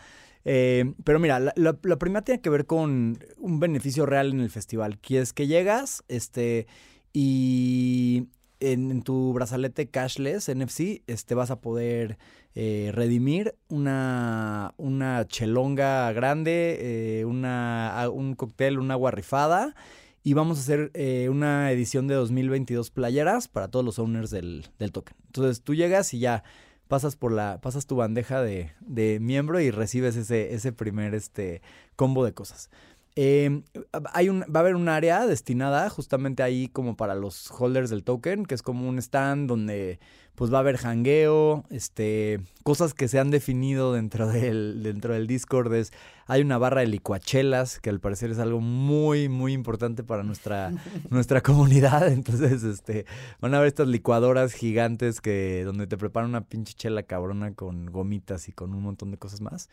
Eh, 0.45 0.95
pero 1.05 1.19
mira, 1.19 1.39
la, 1.55 1.73
primera 1.75 2.23
tiene 2.23 2.41
que 2.41 2.51
ver 2.51 2.67
con 2.67 3.19
un 3.39 3.61
beneficio 3.61 4.07
real 4.07 4.31
en 4.31 4.41
el 4.41 4.51
festival, 4.51 4.99
que 4.99 5.21
es 5.21 5.33
que 5.33 5.47
llegas 5.47 6.03
este, 6.09 6.67
y 7.13 8.29
en, 8.61 9.03
tu 9.03 9.33
brazalete 9.33 9.89
cashless 9.89 10.49
NFC 10.49 11.03
este, 11.07 11.35
vas 11.35 11.51
a 11.51 11.61
poder 11.61 12.19
eh, 12.55 12.91
redimir 12.95 13.55
una, 13.69 14.75
una 14.77 15.27
chelonga 15.27 16.11
grande, 16.13 16.79
eh, 17.21 17.25
una, 17.25 18.09
un 18.13 18.35
cóctel, 18.35 18.79
un 18.79 18.91
agua 18.91 19.11
rifada. 19.11 19.75
Y 20.23 20.35
vamos 20.35 20.59
a 20.59 20.61
hacer 20.61 20.93
una 21.31 21.73
edición 21.73 22.07
de 22.07 22.15
2022 22.15 22.91
playeras 22.91 23.49
para 23.49 23.69
todos 23.69 23.83
los 23.83 23.99
owners 23.99 24.29
del, 24.29 24.67
del 24.79 24.93
token. 24.93 25.17
Entonces 25.29 25.63
tú 25.63 25.75
llegas 25.75 26.13
y 26.13 26.19
ya 26.19 26.45
pasas 26.91 27.15
por 27.15 27.31
la, 27.31 27.61
pasas 27.61 27.87
tu 27.87 27.95
bandeja 27.95 28.43
de, 28.43 28.73
de 28.81 29.21
miembro 29.21 29.61
y 29.61 29.71
recibes 29.71 30.17
ese, 30.17 30.55
ese 30.55 30.73
primer 30.73 31.15
este, 31.15 31.63
combo 31.95 32.25
de 32.25 32.35
cosas. 32.35 32.69
Em, 33.17 33.65
hay 34.13 34.29
un, 34.29 34.43
va 34.43 34.61
a 34.61 34.63
haber 34.63 34.77
un 34.77 34.89
área 34.89 35.27
destinada 35.27 35.91
justamente 35.91 36.43
ahí 36.43 36.69
como 36.69 36.97
para 36.97 37.15
los 37.15 37.51
holders 37.51 37.91
del 37.91 38.05
token, 38.05 38.47
que 38.47 38.55
es 38.55 38.63
como 38.63 38.89
un 38.89 38.99
stand 38.99 39.49
donde 39.49 39.99
pues 40.41 40.51
va 40.51 40.57
a 40.57 40.61
haber 40.61 40.79
hangueo, 40.79 41.67
este, 41.69 42.41
cosas 42.63 42.95
que 42.95 43.09
se 43.09 43.19
han 43.19 43.31
definido 43.31 43.93
dentro 43.93 44.27
del, 44.33 44.83
dentro 44.83 45.13
del 45.13 45.27
Discord. 45.27 45.75
Es, 45.75 45.93
hay 46.27 46.41
una 46.41 46.57
barra 46.57 46.81
de 46.81 46.87
licuachelas, 46.87 47.79
que 47.79 47.91
al 47.91 48.01
parecer 48.01 48.31
es 48.31 48.39
algo 48.39 48.61
muy, 48.63 49.29
muy 49.29 49.53
importante 49.53 50.03
para 50.03 50.23
nuestra, 50.23 50.73
nuestra 51.11 51.43
comunidad. 51.43 52.09
Entonces, 52.09 52.63
este, 52.63 53.05
van 53.41 53.53
a 53.53 53.59
haber 53.59 53.69
estas 53.69 53.89
licuadoras 53.89 54.55
gigantes 54.55 55.21
que, 55.21 55.63
donde 55.65 55.87
te 55.87 55.99
preparan 55.99 56.31
una 56.31 56.41
pinche 56.41 56.73
chela 56.73 57.03
cabrona 57.03 57.53
con 57.53 57.93
gomitas 57.93 58.49
y 58.49 58.53
con 58.53 58.73
un 58.73 58.83
montón 58.83 59.11
de 59.11 59.19
cosas 59.19 59.43
más. 59.43 59.69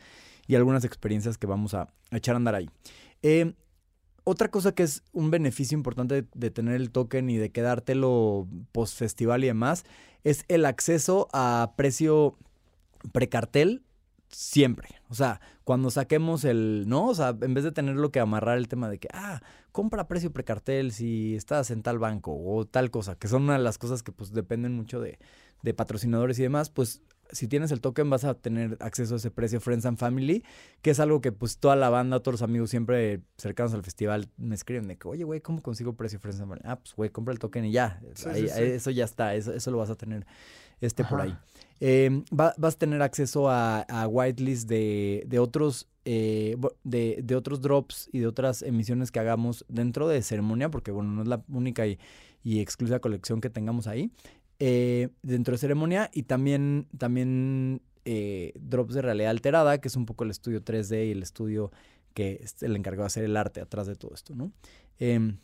Y 0.47 0.56
algunas 0.56 0.84
experiencias 0.84 1.38
que 1.38 1.47
vamos 1.47 1.76
a 1.76 1.88
echar 2.12 2.36
a 2.36 2.38
andar 2.38 2.56
ahí. 2.56 2.69
Eh, 3.22 3.54
otra 4.24 4.50
cosa 4.50 4.74
que 4.74 4.84
es 4.84 5.04
un 5.14 5.32
beneficio 5.32 5.78
importante 5.78 6.26
de, 6.34 6.52
tener 6.52 6.76
el 6.76 6.92
token 6.92 7.30
y 7.30 7.38
de 7.38 7.52
quedártelo 7.52 8.46
post 8.74 8.98
festival 8.98 9.44
y 9.44 9.48
demás 9.48 9.86
es 10.26 10.44
el 10.50 10.66
acceso 10.66 11.30
a 11.32 11.76
precio 11.78 12.38
precartel 13.14 13.84
siempre. 14.30 14.90
O 15.10 15.14
sea, 15.16 15.40
cuando 15.64 15.90
saquemos 15.90 16.44
el, 16.44 16.86
¿no? 16.88 17.08
O 17.08 17.16
sea, 17.16 17.30
en 17.40 17.54
vez 17.54 17.64
de 17.64 17.72
tenerlo 17.72 18.12
que 18.12 18.20
amarrar 18.20 18.58
el 18.58 18.68
tema 18.68 18.90
de 18.90 19.00
que, 19.00 19.08
ah, 19.14 19.42
compra 19.72 20.10
precio 20.10 20.34
precartel 20.34 20.92
si 20.92 21.36
estás 21.36 21.72
en 21.72 21.82
tal 21.82 21.98
banco 21.98 22.38
o 22.38 22.66
tal 22.66 22.92
cosa, 22.92 23.16
que 23.16 23.30
son 23.30 23.44
una 23.44 23.54
de 23.54 23.64
las 23.64 23.78
cosas 23.78 24.04
que 24.04 24.12
pues 24.12 24.34
dependen 24.34 24.74
mucho 24.74 25.00
de, 25.00 25.20
de 25.64 25.74
patrocinadores 25.74 26.38
y 26.40 26.44
demás, 26.44 26.70
pues 26.70 27.02
si 27.32 27.48
tienes 27.48 27.72
el 27.72 27.82
token 27.82 28.10
vas 28.10 28.24
a 28.24 28.34
tener 28.34 28.78
acceso 28.80 29.16
a 29.16 29.18
ese 29.18 29.32
precio 29.32 29.60
Friends 29.60 29.86
and 29.86 29.98
Family, 29.98 30.44
que 30.82 30.92
es 30.92 31.00
algo 31.00 31.22
que 31.22 31.32
pues 31.32 31.58
toda 31.58 31.76
la 31.76 31.90
banda, 31.90 32.20
todos 32.20 32.34
los 32.34 32.42
amigos 32.42 32.70
siempre 32.70 33.22
cercanos 33.38 33.74
al 33.74 33.84
festival 33.84 34.30
me 34.38 34.56
escriben 34.56 34.88
de 34.88 34.98
que, 34.98 35.08
oye, 35.08 35.24
güey, 35.24 35.42
¿cómo 35.42 35.62
consigo 35.62 35.94
precio 35.94 36.20
Friends 36.20 36.42
and 36.42 36.50
Family? 36.50 36.66
Ah, 36.66 36.80
pues, 36.80 36.96
güey, 36.96 37.10
compra 37.10 37.34
el 37.34 37.40
token 37.40 37.66
y 37.66 37.72
ya. 37.72 38.02
Eso 38.16 38.92
ya 38.92 39.06
está, 39.06 39.36
eso, 39.36 39.54
eso 39.54 39.72
lo 39.72 39.78
vas 39.78 39.90
a 39.90 39.96
tener 39.96 40.26
este 40.82 41.04
por 41.04 41.22
ahí. 41.22 41.38
Em, 41.80 42.24
vas 42.32 42.76
a 42.76 42.78
tener 42.78 43.02
acceso 43.02 43.50
a, 43.50 43.82
a 43.82 44.08
whitelist 44.08 44.68
de, 44.68 45.24
de 45.28 45.40
otros 45.40 45.88
eh, 46.06 46.56
de, 46.84 47.20
de, 47.22 47.36
otros 47.36 47.62
drops 47.62 48.10
y 48.13 48.20
de 48.20 48.28
otras 48.28 48.62
emisiones 48.62 49.12
que 49.12 49.20
hagamos 49.20 49.66
dentro 49.68 50.08
de 50.08 50.22
ceremonia, 50.22 50.72
porque 50.72 50.92
bueno, 50.92 51.12
no 51.12 51.22
es 51.22 51.28
la 51.28 51.44
única 51.50 51.86
y, 51.86 52.00
y 52.44 52.62
exclusiva 52.62 53.00
colección 53.00 53.42
que 53.42 53.50
tengamos 53.50 53.88
ahí. 53.88 54.10
Eh, 54.60 55.10
dentro 55.22 55.52
de 55.54 55.60
ceremonia 55.60 56.10
y 56.13 56.24
también, 56.24 56.88
también 56.98 57.82
eh, 58.06 58.54
drops 58.60 58.96
de 58.96 59.02
realidad 59.02 59.30
alterada, 59.30 59.80
que 59.80 59.88
es 59.88 59.96
un 59.96 60.06
poco 60.06 60.24
el 60.24 60.32
estudio 60.32 60.63
3D 60.63 61.08
y 61.08 61.12
el 61.12 61.22
estudio 61.22 61.72
que 62.13 62.39
es 62.41 62.63
el 62.63 62.76
encargado 62.76 63.04
de 63.04 63.08
hacer 63.08 63.24
el 63.24 63.38
arte 63.38 63.62
atrás 63.62 63.86
de 63.86 63.96
todo 63.96 64.15
esto, 64.15 64.34
¿no? 64.34 64.52
Em, 64.98 65.38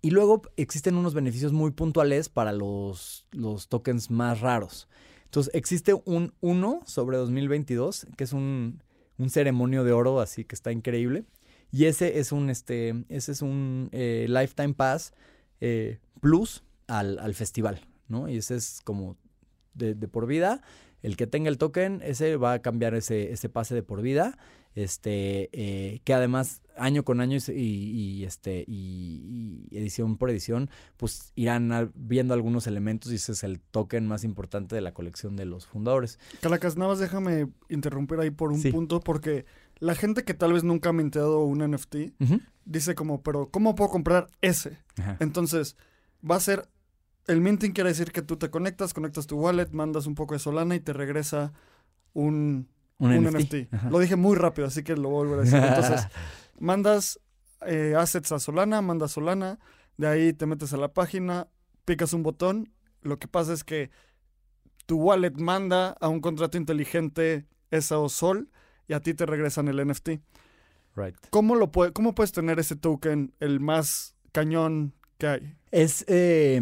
y 0.00 0.10
luego 0.10 0.40
existen 0.56 0.94
unos 0.94 1.12
beneficios 1.12 1.52
muy 1.52 1.72
puntuales 1.72 2.30
para 2.30 2.52
los, 2.52 3.26
los 3.32 3.68
tokens 3.68 4.10
más 4.10 4.40
raros. 4.40 4.88
Entonces, 5.26 5.54
existe 5.54 5.94
un 6.06 6.32
1 6.40 6.80
sobre 6.86 7.18
2022, 7.18 8.06
que 8.16 8.24
es 8.24 8.32
un, 8.32 8.82
un 9.18 9.30
ceremonio 9.30 9.84
de 9.84 9.92
oro, 9.92 10.20
así 10.20 10.44
que 10.44 10.54
está 10.54 10.72
increíble. 10.72 11.24
Y 11.70 11.84
ese 11.84 12.18
es 12.18 12.32
un, 12.32 12.50
este, 12.50 13.04
ese 13.08 13.32
es 13.32 13.42
un 13.42 13.90
eh, 13.92 14.26
Lifetime 14.28 14.74
Pass 14.74 15.12
eh, 15.60 15.98
Plus 16.20 16.64
al, 16.88 17.18
al, 17.18 17.34
festival, 17.34 17.80
¿no? 18.10 18.28
Y 18.28 18.36
ese 18.36 18.56
es 18.56 18.80
como 18.84 19.16
de, 19.74 19.94
de, 19.94 20.08
por 20.08 20.26
vida. 20.26 20.62
El 21.02 21.16
que 21.16 21.26
tenga 21.26 21.48
el 21.48 21.58
token, 21.58 22.00
ese 22.04 22.36
va 22.36 22.54
a 22.54 22.58
cambiar 22.60 22.94
ese, 22.94 23.32
ese 23.32 23.48
pase 23.48 23.74
de 23.74 23.82
por 23.82 24.02
vida 24.02 24.36
este 24.74 25.50
eh, 25.52 26.00
que 26.04 26.14
además 26.14 26.62
año 26.76 27.04
con 27.04 27.20
año 27.20 27.38
y, 27.48 27.52
y 27.52 28.24
este 28.24 28.64
y, 28.66 29.66
y, 29.70 29.76
edición 29.76 30.16
por 30.16 30.30
edición 30.30 30.70
pues 30.96 31.32
irán 31.34 31.90
viendo 31.94 32.34
algunos 32.34 32.66
elementos 32.66 33.10
y 33.10 33.16
ese 33.16 33.32
es 33.32 33.42
el 33.42 33.60
token 33.60 34.06
más 34.06 34.22
importante 34.22 34.76
de 34.76 34.80
la 34.80 34.94
colección 34.94 35.36
de 35.36 35.44
los 35.44 35.66
fundadores 35.66 36.18
Calacas 36.40 36.76
nada 36.76 36.90
más 36.90 37.00
déjame 37.00 37.48
interrumpir 37.68 38.20
ahí 38.20 38.30
por 38.30 38.52
un 38.52 38.60
sí. 38.60 38.70
punto 38.70 39.00
porque 39.00 39.44
la 39.80 39.94
gente 39.94 40.22
que 40.22 40.34
tal 40.34 40.52
vez 40.52 40.62
nunca 40.62 40.90
ha 40.90 40.92
minteado 40.92 41.44
un 41.44 41.68
NFT 41.68 41.94
uh 41.94 42.08
-huh. 42.18 42.40
dice 42.64 42.94
como 42.94 43.22
pero 43.22 43.50
cómo 43.50 43.74
puedo 43.74 43.90
comprar 43.90 44.28
ese 44.40 44.78
Ajá. 44.98 45.16
entonces 45.18 45.76
va 46.28 46.36
a 46.36 46.40
ser 46.40 46.68
el 47.26 47.40
minting 47.40 47.72
quiere 47.72 47.90
decir 47.90 48.12
que 48.12 48.22
tú 48.22 48.36
te 48.36 48.50
conectas 48.50 48.92
conectas 48.94 49.26
tu 49.26 49.38
wallet 49.38 49.68
mandas 49.72 50.06
un 50.06 50.14
poco 50.14 50.34
de 50.34 50.40
Solana 50.40 50.74
y 50.74 50.80
te 50.80 50.92
regresa 50.92 51.52
un 52.12 52.68
un, 53.00 53.12
un 53.12 53.24
NFT. 53.24 53.54
NFT. 53.54 53.90
Lo 53.90 53.98
dije 53.98 54.16
muy 54.16 54.36
rápido, 54.36 54.68
así 54.68 54.82
que 54.82 54.94
lo 54.94 55.08
volver 55.08 55.40
a 55.40 55.42
decir. 55.42 55.58
Entonces, 55.58 56.06
mandas 56.58 57.18
eh, 57.66 57.94
assets 57.96 58.30
a 58.32 58.38
Solana, 58.38 58.82
mandas 58.82 59.12
Solana, 59.12 59.58
de 59.96 60.06
ahí 60.06 60.32
te 60.32 60.46
metes 60.46 60.72
a 60.72 60.76
la 60.76 60.92
página, 60.92 61.48
picas 61.84 62.12
un 62.12 62.22
botón. 62.22 62.72
Lo 63.02 63.18
que 63.18 63.26
pasa 63.26 63.52
es 63.52 63.64
que 63.64 63.90
tu 64.86 64.98
wallet 64.98 65.32
manda 65.38 65.96
a 66.00 66.08
un 66.08 66.20
contrato 66.20 66.58
inteligente 66.58 67.46
esa 67.70 67.98
o 67.98 68.08
Sol 68.08 68.50
y 68.86 68.92
a 68.92 69.00
ti 69.00 69.14
te 69.14 69.26
regresan 69.26 69.68
el 69.68 69.86
NFT. 69.86 70.08
Right. 70.94 71.16
¿Cómo, 71.30 71.54
lo 71.54 71.70
puede, 71.70 71.92
¿Cómo 71.92 72.14
puedes 72.14 72.32
tener 72.32 72.58
ese 72.58 72.76
token, 72.76 73.32
el 73.40 73.60
más 73.60 74.14
cañón 74.32 74.94
que 75.18 75.26
hay? 75.26 75.56
Es 75.70 76.04
eh, 76.08 76.60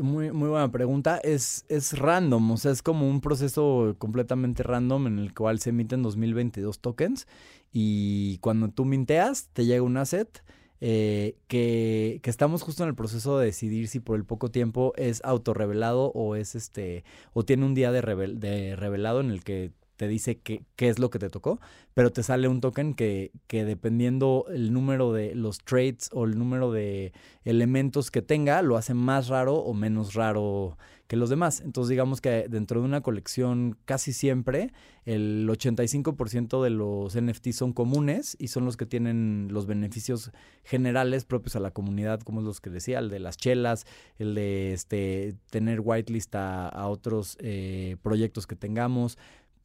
muy, 0.00 0.32
muy 0.32 0.48
buena 0.48 0.70
pregunta. 0.70 1.18
Es, 1.22 1.66
es 1.68 1.98
random, 1.98 2.52
o 2.52 2.56
sea, 2.56 2.72
es 2.72 2.82
como 2.82 3.08
un 3.08 3.20
proceso 3.20 3.94
completamente 3.98 4.62
random 4.62 5.08
en 5.08 5.18
el 5.18 5.34
cual 5.34 5.60
se 5.60 5.70
emiten 5.70 6.02
2022 6.02 6.80
tokens 6.80 7.26
y 7.72 8.38
cuando 8.38 8.70
tú 8.70 8.86
minteas 8.86 9.50
te 9.52 9.66
llega 9.66 9.82
un 9.82 9.98
asset 9.98 10.42
eh, 10.80 11.36
que, 11.48 12.20
que, 12.22 12.30
estamos 12.30 12.62
justo 12.62 12.82
en 12.82 12.90
el 12.90 12.94
proceso 12.94 13.38
de 13.38 13.46
decidir 13.46 13.88
si 13.88 14.00
por 14.00 14.16
el 14.16 14.24
poco 14.24 14.50
tiempo 14.50 14.92
es 14.96 15.22
autorrevelado 15.24 16.12
o 16.14 16.36
es 16.36 16.54
este 16.54 17.04
o 17.32 17.44
tiene 17.44 17.64
un 17.64 17.74
día 17.74 17.92
de, 17.92 18.02
revel, 18.02 18.40
de 18.40 18.76
revelado 18.76 19.20
en 19.20 19.30
el 19.30 19.42
que 19.42 19.72
te 19.96 20.08
dice 20.08 20.38
qué, 20.38 20.62
qué, 20.76 20.88
es 20.88 20.98
lo 20.98 21.10
que 21.10 21.18
te 21.18 21.30
tocó, 21.30 21.60
pero 21.94 22.12
te 22.12 22.22
sale 22.22 22.48
un 22.48 22.60
token 22.60 22.94
que, 22.94 23.32
que, 23.46 23.64
dependiendo 23.64 24.46
el 24.48 24.72
número 24.72 25.12
de 25.12 25.34
los 25.34 25.58
traits 25.58 26.10
o 26.12 26.24
el 26.24 26.38
número 26.38 26.70
de 26.72 27.12
elementos 27.44 28.10
que 28.10 28.22
tenga, 28.22 28.62
lo 28.62 28.76
hace 28.76 28.94
más 28.94 29.28
raro 29.28 29.56
o 29.56 29.74
menos 29.74 30.14
raro 30.14 30.76
que 31.06 31.16
los 31.16 31.30
demás. 31.30 31.60
Entonces 31.60 31.90
digamos 31.90 32.20
que 32.20 32.46
dentro 32.48 32.80
de 32.80 32.86
una 32.86 33.00
colección 33.00 33.76
casi 33.84 34.12
siempre 34.12 34.72
el 35.04 35.48
85% 35.48 36.62
de 36.62 36.70
los 36.70 37.20
NFT 37.20 37.50
son 37.52 37.72
comunes 37.72 38.36
y 38.40 38.48
son 38.48 38.64
los 38.64 38.76
que 38.76 38.86
tienen 38.86 39.48
los 39.50 39.66
beneficios 39.66 40.32
generales 40.64 41.24
propios 41.24 41.54
a 41.56 41.60
la 41.60 41.70
comunidad, 41.70 42.20
como 42.20 42.40
los 42.40 42.60
que 42.60 42.70
decía, 42.70 42.98
el 42.98 43.08
de 43.08 43.20
las 43.20 43.36
chelas, 43.36 43.86
el 44.18 44.34
de 44.34 44.72
este, 44.72 45.36
tener 45.50 45.80
whitelist 45.80 46.34
a, 46.34 46.68
a 46.68 46.88
otros 46.88 47.36
eh, 47.40 47.96
proyectos 48.02 48.46
que 48.46 48.56
tengamos, 48.56 49.16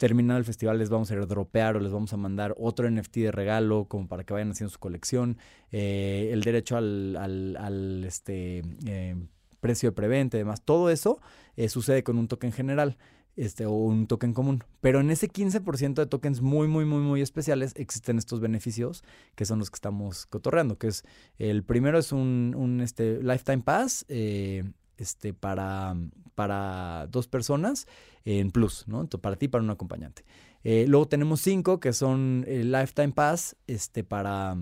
terminado 0.01 0.39
el 0.39 0.45
festival 0.45 0.79
les 0.79 0.89
vamos 0.89 1.11
a 1.11 1.15
dropear 1.15 1.77
o 1.77 1.79
les 1.79 1.91
vamos 1.91 2.11
a 2.11 2.17
mandar 2.17 2.55
otro 2.57 2.89
NFT 2.89 3.17
de 3.17 3.31
regalo 3.31 3.85
como 3.85 4.07
para 4.07 4.23
que 4.23 4.33
vayan 4.33 4.49
haciendo 4.49 4.71
su 4.71 4.79
colección, 4.79 5.37
eh, 5.71 6.31
el 6.33 6.41
derecho 6.41 6.75
al 6.75 8.03
este, 8.07 8.63
eh, 8.87 9.15
precio 9.59 9.89
de 9.89 9.93
preventa 9.93 10.37
y 10.37 10.39
demás, 10.39 10.63
todo 10.63 10.89
eso 10.89 11.21
eh, 11.55 11.69
sucede 11.69 12.03
con 12.03 12.17
un 12.17 12.27
token 12.27 12.51
general. 12.51 12.97
Este, 13.37 13.65
o 13.65 13.71
un 13.71 14.07
token 14.07 14.33
común. 14.33 14.61
Pero 14.81 14.99
en 14.99 15.09
ese 15.09 15.29
15% 15.29 15.93
de 15.93 16.05
tokens 16.05 16.41
muy, 16.41 16.67
muy, 16.67 16.83
muy, 16.83 16.99
muy 16.99 17.21
especiales 17.21 17.71
existen 17.77 18.17
estos 18.17 18.41
beneficios 18.41 19.05
que 19.35 19.45
son 19.45 19.57
los 19.59 19.71
que 19.71 19.75
estamos 19.75 20.25
cotorreando, 20.25 20.77
que 20.77 20.87
es 20.87 21.05
el 21.39 21.63
primero 21.63 21.97
es 21.97 22.11
un, 22.11 22.53
un 22.57 22.81
este, 22.81 23.23
Lifetime 23.23 23.63
Pass, 23.63 24.05
eh, 24.09 24.65
este, 25.01 25.33
para, 25.33 25.95
para 26.35 27.07
dos 27.09 27.27
personas 27.27 27.87
en 28.23 28.51
plus, 28.51 28.87
¿no? 28.87 29.07
Para 29.07 29.35
ti 29.35 29.45
y 29.45 29.49
para 29.49 29.63
un 29.63 29.69
acompañante. 29.69 30.23
Eh, 30.63 30.85
luego 30.87 31.07
tenemos 31.07 31.41
cinco 31.41 31.79
que 31.79 31.91
son 31.91 32.45
Lifetime 32.47 33.13
Pass 33.13 33.55
este, 33.67 34.03
para, 34.03 34.55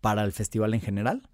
para 0.00 0.24
el 0.24 0.32
festival 0.32 0.74
en 0.74 0.80
general. 0.80 1.28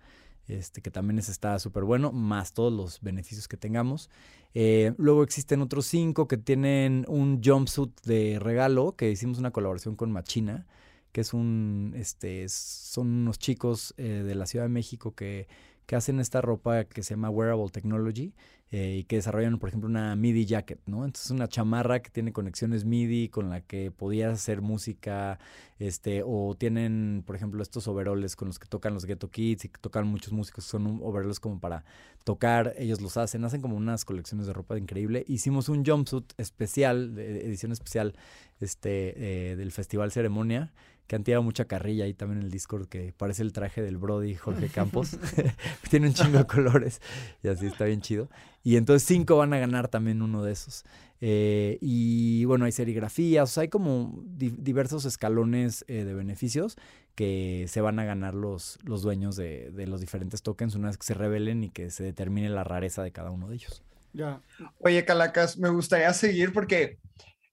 Este, 0.49 0.83
que 0.83 0.91
también 0.91 1.19
es, 1.19 1.29
está 1.29 1.59
súper 1.59 1.85
bueno, 1.85 2.13
más 2.13 2.53
todos 2.53 2.73
los 2.73 3.01
beneficios 3.01 3.47
que 3.49 3.57
tengamos. 3.57 4.11
Eh, 4.55 4.93
luego 4.99 5.23
existen 5.23 5.63
otros 5.63 5.87
cinco 5.87 6.29
que 6.29 6.37
tienen 6.37 7.05
un 7.09 7.41
jumpsuit 7.43 7.93
de 8.03 8.39
regalo, 8.39 8.97
que 8.97 9.11
hicimos 9.11 9.39
una 9.39 9.53
colaboración 9.53 9.97
con 9.97 10.11
Machina, 10.11 10.67
que 11.13 11.21
es 11.21 11.33
un, 11.33 11.95
este, 11.97 12.49
son 12.49 13.09
unos 13.09 13.39
chicos 13.39 13.95
eh, 13.97 14.23
de 14.25 14.35
la 14.35 14.47
Ciudad 14.47 14.65
de 14.65 14.71
México 14.71 15.15
que 15.15 15.47
que 15.93 15.97
hacen 15.97 16.21
esta 16.21 16.41
ropa 16.41 16.85
que 16.85 17.03
se 17.03 17.13
llama 17.13 17.29
Wearable 17.29 17.69
Technology 17.69 18.33
eh, 18.71 19.01
y 19.01 19.05
que 19.05 19.17
desarrollan, 19.17 19.59
por 19.59 19.69
ejemplo, 19.69 19.91
una 19.91 20.17
MIDI 20.17 20.47
jacket, 20.47 20.81
¿no? 20.87 21.05
Entonces, 21.05 21.31
una 21.31 21.49
chamarra 21.49 22.01
que 22.01 22.09
tiene 22.09 22.33
conexiones 22.33 22.87
MIDI 22.87 23.29
con 23.29 23.51
la 23.51 23.61
que 23.61 23.91
podías 23.91 24.33
hacer 24.33 24.63
música, 24.63 25.39
este, 25.79 26.23
o 26.25 26.57
tienen, 26.59 27.23
por 27.27 27.37
ejemplo, 27.37 27.63
estos 27.63 27.89
overoles 27.89 28.37
con 28.37 28.49
los 28.49 28.59
que 28.59 28.67
tocan 28.67 28.95
los 28.95 29.05
Ghetto 29.05 29.29
Kids 29.29 29.67
y 29.67 29.69
que 29.69 29.79
tocan 29.83 30.07
muchos 30.07 30.33
músicos, 30.33 30.65
son 30.65 30.99
overoles 31.03 31.41
como 31.41 31.61
para 31.61 31.85
tocar, 32.25 32.73
ellos 32.79 33.03
los 33.03 33.19
hacen, 33.19 33.45
hacen 33.45 33.61
como 33.61 33.77
unas 33.77 34.07
colecciones 34.07 34.47
de 34.47 34.55
ropa 34.55 34.79
increíble. 34.79 35.27
Hicimos 35.29 35.69
un 35.69 35.85
jumpsuit 35.85 36.33
especial, 36.39 37.19
edición 37.19 37.71
especial, 37.71 38.15
este, 38.61 39.51
eh, 39.51 39.57
del 39.57 39.73
Festival 39.73 40.11
Ceremonia, 40.11 40.73
que 41.07 41.17
han 41.17 41.25
tirado 41.25 41.43
mucha 41.43 41.67
carrilla 41.67 42.05
ahí 42.05 42.15
también 42.15 42.39
en 42.39 42.45
el 42.47 42.51
Discord, 42.51 42.89
que 42.89 43.13
parece 43.17 43.43
el 43.43 43.53
traje 43.53 43.83
del 43.83 43.99
Brody 43.99 44.35
Jorge 44.35 44.69
Campos. 44.75 45.19
Tiene 45.91 46.09
un 46.09 46.15
chingo 46.15 46.39
de 46.39 46.47
colores 46.47 47.01
y 47.43 47.49
así 47.49 47.67
está 47.67 47.85
bien 47.85 48.01
chido. 48.01 48.29
Y 48.63 48.77
entonces 48.77 49.07
cinco 49.07 49.37
van 49.37 49.53
a 49.53 49.59
ganar 49.59 49.89
también 49.89 50.23
uno 50.23 50.43
de 50.43 50.53
esos. 50.53 50.85
Eh, 51.21 51.79
y 51.81 52.45
bueno, 52.47 52.65
hay 52.65 52.73
serigrafías, 52.73 53.51
o 53.51 53.53
sea, 53.53 53.63
hay 53.63 53.69
como 53.69 54.25
di 54.25 54.51
diversos 54.51 55.05
escalones 55.05 55.85
eh, 55.87 56.03
de 56.03 56.15
beneficios 56.15 56.77
que 57.15 57.67
se 57.69 57.81
van 57.81 57.99
a 58.01 58.05
ganar 58.05 58.35
los, 58.35 58.79
los 58.83 59.03
dueños 59.03 59.37
de, 59.37 59.71
de, 59.71 59.87
los 59.87 60.01
diferentes 60.01 60.43
tokens 60.43 60.75
una 60.75 60.89
vez 60.89 60.99
que 60.99 61.07
se 61.07 61.15
revelen 61.15 61.63
y 61.63 61.71
que 61.71 61.91
se 61.91 62.03
determine 62.03 62.49
la 62.49 62.65
rareza 62.65 63.05
de 63.05 63.13
cada 63.13 63.31
uno 63.31 63.49
de 63.49 63.55
ellos. 63.55 63.85
Ya. 64.13 64.43
Oye, 64.79 65.05
Calacas, 65.05 65.59
me 65.59 65.69
gustaría 65.69 66.13
seguir 66.13 66.53
porque 66.53 66.99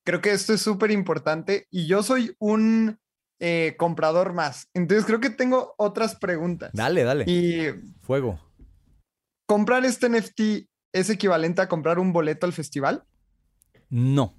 creo 0.03 0.21
que 0.21 0.31
esto 0.31 0.53
es 0.53 0.61
súper 0.61 0.91
importante 0.91 1.67
y 1.69 1.85
yo 1.85 2.03
soy 2.03 2.35
un 2.39 2.97
eh, 3.39 3.75
comprador 3.77 4.33
más. 4.33 4.67
Entonces 4.73 5.05
creo 5.05 5.19
que 5.19 5.29
tengo 5.29 5.73
otras 5.77 6.15
preguntas. 6.15 6.71
Dale, 6.73 7.03
dale. 7.03 7.25
Y 7.27 7.67
fuego. 8.01 8.39
¿Comprar 9.45 9.85
este 9.85 10.09
NFT 10.09 10.69
es 10.93 11.09
equivalente 11.09 11.61
a 11.61 11.69
comprar 11.69 11.99
un 11.99 12.13
boleto 12.13 12.45
al 12.45 12.53
festival? 12.53 13.03
No. 13.89 14.35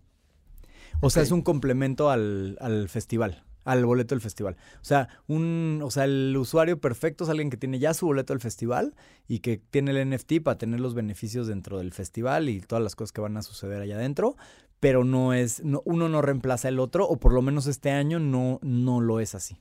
O 1.00 1.06
okay. 1.06 1.10
sea, 1.10 1.22
es 1.22 1.30
un 1.30 1.42
complemento 1.42 2.10
al, 2.10 2.58
al, 2.60 2.88
festival, 2.88 3.44
al 3.64 3.86
boleto 3.86 4.14
del 4.14 4.20
festival. 4.20 4.56
O 4.82 4.84
sea, 4.84 5.08
un, 5.26 5.80
o 5.82 5.90
sea, 5.90 6.04
el 6.04 6.36
usuario 6.36 6.78
perfecto 6.78 7.24
es 7.24 7.30
alguien 7.30 7.48
que 7.50 7.56
tiene 7.56 7.78
ya 7.78 7.94
su 7.94 8.06
boleto 8.06 8.34
del 8.34 8.40
festival 8.40 8.94
y 9.26 9.38
que 9.38 9.56
tiene 9.56 9.92
el 9.92 10.10
NFT 10.10 10.42
para 10.44 10.58
tener 10.58 10.78
los 10.78 10.94
beneficios 10.94 11.46
dentro 11.46 11.78
del 11.78 11.92
festival 11.92 12.48
y 12.48 12.60
todas 12.60 12.84
las 12.84 12.96
cosas 12.96 13.12
que 13.12 13.22
van 13.22 13.36
a 13.36 13.42
suceder 13.42 13.80
allá 13.80 13.96
adentro, 13.96 14.36
pero 14.80 15.04
no 15.04 15.34
es, 15.34 15.62
no, 15.62 15.82
uno 15.84 16.08
no 16.08 16.22
reemplaza 16.22 16.68
el 16.68 16.80
otro, 16.80 17.06
o 17.06 17.18
por 17.18 17.32
lo 17.32 17.42
menos 17.42 17.66
este 17.66 17.90
año 17.90 18.18
no, 18.18 18.58
no 18.62 19.00
lo 19.00 19.20
es 19.20 19.34
así. 19.34 19.60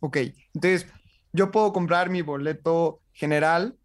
Ok, 0.00 0.18
entonces 0.54 0.86
yo 1.32 1.50
puedo 1.50 1.72
comprar 1.72 2.10
mi 2.10 2.22
boleto 2.22 3.00
general 3.12 3.78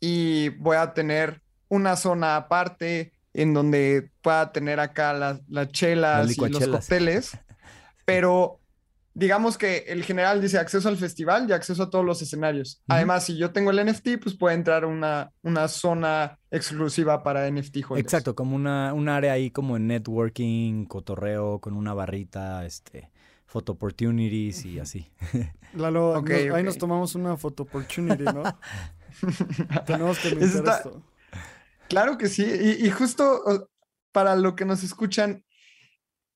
y 0.00 0.50
voy 0.50 0.76
a 0.76 0.94
tener 0.94 1.42
una 1.68 1.96
zona 1.96 2.36
aparte 2.36 3.12
en 3.32 3.52
donde 3.52 4.10
pueda 4.22 4.52
tener 4.52 4.78
acá 4.78 5.12
las, 5.12 5.40
las 5.48 5.68
chelas 5.68 6.38
y 6.38 6.48
los 6.48 6.68
cócteles, 6.68 7.36
pero 8.04 8.60
digamos 9.14 9.56
que 9.56 9.84
el 9.86 10.02
general 10.02 10.40
dice 10.40 10.58
acceso 10.58 10.88
al 10.88 10.96
festival 10.96 11.48
y 11.48 11.52
acceso 11.52 11.84
a 11.84 11.90
todos 11.90 12.04
los 12.04 12.20
escenarios. 12.20 12.80
Uh 12.80 12.80
-huh. 12.80 12.96
Además, 12.96 13.24
si 13.24 13.36
yo 13.36 13.52
tengo 13.52 13.70
el 13.70 13.84
NFT, 13.86 14.18
pues 14.20 14.36
puede 14.36 14.56
entrar 14.56 14.84
una, 14.84 15.30
una 15.42 15.68
zona 15.68 16.38
exclusiva 16.50 17.22
para 17.22 17.48
NFT 17.50 17.76
holders. 17.88 18.00
Exacto, 18.04 18.34
como 18.34 18.56
una, 18.56 18.92
un 18.92 19.08
área 19.08 19.32
ahí 19.32 19.50
como 19.50 19.76
en 19.76 19.86
networking, 19.86 20.84
cotorreo, 20.86 21.60
con 21.60 21.74
una 21.74 21.94
barrita, 21.94 22.66
este, 22.66 23.10
photo 23.46 23.72
opportunities 23.72 24.64
y 24.64 24.80
así. 24.80 25.10
Lalo, 25.74 26.10
okay, 26.18 26.22
nos, 26.22 26.40
okay. 26.42 26.48
ahí 26.48 26.62
nos 26.64 26.76
tomamos 26.76 27.14
una 27.14 27.36
photo 27.36 27.62
opportunity, 27.62 28.24
¿no? 28.24 28.42
Tenemos 29.86 30.18
que 30.18 30.34
meter 30.34 30.48
Está... 30.48 30.76
esto. 30.78 31.02
Claro 31.88 32.18
que 32.18 32.28
sí, 32.28 32.44
y, 32.44 32.86
y 32.86 32.90
justo 32.90 33.68
para 34.10 34.36
lo 34.36 34.56
que 34.56 34.64
nos 34.64 34.82
escuchan, 34.82 35.43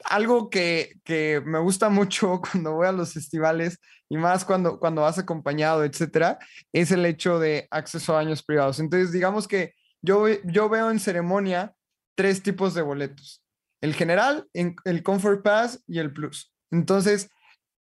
algo 0.05 0.51
que, 0.51 0.95
que, 1.05 1.43
me 1.45 1.59
gusta 1.59 1.89
mucho 1.89 2.41
cuando 2.53 2.75
voy 2.75 2.87
a 2.87 2.93
los 2.93 3.13
festivales 3.13 3.79
y 4.09 4.17
más 4.17 4.45
cuando, 4.45 4.79
cuando 4.79 5.03
vas 5.03 5.19
acompañado, 5.19 5.85
etcétera, 5.85 6.39
es 6.73 6.91
el 6.91 7.05
hecho 7.05 7.39
de 7.39 7.69
acceso 7.71 8.17
a 8.17 8.21
años 8.21 8.43
privados. 8.43 8.81
Entonces, 8.81 9.13
digamos 9.13 9.49
que 9.49 9.75
yo, 10.03 10.27
yo 10.45 10.69
veo 10.69 10.91
en 10.91 11.01
ceremonia 11.01 11.75
tres 12.17 12.43
tipos 12.43 12.75
de 12.75 12.83
boletos: 12.83 13.43
el 13.81 13.95
general, 13.95 14.49
el 14.53 15.03
Comfort 15.03 15.43
Pass 15.43 15.83
y 15.87 15.99
el 15.99 16.13
Plus. 16.13 16.53
Entonces, 16.71 17.31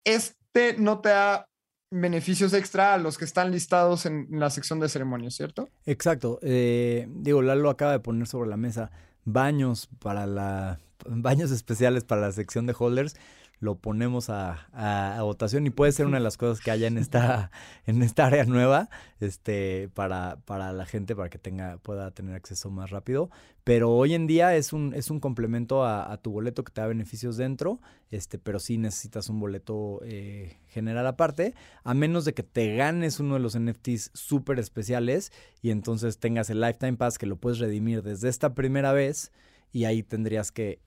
este 0.03 0.75
no 0.77 1.01
te 1.01 1.09
da 1.09 1.47
beneficios 1.91 2.53
extra 2.53 2.93
a 2.93 2.97
los 2.97 3.17
que 3.17 3.25
están 3.25 3.51
listados 3.51 4.05
en 4.05 4.27
la 4.31 4.49
sección 4.49 4.79
de 4.79 4.89
ceremonias, 4.89 5.35
¿cierto? 5.35 5.69
Exacto. 5.85 6.39
Eh, 6.41 7.07
digo, 7.09 7.41
Lalo 7.41 7.69
acaba 7.69 7.91
de 7.91 7.99
poner 7.99 8.27
sobre 8.27 8.49
la 8.49 8.57
mesa 8.57 8.91
baños 9.23 9.87
para 9.99 10.25
la 10.25 10.79
baños 11.07 11.51
especiales 11.51 12.03
para 12.03 12.21
la 12.21 12.31
sección 12.31 12.65
de 12.65 12.75
holders 12.77 13.15
lo 13.59 13.75
ponemos 13.75 14.29
a, 14.29 15.17
votación 15.21 15.65
y 15.65 15.69
puede 15.69 15.91
ser 15.91 16.05
una 16.05 16.17
de 16.17 16.23
las 16.23 16.37
cosas 16.37 16.63
que 16.63 16.71
haya 16.71 16.87
en 16.87 16.97
esta, 16.97 17.51
en 17.85 18.01
esta 18.03 18.27
área 18.27 18.45
nueva 18.45 18.89
este, 19.19 19.89
para, 19.93 20.37
para 20.45 20.73
la 20.73 20.85
gente, 20.85 21.15
para 21.15 21.29
que 21.29 21.39
tenga, 21.39 21.77
pueda 21.77 22.11
tener 22.11 22.35
acceso 22.35 22.69
más 22.69 22.91
rápido. 22.91 23.29
Pero 23.63 23.91
hoy 23.91 24.13
en 24.13 24.27
día 24.27 24.55
es 24.55 24.73
un, 24.73 24.93
es 24.93 25.09
un 25.09 25.19
complemento 25.19 25.83
a, 25.83 26.15
tu 26.21 26.31
boleto 26.31 26.63
que 26.63 26.71
te 26.71 26.81
da 26.81 26.87
beneficios 26.87 27.37
dentro, 27.37 27.79
este, 28.11 28.37
pero 28.37 28.59
sí 28.59 28.77
necesitas 28.77 29.27
un 29.29 29.39
boleto 29.39 30.01
eh, 30.03 30.59
general 30.67 31.07
aparte, 31.07 31.55
a 31.83 31.95
menos 31.95 32.25
de 32.25 32.33
que 32.33 32.43
te 32.43 32.75
ganes 32.75 33.19
uno 33.19 33.35
de 33.35 33.39
los 33.39 33.57
NFTs 33.57 34.11
súper 34.13 34.59
especiales 34.59 35.31
y 35.63 35.71
entonces 35.71 36.19
tengas 36.19 36.51
el 36.51 36.61
Lifetime 36.61 36.97
Pass 36.97 37.17
que 37.17 37.25
lo 37.25 37.37
puedes 37.37 37.57
redimir 37.57 38.03
desde 38.03 38.29
esta 38.29 38.53
primera 38.53 38.93
vez 38.93 39.31
y 39.71 39.85
ahí 39.85 40.03
tendrías 40.03 40.51
que 40.51 40.79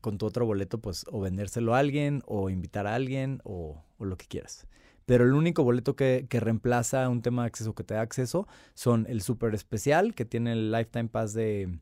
con 0.00 0.18
tu 0.18 0.26
otro 0.26 0.46
boleto, 0.46 0.78
pues 0.78 1.04
o 1.10 1.20
vendérselo 1.20 1.74
a 1.74 1.78
alguien 1.78 2.22
o 2.26 2.50
invitar 2.50 2.86
a 2.86 2.94
alguien 2.94 3.40
o, 3.44 3.82
lo 3.98 4.16
que 4.16 4.26
quieras. 4.26 4.66
Pero 5.06 5.24
el 5.24 5.32
único 5.32 5.64
boleto 5.64 5.96
que, 5.96 6.26
reemplaza 6.30 7.08
un 7.08 7.22
tema 7.22 7.42
de 7.42 7.48
acceso 7.48 7.74
que 7.74 7.84
te 7.84 7.94
da 7.94 8.00
acceso 8.00 8.46
son 8.74 9.06
el 9.08 9.22
super 9.22 9.54
especial, 9.54 10.14
que 10.14 10.24
tiene 10.24 10.52
el 10.52 10.70
Lifetime 10.70 11.08
Pass 11.08 11.32
de, 11.34 11.78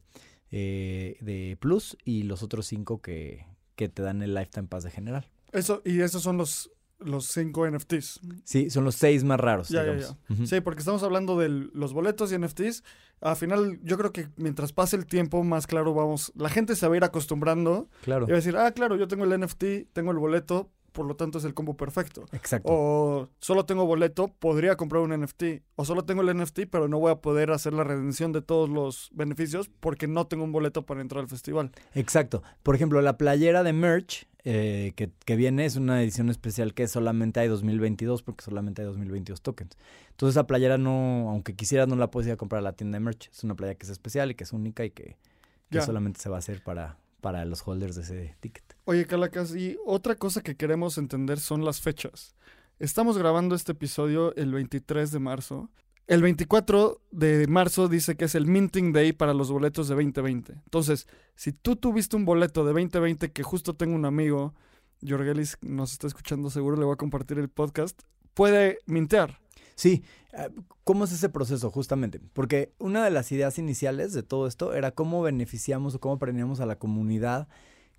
eh, 0.50 1.16
de 1.20 1.56
Plus, 1.60 1.96
y 2.04 2.22
los 2.22 2.42
otros 2.42 2.66
cinco 2.66 3.00
que, 3.00 3.46
que 3.76 3.88
te 3.88 4.02
dan 4.02 4.22
el 4.22 4.34
Lifetime 4.34 4.68
Pass 4.68 4.84
de 4.84 4.90
general. 4.90 5.26
Eso, 5.52 5.82
y 5.84 6.00
esos 6.00 6.22
son 6.22 6.36
los 6.36 6.70
los 6.98 7.26
cinco 7.26 7.68
NFTs. 7.68 8.20
Sí, 8.44 8.70
son 8.70 8.84
los 8.84 8.94
seis 8.94 9.24
más 9.24 9.38
raros. 9.38 9.68
Sí, 9.68 10.60
porque 10.60 10.80
estamos 10.80 11.02
hablando 11.02 11.38
de 11.38 11.48
los 11.48 11.92
boletos 11.92 12.32
y 12.32 12.38
NFTs. 12.38 12.82
Al 13.20 13.36
final, 13.36 13.80
yo 13.82 13.98
creo 13.98 14.12
que 14.12 14.28
mientras 14.36 14.72
pase 14.72 14.96
el 14.96 15.06
tiempo, 15.06 15.42
más 15.42 15.66
claro 15.66 15.92
vamos. 15.94 16.32
La 16.36 16.48
gente 16.48 16.76
se 16.76 16.86
va 16.86 16.94
a 16.94 16.96
ir 16.96 17.04
acostumbrando. 17.04 17.88
Claro. 18.02 18.26
Y 18.26 18.30
va 18.30 18.34
a 18.34 18.36
decir, 18.36 18.56
ah, 18.56 18.70
claro, 18.72 18.96
yo 18.96 19.08
tengo 19.08 19.24
el 19.24 19.40
NFT, 19.40 19.92
tengo 19.92 20.12
el 20.12 20.18
boleto, 20.18 20.70
por 20.92 21.06
lo 21.06 21.16
tanto 21.16 21.38
es 21.38 21.44
el 21.44 21.54
combo 21.54 21.76
perfecto. 21.76 22.26
Exacto. 22.32 22.68
O 22.72 23.28
solo 23.40 23.64
tengo 23.66 23.86
boleto, 23.86 24.28
podría 24.38 24.76
comprar 24.76 25.02
un 25.02 25.10
NFT. 25.10 25.62
O 25.76 25.84
solo 25.84 26.04
tengo 26.04 26.22
el 26.22 26.36
NFT, 26.36 26.60
pero 26.70 26.88
no 26.88 26.98
voy 26.98 27.12
a 27.12 27.16
poder 27.16 27.50
hacer 27.50 27.72
la 27.72 27.84
redención 27.84 28.32
de 28.32 28.42
todos 28.42 28.68
los 28.68 29.10
beneficios 29.12 29.70
porque 29.80 30.06
no 30.08 30.26
tengo 30.26 30.44
un 30.44 30.52
boleto 30.52 30.86
para 30.86 31.00
entrar 31.00 31.22
al 31.22 31.28
festival. 31.28 31.70
Exacto. 31.94 32.42
Por 32.62 32.74
ejemplo, 32.74 33.00
la 33.00 33.16
playera 33.16 33.62
de 33.62 33.72
merch 33.72 34.28
eh, 34.50 34.94
que, 34.96 35.36
viene 35.36 35.66
es 35.66 35.76
una 35.76 36.02
edición 36.02 36.30
especial 36.30 36.72
que 36.72 36.88
solamente 36.88 37.38
hay 37.38 37.48
2022 37.48 38.22
porque 38.22 38.42
solamente 38.42 38.80
hay 38.80 38.86
2022 38.86 39.42
tokens. 39.42 39.76
Entonces 40.08 40.36
esa 40.36 40.46
playera 40.46 40.78
no, 40.78 41.28
aunque 41.28 41.54
quisiera 41.54 41.84
no 41.84 41.96
la 41.96 42.10
puedes 42.10 42.28
ir 42.28 42.32
a 42.32 42.36
comprar 42.38 42.60
a 42.60 42.62
la 42.62 42.72
tienda 42.72 42.96
de 42.96 43.04
merch. 43.04 43.28
Es 43.28 43.44
una 43.44 43.54
playera 43.54 43.76
que 43.76 43.84
es 43.84 43.90
especial 43.90 44.30
y 44.30 44.34
que 44.36 44.44
es 44.44 44.54
única 44.54 44.86
y 44.86 44.90
que, 44.90 45.18
solamente 45.84 46.18
se 46.18 46.30
va 46.30 46.36
a 46.36 46.38
hacer 46.38 46.62
para, 46.62 46.96
para 47.20 47.44
los 47.44 47.60
holders 47.68 47.96
de 47.96 48.02
ese 48.02 48.36
ticket. 48.40 48.64
Oye, 48.86 49.06
Calacas, 49.06 49.54
y 49.54 49.76
otra 49.84 50.14
cosa 50.14 50.40
que 50.40 50.56
queremos 50.56 50.96
entender 50.96 51.40
son 51.40 51.62
las 51.62 51.82
fechas. 51.82 52.34
Estamos 52.78 53.18
grabando 53.18 53.54
este 53.54 53.72
episodio 53.72 54.34
el 54.36 54.52
23 54.52 55.10
de 55.10 55.18
marzo 55.18 55.68
el 56.08 56.22
24 56.22 57.02
de 57.10 57.46
marzo 57.48 57.86
dice 57.86 58.16
que 58.16 58.24
es 58.24 58.34
el 58.34 58.46
minting 58.46 58.92
day 58.92 59.12
para 59.12 59.34
los 59.34 59.52
boletos 59.52 59.88
de 59.88 59.94
2020. 59.94 60.54
Entonces, 60.54 61.06
si 61.36 61.52
tú 61.52 61.76
tuviste 61.76 62.16
un 62.16 62.24
boleto 62.24 62.64
de 62.64 62.72
2020 62.72 63.30
que 63.30 63.42
justo 63.42 63.74
tengo 63.74 63.94
un 63.94 64.06
amigo, 64.06 64.54
Jorgelis 65.06 65.58
nos 65.60 65.92
está 65.92 66.06
escuchando 66.06 66.48
seguro, 66.48 66.78
le 66.78 66.86
voy 66.86 66.94
a 66.94 66.96
compartir 66.96 67.38
el 67.38 67.50
podcast, 67.50 68.02
puede 68.32 68.78
mintear. 68.86 69.38
Sí, 69.74 70.02
eh, 70.32 70.48
¿cómo 70.82 71.04
es 71.04 71.12
ese 71.12 71.28
proceso 71.28 71.70
justamente? 71.70 72.20
Porque 72.32 72.72
una 72.78 73.04
de 73.04 73.10
las 73.10 73.30
ideas 73.30 73.58
iniciales 73.58 74.14
de 74.14 74.22
todo 74.22 74.46
esto 74.46 74.72
era 74.72 74.92
cómo 74.92 75.20
beneficiamos 75.20 75.94
o 75.94 76.00
cómo 76.00 76.18
premiamos 76.18 76.60
a 76.60 76.66
la 76.66 76.78
comunidad 76.78 77.48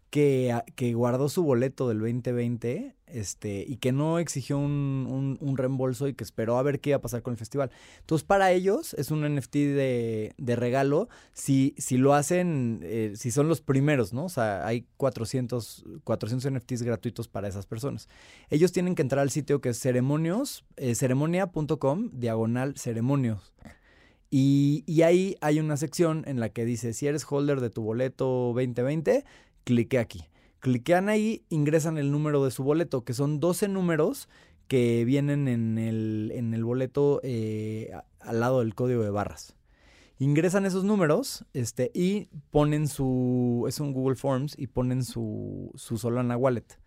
que, 0.09 0.57
que 0.75 0.93
guardó 0.93 1.29
su 1.29 1.43
boleto 1.43 1.87
del 1.87 1.99
2020 1.99 2.95
este, 3.11 3.65
y 3.67 3.77
que 3.77 3.91
no 3.91 4.19
exigió 4.19 4.57
un, 4.57 5.37
reembolso 5.55 6.07
y 6.07 6.13
que 6.13 6.23
esperó 6.23 6.57
a 6.57 6.63
ver 6.63 6.79
qué 6.79 6.91
iba 6.91 6.97
a 6.97 7.01
pasar 7.01 7.21
con 7.21 7.33
el 7.33 7.37
festival. 7.37 7.71
Entonces, 7.99 8.25
para 8.25 8.51
ellos 8.51 8.93
es 8.95 9.11
un 9.11 9.21
NFT 9.23 9.53
de, 9.53 10.33
de 10.37 10.55
regalo 10.55 11.09
si, 11.33 11.75
si 11.77 11.97
lo 11.97 12.13
hacen, 12.13 12.79
eh, 12.83 13.13
si 13.15 13.31
son 13.31 13.47
los 13.47 13.61
primeros, 13.61 14.13
¿no? 14.13 14.25
O 14.25 14.29
sea, 14.29 14.65
hay 14.65 14.85
400, 14.97 15.85
400 16.03 16.51
NFTs 16.51 16.83
gratuitos 16.83 17.27
para 17.27 17.47
esas 17.47 17.65
personas. 17.65 18.07
Ellos 18.49 18.71
tienen 18.71 18.95
que 18.95 19.01
entrar 19.01 19.21
al 19.21 19.31
sitio 19.31 19.61
que 19.61 19.69
es 19.69 19.79
ceremonios, 19.79 20.65
eh, 20.77 20.95
ceremonia.com, 20.95 22.11
diagonal 22.13 22.77
ceremonios. 22.77 23.53
Y, 24.31 24.83
y 24.85 25.01
ahí 25.01 25.35
hay 25.41 25.59
una 25.59 25.75
sección 25.75 26.23
en 26.27 26.39
la 26.39 26.49
que 26.49 26.63
dice, 26.63 26.93
si 26.93 27.07
eres 27.07 27.25
holder 27.27 27.61
de 27.61 27.71
tu 27.71 27.81
boleto 27.81 28.53
2020, 28.53 29.25
clique 29.63 29.99
aquí. 29.99 30.25
Cliquean 30.59 31.07
ahí, 31.09 31.45
ingresan 31.49 31.97
el 31.97 32.11
número 32.11 32.43
de 32.43 32.51
su 32.51 32.63
boleto, 32.63 33.03
que 33.03 33.13
son 33.13 33.39
12 33.39 33.69
números 33.69 34.27
que 34.67 35.03
vienen 35.05 35.47
en 35.47 35.77
el, 35.77 36.31
en 36.35 36.53
el 36.53 36.63
boleto 36.63 37.21
eh, 37.23 37.91
al 38.19 38.39
lado 38.39 38.59
del 38.59 38.75
código 38.75 39.03
de 39.03 39.09
barras. 39.09 39.55
Ingresan 40.19 40.65
esos 40.65 40.83
números 40.83 41.45
este, 41.53 41.91
y 41.93 42.27
ponen 42.51 42.89
su. 42.89 43.65
Es 43.69 43.79
un 43.79 43.93
Google 43.93 44.17
Forms 44.17 44.53
y 44.57 44.67
ponen 44.67 45.05
su, 45.05 45.71
su 45.75 45.97
Solana 45.97 46.35
Wallet. 46.35 46.77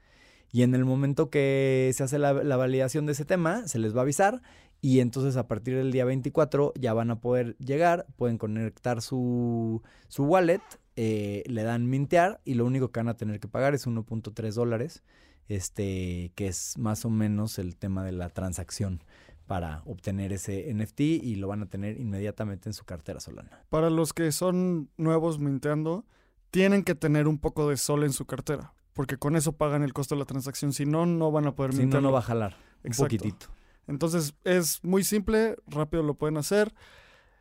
Y 0.53 0.63
en 0.63 0.75
el 0.75 0.85
momento 0.85 1.31
que 1.31 1.91
se 1.95 2.03
hace 2.03 2.19
la, 2.19 2.35
la, 2.35 2.57
validación 2.59 3.07
de 3.07 3.13
ese 3.13 3.25
tema, 3.25 3.67
se 3.67 3.79
les 3.79 3.97
va 3.97 4.01
a 4.01 4.03
avisar. 4.03 4.43
Y 4.83 5.01
entonces 5.01 5.39
a 5.39 5.49
partir 5.49 5.77
del 5.77 5.93
día 5.93 6.05
24 6.05 6.75
ya 6.79 6.93
van 6.93 7.11
a 7.11 7.21
poder 7.21 7.57
llegar, 7.59 8.05
pueden 8.17 8.37
conectar 8.37 9.01
su, 9.01 9.81
su 10.09 10.25
wallet 10.25 10.61
eh, 10.97 11.43
le 11.47 11.63
dan 11.63 11.89
mintear 11.89 12.41
y 12.45 12.55
lo 12.55 12.67
único 12.67 12.91
que 12.91 13.01
van 13.01 13.09
a 13.09 13.17
tener 13.17 13.41
que 13.41 13.49
pagar 13.49 13.75
es 13.75 13.87
1.3 13.87 14.53
dólares, 14.53 15.03
este, 15.49 16.33
que 16.35 16.49
es 16.49 16.79
más 16.79 17.05
o 17.05 17.11
menos 17.11 17.59
el 17.59 17.77
tema 17.77 18.05
de 18.05 18.13
la 18.13 18.29
transacción 18.29 19.03
para 19.47 19.83
obtener 19.87 20.33
ese 20.33 20.73
NFT 20.73 21.01
y 21.01 21.37
lo 21.37 21.49
van 21.49 21.63
a 21.63 21.67
tener 21.67 21.99
inmediatamente 22.01 22.69
en 22.69 22.75
su 22.75 22.85
cartera 22.85 23.21
Solana. 23.21 23.65
Para 23.69 23.91
los 23.91 24.13
que 24.13 24.33
son 24.33 24.91
nuevos 24.97 25.39
minteando, 25.39 26.07
tienen 26.51 26.85
que 26.85 26.95
tener 26.95 27.29
un 27.29 27.39
poco 27.39 27.69
de 27.69 27.77
sol 27.77 28.05
en 28.05 28.13
su 28.13 28.27
cartera, 28.27 28.73
porque 28.93 29.17
con 29.17 29.37
eso 29.37 29.53
pagan 29.53 29.83
el 29.83 29.93
costo 29.93 30.15
de 30.15 30.21
la 30.21 30.27
transacción, 30.27 30.73
si 30.73 30.87
no, 30.87 31.07
no 31.07 31.31
van 31.33 31.47
a 31.47 31.55
poder 31.55 31.73
mintear. 31.73 31.91
Si 31.91 31.95
no, 31.95 32.01
no 32.01 32.13
va 32.13 32.21
a 32.21 32.23
jalar, 32.23 32.57
un 32.85 32.93
poquitito. 32.93 33.47
Entonces 33.87 34.35
es 34.45 34.83
muy 34.85 35.05
simple, 35.05 35.57
rápido 35.67 36.03
lo 36.03 36.15
pueden 36.15 36.37
hacer. 36.37 36.73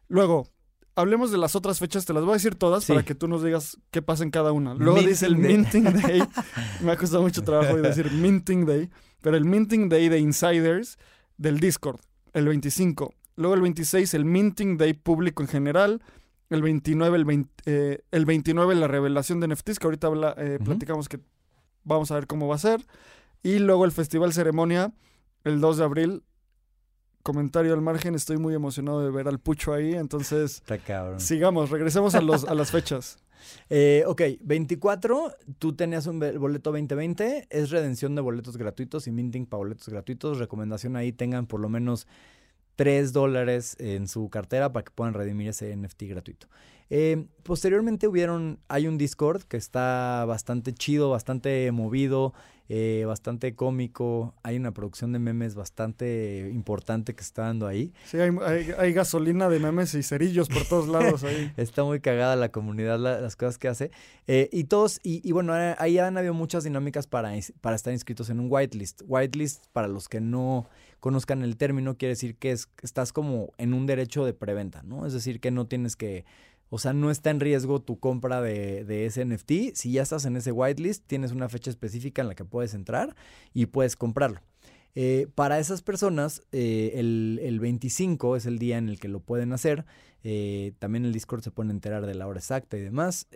Luego, 0.08 0.48
hablemos 1.02 1.32
de 1.32 1.38
las 1.38 1.56
otras 1.56 1.80
fechas, 1.80 2.06
te 2.06 2.14
las 2.14 2.24
voy 2.24 2.32
a 2.32 2.36
decir 2.36 2.56
todas 2.56 2.86
para 2.86 3.04
que 3.04 3.16
tú 3.16 3.28
nos 3.28 3.44
digas 3.44 3.78
qué 3.92 4.02
pasa 4.02 4.24
en 4.24 4.32
cada 4.32 4.52
una. 4.52 4.74
Luego 4.74 5.02
dice 5.02 5.26
el 5.26 5.38
Minting 5.38 5.84
Day. 6.02 6.24
Me 6.82 6.92
ha 6.92 6.98
costado 6.98 7.22
mucho 7.24 7.44
trabajo 7.44 7.76
decir 7.78 8.12
Minting 8.12 8.66
Day, 8.66 8.90
pero 9.22 9.38
el 9.38 9.46
Minting 9.46 9.90
Day 9.90 10.10
de 10.10 10.20
Insiders 10.20 10.98
del 11.38 11.60
Discord, 11.60 12.00
el 12.34 12.48
25. 12.48 13.14
Luego 13.36 13.56
el 13.56 13.62
26, 13.62 14.14
el 14.14 14.26
Minting 14.26 14.78
Day 14.78 14.94
público 14.94 15.44
en 15.44 15.50
general. 15.50 16.02
El 16.50 16.62
29, 16.62 17.18
el, 17.18 17.48
eh, 17.66 18.02
el 18.12 18.26
29, 18.26 18.76
la 18.76 18.88
revelación 18.88 19.40
de 19.40 19.48
NFTs, 19.48 19.80
que 19.80 19.88
ahorita 19.88 20.10
eh, 20.38 20.60
platicamos 20.62 21.08
que 21.08 21.20
vamos 21.86 22.12
a 22.12 22.16
ver 22.16 22.28
cómo 22.28 22.48
va 22.48 22.56
a 22.56 22.60
ser. 22.60 22.86
Y 23.42 23.60
luego 23.60 23.86
el 23.86 23.94
Festival 23.94 24.34
Ceremonia, 24.34 24.94
el 25.46 25.62
2 25.62 25.78
de 25.78 25.84
abril, 25.84 26.24
comentario 27.22 27.74
al 27.74 27.82
margen, 27.82 28.16
estoy 28.16 28.38
muy 28.38 28.54
emocionado 28.54 29.04
de 29.04 29.12
ver 29.12 29.28
al 29.28 29.40
Pucho 29.40 29.74
ahí, 29.74 29.94
entonces 29.94 30.64
sigamos, 31.20 31.70
regresemos 31.70 32.16
a, 32.16 32.22
los, 32.22 32.46
a 32.46 32.56
las 32.56 32.72
fechas. 32.72 33.18
Eh, 33.72 34.04
ok, 34.06 34.22
24, 34.42 35.34
tú 35.58 35.74
tenías 35.76 36.06
un 36.06 36.20
boleto 36.20 36.72
2020, 36.72 37.48
es 37.50 37.72
redención 37.72 38.14
de 38.14 38.22
boletos 38.22 38.56
gratuitos 38.56 39.08
y 39.08 39.12
minting 39.12 39.48
para 39.48 39.58
boletos 39.58 39.90
gratuitos. 39.90 40.38
Recomendación 40.38 40.96
ahí 40.96 41.12
tengan 41.12 41.48
por 41.48 41.60
lo 41.60 41.68
menos 41.68 42.06
3 42.76 43.14
dólares 43.14 43.76
en 43.80 44.08
su 44.08 44.30
cartera 44.30 44.72
para 44.72 44.84
que 44.84 44.92
puedan 44.92 45.14
redimir 45.14 45.50
ese 45.50 45.76
NFT 45.76 46.04
gratuito. 46.04 46.48
Eh, 46.94 47.26
posteriormente 47.44 48.06
hubieron, 48.06 48.60
hay 48.68 48.86
un 48.86 48.98
Discord 48.98 49.44
que 49.44 49.56
está 49.56 50.26
bastante 50.28 50.74
chido, 50.74 51.10
bastante 51.10 51.72
movido. 51.72 52.34
eh, 52.74 53.04
bastante 53.06 53.54
cómico. 53.54 54.34
Hay 54.44 54.56
una 54.56 54.72
producción 54.74 55.12
de 55.12 55.20
memes 55.20 55.56
bastante 55.56 56.50
importante 56.54 57.14
que 57.14 57.22
está 57.22 57.42
dando 57.42 57.68
ahí. 57.68 57.94
Sí, 58.06 58.18
hay, 58.18 58.32
hay, 58.78 58.94
gasolina 58.94 59.50
de 59.50 59.60
memes 59.60 59.94
y 59.94 60.04
cerillos 60.04 60.48
por 60.48 60.66
todos 60.66 60.88
lados 60.88 61.26
ahí. 61.26 61.52
está 61.58 61.84
muy 61.84 62.00
cagada 62.00 62.38
la 62.38 62.50
comunidad, 62.50 62.98
las 62.98 63.36
cosas 63.36 63.58
que 63.58 63.68
hace. 63.68 63.92
Eh, 64.26 64.48
y 64.54 64.64
todos, 64.66 65.02
y, 65.04 65.28
y, 65.28 65.34
bueno, 65.34 65.54
ahí 65.80 65.98
han 65.98 66.18
habido 66.18 66.34
muchas 66.34 66.64
dinámicas 66.64 67.08
para, 67.08 67.34
para 67.60 67.76
estar 67.76 67.92
inscritos 67.92 68.30
en 68.30 68.40
un 68.40 68.48
whitelist. 68.50 69.02
Whitelist, 69.06 69.66
para 69.74 69.90
los 69.90 70.08
que 70.08 70.22
no 70.22 70.70
conozcan 71.02 71.42
el 71.42 71.58
término, 71.58 71.98
quiere 71.98 72.12
decir 72.12 72.38
que 72.38 72.52
es, 72.52 72.70
estás 72.82 73.12
como 73.12 73.52
en 73.58 73.74
un 73.74 73.86
derecho 73.86 74.24
de 74.24 74.34
preventa, 74.34 74.82
¿no? 74.84 75.06
Es 75.06 75.12
decir, 75.12 75.42
que 75.42 75.52
no 75.52 75.68
tienes 75.68 75.98
que 75.98 76.24
o 76.74 76.80
sea, 76.80 76.94
no 76.94 77.12
está 77.12 77.32
en 77.32 77.42
riesgo 77.42 77.82
tu 77.82 78.00
compra 78.00 78.42
de, 78.42 78.86
de, 78.86 79.06
ese 79.06 79.26
NFT. 79.26 79.76
Si 79.76 79.92
ya 79.92 80.02
estás 80.02 80.24
en 80.24 80.38
ese 80.38 80.54
whitelist, 80.54 81.06
tienes 81.06 81.34
una 81.34 81.50
fecha 81.50 81.70
específica 81.70 82.22
en 82.22 82.30
la 82.30 82.36
que 82.36 82.46
puedes 82.46 82.74
entrar 82.74 83.14
y 83.54 83.66
puedes 83.66 83.98
comprarlo. 83.98 84.40
Eh, 84.96 85.28
para 85.36 85.60
esas 85.60 85.82
personas, 85.82 86.44
eh, 86.52 86.94
el, 86.96 87.60
25 87.60 88.36
es 88.36 88.46
el 88.46 88.60
día 88.60 88.78
en 88.78 88.90
el 88.90 89.00
que 89.00 89.08
lo 89.08 89.20
pueden 89.22 89.54
hacer. 89.54 89.86
Eh, 90.24 90.74
también 90.78 91.04
el 91.06 91.14
Discord 91.14 91.42
se 91.42 91.50
puede 91.50 91.72
enterar 91.72 92.06
de 92.06 92.14
la 92.14 92.28
hora 92.28 92.40
exacta 92.40 92.78
y 92.78 92.82
demás. 92.82 93.28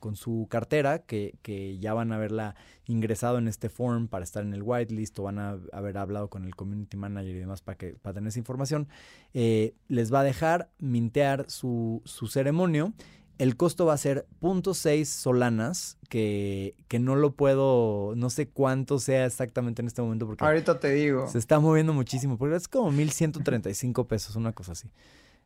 con 0.00 0.16
su 0.16 0.46
cartera, 0.50 1.00
que, 1.00 1.34
que, 1.42 1.78
ya 1.78 1.94
van 1.94 2.12
a 2.12 2.16
haberla 2.16 2.56
ingresado 2.86 3.38
en 3.38 3.46
este 3.46 3.68
form 3.68 4.08
para 4.08 4.24
estar 4.24 4.42
en 4.42 4.54
el 4.54 4.62
whitelist 4.62 5.18
o 5.18 5.24
van 5.24 5.38
a 5.38 5.58
haber 5.72 5.98
hablado 5.98 6.28
con 6.28 6.44
el 6.44 6.56
community 6.56 6.96
manager 6.96 7.36
y 7.36 7.38
demás 7.38 7.62
para, 7.62 7.78
que, 7.78 7.94
para 7.94 8.14
tener 8.14 8.28
esa 8.28 8.38
información, 8.38 8.88
les 9.32 10.12
va 10.12 10.20
a 10.20 10.24
dejar 10.24 10.70
mintear 10.78 11.48
su, 11.48 12.02
su 12.04 12.26
ceremonio 12.26 12.92
el 13.38 13.56
costo 13.56 13.86
va 13.86 13.94
a 13.94 13.98
ser 13.98 14.26
0.6 14.40 15.04
solanas, 15.04 15.98
que, 16.08 16.74
que, 16.88 16.98
no 16.98 17.16
lo 17.16 17.34
puedo, 17.34 18.14
no 18.16 18.30
sé 18.30 18.48
cuánto 18.48 18.98
sea 18.98 19.26
exactamente 19.26 19.82
en 19.82 19.88
este 19.88 20.02
momento. 20.02 20.26
Porque 20.26 20.44
Ahorita 20.44 20.78
te 20.78 20.92
digo. 20.92 21.28
Se 21.28 21.38
está 21.38 21.58
moviendo 21.58 21.92
muchísimo, 21.92 22.38
porque 22.38 22.56
es 22.56 22.68
como 22.68 22.92
1.135 22.92 24.06
pesos, 24.06 24.36
una 24.36 24.52
cosa 24.52 24.72
así. 24.72 24.90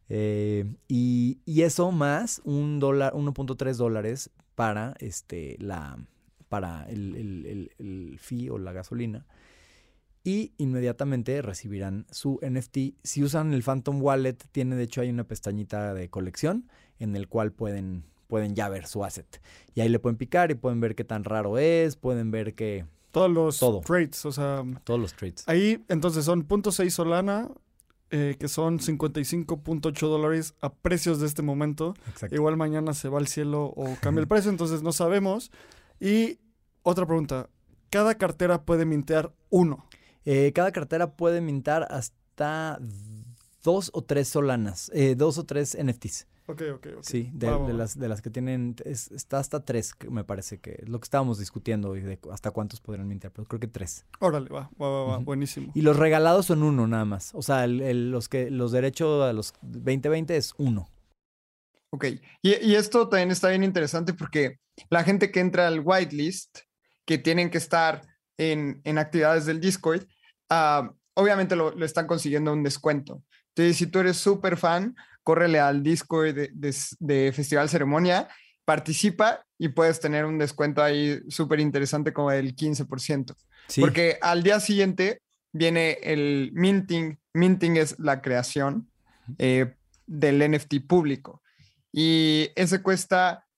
Eh, 0.09 0.65
y, 0.89 1.39
y, 1.45 1.63
eso 1.63 1.91
más 1.91 2.41
un 2.45 2.79
dólar, 2.79 3.13
1.3 3.15 3.75
dólares 3.75 4.31
para, 4.55 4.95
este, 5.01 5.57
la, 5.59 5.99
para 6.49 6.85
el, 6.89 7.17
el, 7.17 7.73
el 7.79 8.19
fee 8.21 8.51
o 8.51 8.59
la 8.59 8.73
gasolina 8.73 9.27
y 10.27 10.53
inmediatamente 10.59 11.41
recibirán 11.41 12.05
su 12.11 12.41
NFT. 12.43 12.97
Si 13.05 13.23
usan 13.23 13.53
el 13.53 13.63
Phantom 13.63 14.03
Wallet, 14.03 14.37
tiene 14.51 14.75
de 14.75 14.83
hecho 14.83 15.01
hay 15.01 15.09
una 15.09 15.23
pestañita 15.23 15.95
de 15.95 16.11
colección 16.11 16.69
en 16.99 17.17
el 17.17 17.29
cual 17.29 17.53
pueden, 17.53 18.05
pueden 18.27 18.55
ya 18.55 18.69
ver 18.69 18.87
su 18.87 19.05
asset. 19.05 19.41
Y 19.75 19.81
ahí 19.81 19.89
le 19.89 19.99
pueden 19.99 20.17
picar 20.17 20.51
y 20.51 20.55
pueden 20.55 20.81
ver 20.81 20.95
qué 20.95 21.05
tan 21.05 21.25
raro 21.25 21.59
es, 21.59 21.97
pueden 21.97 22.31
ver 22.31 22.55
que... 22.55 22.87
Todos 23.11 23.31
los 23.31 23.85
trades, 23.85 24.27
o 24.27 24.33
sea... 24.33 24.63
Todos 24.85 25.01
los 25.01 25.15
trades. 25.15 25.45
Ahí 25.47 25.83
entonces 25.89 26.25
son 26.27 26.47
.6 26.47 26.91
Solana, 26.91 27.49
eh, 28.11 28.37
que 28.39 28.47
son 28.47 28.79
55.8 28.79 29.99
dólares 30.09 30.55
a 30.61 30.73
precios 30.73 31.19
de 31.19 31.27
este 31.27 31.43
momento. 31.43 31.95
Igual 32.31 32.57
mañana 32.57 32.95
se 32.95 33.09
va 33.09 33.19
al 33.19 33.27
cielo 33.27 33.73
o 33.77 33.97
cambia 34.01 34.21
el 34.21 34.29
precio, 34.29 34.51
entonces 34.51 34.83
no 34.83 34.93
sabemos. 34.93 35.51
Y 35.99 36.39
otra 36.83 37.05
pregunta, 37.05 37.49
cada 37.91 38.15
cartera 38.17 38.63
puede 38.65 38.85
mintear 38.85 39.33
uno. 39.51 39.87
Eh, 40.25 40.53
cada 40.55 40.71
cartera 40.71 41.17
puede 41.17 41.41
mintar 41.41 41.87
hasta 41.91 42.79
dos 43.65 43.91
o 43.93 44.03
tres 44.03 44.29
solanas, 44.29 44.91
eh, 44.95 45.17
dos 45.17 45.39
o 45.39 45.45
tres 45.45 45.77
NFTs. 45.77 46.27
Ok, 46.47 46.63
ok, 46.75 46.87
ok. 46.99 47.03
Sí, 47.03 47.31
de, 47.33 47.73
las, 47.73 47.99
de 47.99 48.09
las 48.09 48.23
que 48.23 48.31
tienen, 48.31 48.77
está 48.85 49.39
hasta 49.39 49.65
tres, 49.65 49.95
me 50.09 50.25
parece 50.25 50.59
que 50.59 50.79
es 50.83 50.89
lo 50.89 51.01
que 51.01 51.05
estábamos 51.05 51.39
discutiendo 51.39 51.97
y 51.97 52.01
de 52.01 52.19
hasta 52.31 52.51
cuántos 52.51 52.81
podrían 52.81 53.09
mintar, 53.09 53.33
pero 53.33 53.47
creo 53.47 53.61
que 53.61 53.67
tres. 53.67 54.05
Órale, 54.21 54.49
va, 54.49 54.71
va, 54.81 54.89
va, 54.89 55.05
va 55.05 55.19
buenísimo. 55.19 55.73
Y 55.75 55.83
los 55.83 55.97
regalados 55.97 56.47
son 56.47 56.63
uno 56.63 56.87
nada 56.87 57.05
más, 57.05 57.35
o 57.35 57.43
sea, 57.43 57.67
los, 57.67 58.29
que, 58.29 58.51
los 58.51 58.73
derechos 58.73 59.25
a 59.25 59.33
los 59.33 59.55
2020 59.63 60.37
es 60.37 60.55
uno. 60.59 60.89
Ok, 61.91 62.07
y, 62.43 62.55
y, 62.65 62.75
esto 62.75 63.09
también 63.09 63.31
está 63.31 63.49
bien 63.49 63.65
interesante 63.65 64.13
porque 64.13 64.59
la 64.91 65.03
gente 65.03 65.31
que 65.31 65.41
entra 65.41 65.67
al 65.67 65.81
whitelist, 65.81 66.59
que 67.05 67.19
tienen 67.19 67.51
que 67.51 67.59
estar 67.59 68.03
en, 68.37 68.81
en 68.85 68.99
actividades 68.99 69.47
del 69.47 69.61
Discord, 69.61 70.07
Ah, 70.49 70.91
obviamente 71.15 71.57
lo, 71.57 71.73
están 71.85 72.07
consiguiendo 72.07 72.53
un 72.53 72.63
descuento. 72.63 73.23
Entonces, 73.49 73.77
si 73.77 73.87
tú 73.87 73.99
eres 74.01 74.17
súper 74.17 74.57
fan, 74.57 74.95
córrele 75.27 75.59
al 75.59 75.83
disco 75.83 76.23
de, 76.23 76.53
de, 76.53 77.33
Festival 77.33 77.69
Ceremonia, 77.69 78.29
participa 78.65 79.45
y 79.59 79.71
puedes 79.71 79.99
tener 79.99 80.25
un 80.25 80.39
descuento 80.39 80.85
ahí 80.85 81.21
súper 81.29 81.59
interesante 81.59 82.13
como 82.13 82.31
el 82.31 82.55
15%. 82.55 83.35
Porque 83.81 84.19
al 84.23 84.45
día 84.45 84.61
siguiente 84.61 85.23
viene 85.53 85.99
el 86.05 86.53
minting. 86.55 87.19
Minting 87.35 87.77
es 87.77 87.99
la 87.99 88.23
creación 88.23 88.89
eh, 89.39 89.75
del 90.07 90.49
NFT 90.49 90.87
público. 90.87 91.43
Y 91.91 92.51
ese 92.55 92.81
cuesta 92.81 93.49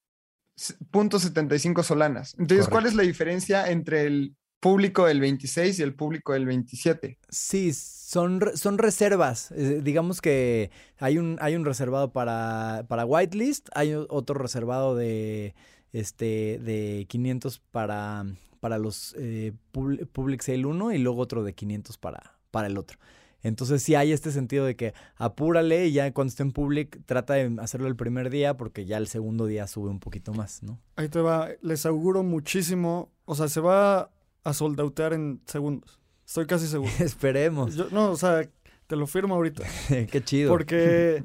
.75 0.57 1.83
solanas. 1.83 2.35
Entonces, 2.39 2.67
¿cuál 2.67 2.87
es 2.87 2.95
la 2.95 3.03
diferencia 3.03 3.69
entre 3.71 4.07
el 4.07 4.38
público 4.61 5.07
del 5.07 5.21
26 5.21 5.79
y 5.79 5.83
el 5.83 5.95
público 5.95 6.33
del 6.33 6.47
27. 6.47 7.19
Sí, 7.29 7.73
son, 7.73 8.41
son 8.55 8.79
reservas. 8.79 9.51
Eh, 9.53 9.81
digamos 9.83 10.21
que 10.21 10.71
hay 10.99 11.19
un, 11.19 11.39
hay 11.41 11.55
un 11.55 11.65
reservado 11.65 12.13
para, 12.13 12.85
para 12.89 13.05
whitelist, 13.05 13.69
hay 13.75 13.95
otro 13.95 14.35
reservado 14.35 14.97
de, 14.97 15.55
este, 15.93 16.59
de 16.59 17.07
500 17.09 17.61
para, 17.71 18.25
para 18.61 18.79
los 18.79 19.15
eh, 19.19 19.53
Public 19.73 20.43
Sale 20.43 20.67
1 20.67 20.93
y 20.93 20.99
luego 20.99 21.21
otro 21.21 21.45
de 21.45 21.55
500 21.55 21.99
para, 21.99 22.39
para 22.51 22.67
el 22.67 22.79
otro. 22.79 22.99
Entonces 23.41 23.83
sí 23.85 23.95
hay 23.95 24.11
este 24.11 24.33
sentido 24.33 24.65
de 24.65 24.75
que 24.75 24.95
apúrale 25.17 25.87
y 25.87 25.93
ya 25.93 26.13
cuando 26.13 26.31
esté 26.31 26.43
en 26.43 26.51
public 26.51 27.01
trata 27.07 27.35
de 27.35 27.57
hacerlo 27.61 27.87
el 27.87 27.95
primer 27.95 28.31
día 28.31 28.57
porque 28.57 28.85
ya 28.85 28.97
el 28.97 29.07
segundo 29.07 29.47
día 29.47 29.69
sube 29.69 29.91
un 29.91 30.01
poquito 30.01 30.35
más, 30.35 30.65
¿no? 30.65 30.81
Ahí 30.97 31.09
te 31.09 31.21
va, 31.21 31.51
les 31.63 31.87
auguro 31.87 32.25
muchísimo, 32.25 33.13
o 33.25 33.37
sea, 33.37 33.47
se 33.47 33.61
va 33.61 34.11
a 34.49 34.55
soldautear 34.55 35.13
en 35.13 35.41
segundos. 35.47 36.01
Estoy 36.27 36.47
casi 36.47 36.67
seguro. 36.67 36.91
Esperemos. 37.01 37.93
no, 37.93 38.11
o 38.11 38.17
sea, 38.17 38.49
te 38.87 38.97
lo 38.97 39.07
firmo 39.07 39.35
ahorita. 39.35 39.65
Qué 40.11 40.23
chido. 40.25 40.51
Porque 40.51 41.23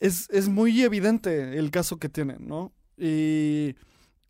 es, 0.00 0.28
es, 0.30 0.48
muy 0.48 0.82
evidente 0.82 1.58
el 1.58 1.70
caso 1.70 1.98
que 1.98 2.08
tienen, 2.08 2.46
¿no? 2.46 2.72
Y 2.96 3.76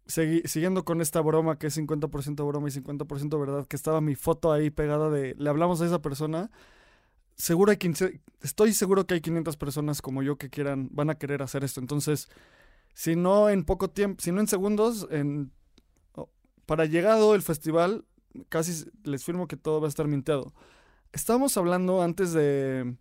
siguiendo 0.07 0.85
con 0.85 1.01
esta 1.01 1.21
broma 1.21 1.59
que 1.59 1.69
es 1.69 1.79
50% 1.79 2.47
broma 2.47 2.69
y 2.69 2.73
50% 2.73 3.41
verdad, 3.41 3.67
que 3.67 3.77
estaba 3.77 4.01
mi 4.01 4.17
foto 4.17 4.53
ahí 4.53 4.71
pegada 4.71 5.09
de, 5.09 5.35
le 5.39 5.49
hablamos 5.49 5.81
a 5.81 5.87
esa 5.87 6.03
persona, 6.03 6.51
seguro 7.37 7.71
hay 7.71 7.77
15, 7.77 8.21
estoy 8.43 8.73
seguro 8.73 9.07
que 9.07 9.15
hay 9.15 9.21
500 9.21 9.57
personas 9.57 10.03
como 10.03 10.23
yo 10.23 10.37
que 10.37 10.51
quieran, 10.51 10.89
van 10.93 11.11
a 11.11 11.15
querer 11.15 11.43
hacer 11.43 11.65
esto. 11.65 11.81
Entonces, 11.81 12.29
si 12.95 13.17
no 13.17 13.49
en 13.49 13.65
poco 13.65 13.91
tiempo, 13.91 14.21
si 14.21 14.33
no 14.33 14.41
en 14.41 14.49
segundos, 14.49 15.07
en 15.11 15.53
para 16.71 16.85
llegado 16.87 17.35
el 17.35 17.43
festival, 17.43 18.05
casi 18.49 18.89
les 19.03 19.25
firmo 19.25 19.49
que 19.49 19.57
todo 19.57 19.81
va 19.81 19.89
a 19.89 19.89
estar 19.89 20.07
minteado. 20.07 20.55
Estábamos 21.13 21.57
hablando 21.57 22.01
antes 22.01 22.33
de, 22.33 22.95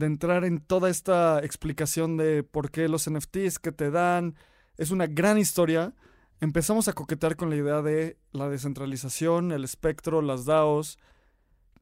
entrar 0.00 0.46
en 0.46 0.60
toda 0.60 0.88
esta 0.88 1.44
explicación 1.44 2.16
de 2.16 2.42
por 2.42 2.70
qué 2.70 2.88
los 2.88 3.10
NFTs 3.10 3.58
que 3.58 3.70
te 3.70 3.90
dan. 3.90 4.34
Es 4.78 4.92
una 4.92 5.06
gran 5.06 5.36
historia. 5.36 5.92
Empezamos 6.40 6.88
a 6.88 6.94
coquetear 6.94 7.36
con 7.36 7.50
la 7.50 7.56
idea 7.56 7.82
de 7.82 8.16
la 8.32 8.48
descentralización, 8.48 9.52
el 9.52 9.64
espectro, 9.64 10.22
las 10.22 10.46
DAOs. 10.46 10.96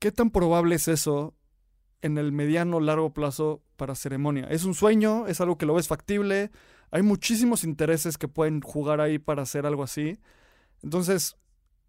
¿Qué 0.00 0.10
tan 0.10 0.32
probable 0.32 0.74
es 0.74 0.88
eso 0.88 1.36
en 2.02 2.18
el 2.18 2.32
mediano 2.32 2.80
largo 2.80 3.14
plazo 3.14 3.62
para 3.76 3.94
ceremonia? 3.94 4.48
¿Es 4.50 4.64
un 4.64 4.74
sueño? 4.74 5.28
¿Es 5.28 5.40
algo 5.40 5.58
que 5.58 5.66
lo 5.66 5.74
ves 5.74 5.86
factible? 5.86 6.50
Hay 6.90 7.02
muchísimos 7.02 7.62
intereses 7.62 8.18
que 8.18 8.26
pueden 8.26 8.62
jugar 8.62 9.00
ahí 9.00 9.20
para 9.20 9.42
hacer 9.42 9.64
algo 9.64 9.84
así. 9.84 10.18
Entonces, 10.84 11.36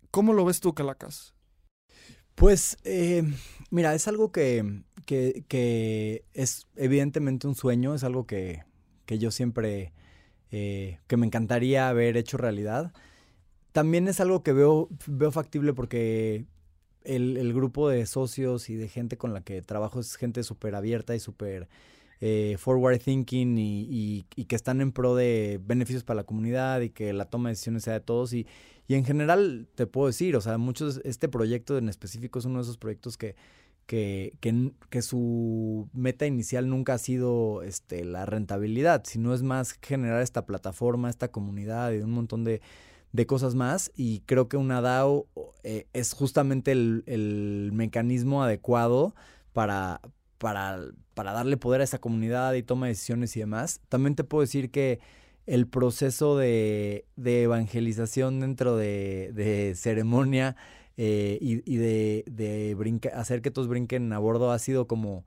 ¿cómo 0.09 0.31
lo 0.31 0.45
ves 0.45 0.61
tú, 0.61 0.73
Calacas? 0.73 1.35
Pues, 2.33 2.77
eh, 2.85 3.23
mira, 3.69 3.93
es 3.93 4.07
algo 4.07 4.31
que, 4.31 4.83
que, 5.05 6.23
es 6.33 6.67
evidentemente 6.77 7.45
un 7.45 7.55
sueño, 7.55 7.93
es 7.93 8.05
algo 8.05 8.25
que, 8.25 8.63
que 9.05 9.19
yo 9.19 9.31
siempre, 9.31 9.93
eh, 10.49 10.99
que 11.07 11.17
me 11.17 11.25
encantaría 11.25 11.89
haber 11.89 12.15
hecho 12.15 12.37
realidad. 12.37 12.93
También 13.73 14.07
es 14.07 14.21
algo 14.21 14.43
que 14.43 14.53
veo, 14.53 14.87
veo 15.07 15.31
factible 15.33 15.73
porque 15.73 16.45
el, 17.03 17.35
el, 17.35 17.53
grupo 17.53 17.89
de 17.89 18.05
socios 18.05 18.69
y 18.69 18.75
de 18.75 18.87
gente 18.87 19.17
con 19.17 19.33
la 19.33 19.41
que 19.41 19.61
trabajo 19.61 19.99
es 19.99 20.15
gente 20.15 20.43
súper 20.43 20.75
abierta 20.75 21.15
y 21.15 21.19
súper 21.19 21.67
eh, 22.21 22.55
forward 22.57 22.99
thinking 22.99 23.57
y, 23.57 24.23
que 24.23 24.55
están 24.55 24.81
en 24.81 24.91
pro 24.91 25.15
de 25.15 25.59
beneficios 25.63 26.03
para 26.03 26.17
la 26.17 26.23
comunidad 26.23 26.81
y 26.81 26.89
que 26.89 27.11
la 27.13 27.25
toma 27.25 27.49
de 27.49 27.53
decisiones 27.53 27.83
sea 27.83 27.93
de 27.93 27.99
todos. 27.99 28.33
Y, 28.33 28.47
y 28.88 28.95
en 28.95 29.05
general 29.05 29.67
te 29.75 29.88
puedo 29.88 30.07
decir, 30.07 30.36
o 30.36 30.41
sea, 30.41 30.57
muchos, 30.57 31.01
este 31.03 31.27
proyecto 31.27 31.77
en 31.77 31.89
específico 31.89 32.39
es 32.39 32.45
uno 32.45 32.59
de 32.59 32.63
esos 32.63 32.77
proyectos 32.77 33.17
que, 33.17 33.36
que, 33.86 34.33
que, 34.89 35.01
su 35.01 35.89
meta 35.93 36.25
inicial 36.25 36.69
nunca 36.69 36.95
ha 36.95 36.97
sido 36.97 37.61
este, 37.63 38.03
la 38.03 38.25
rentabilidad, 38.25 39.03
sino 39.05 39.33
es 39.33 39.43
más 39.43 39.77
generar 39.81 40.21
esta 40.21 40.45
plataforma, 40.45 41.09
esta 41.09 41.29
comunidad 41.29 41.91
y 41.91 41.97
un 41.97 42.11
montón 42.11 42.43
de, 42.43 42.61
de 43.15 43.25
cosas 43.25 43.55
más 43.55 43.91
y 43.95 44.19
creo 44.21 44.49
que 44.49 44.57
una 44.57 44.81
DAO 44.81 45.27
eh, 45.63 45.88
es 45.93 46.13
justamente 46.13 46.71
el, 46.73 47.71
mecanismo 47.73 48.43
adecuado 48.43 49.15
para, 49.53 50.01
para, 50.38 50.81
para, 51.13 51.31
darle 51.31 51.55
poder 51.55 51.81
a 51.81 51.86
esa 51.86 51.99
comunidad 51.99 52.53
y 52.55 52.63
toma 52.63 52.88
de 52.88 52.91
decisiones 52.91 53.36
y 53.38 53.39
demás. 53.39 53.79
También 53.88 54.15
te 54.15 54.25
puedo 54.25 54.41
decir 54.41 54.69
que 54.69 54.99
el 55.45 55.67
proceso 55.67 56.37
de, 56.37 57.05
evangelización 57.17 58.39
dentro 58.39 58.75
de, 58.75 59.73
ceremonia 59.75 60.55
eh, 60.97 61.37
y, 61.41 61.75
de, 61.77 62.23
de 62.27 63.11
hacer 63.13 63.41
que 63.41 63.51
todos 63.51 63.67
brinquen 63.67 64.11
a 64.13 64.19
bordo 64.19 64.51
ha 64.51 64.59
sido 64.59 64.87
como 64.87 65.25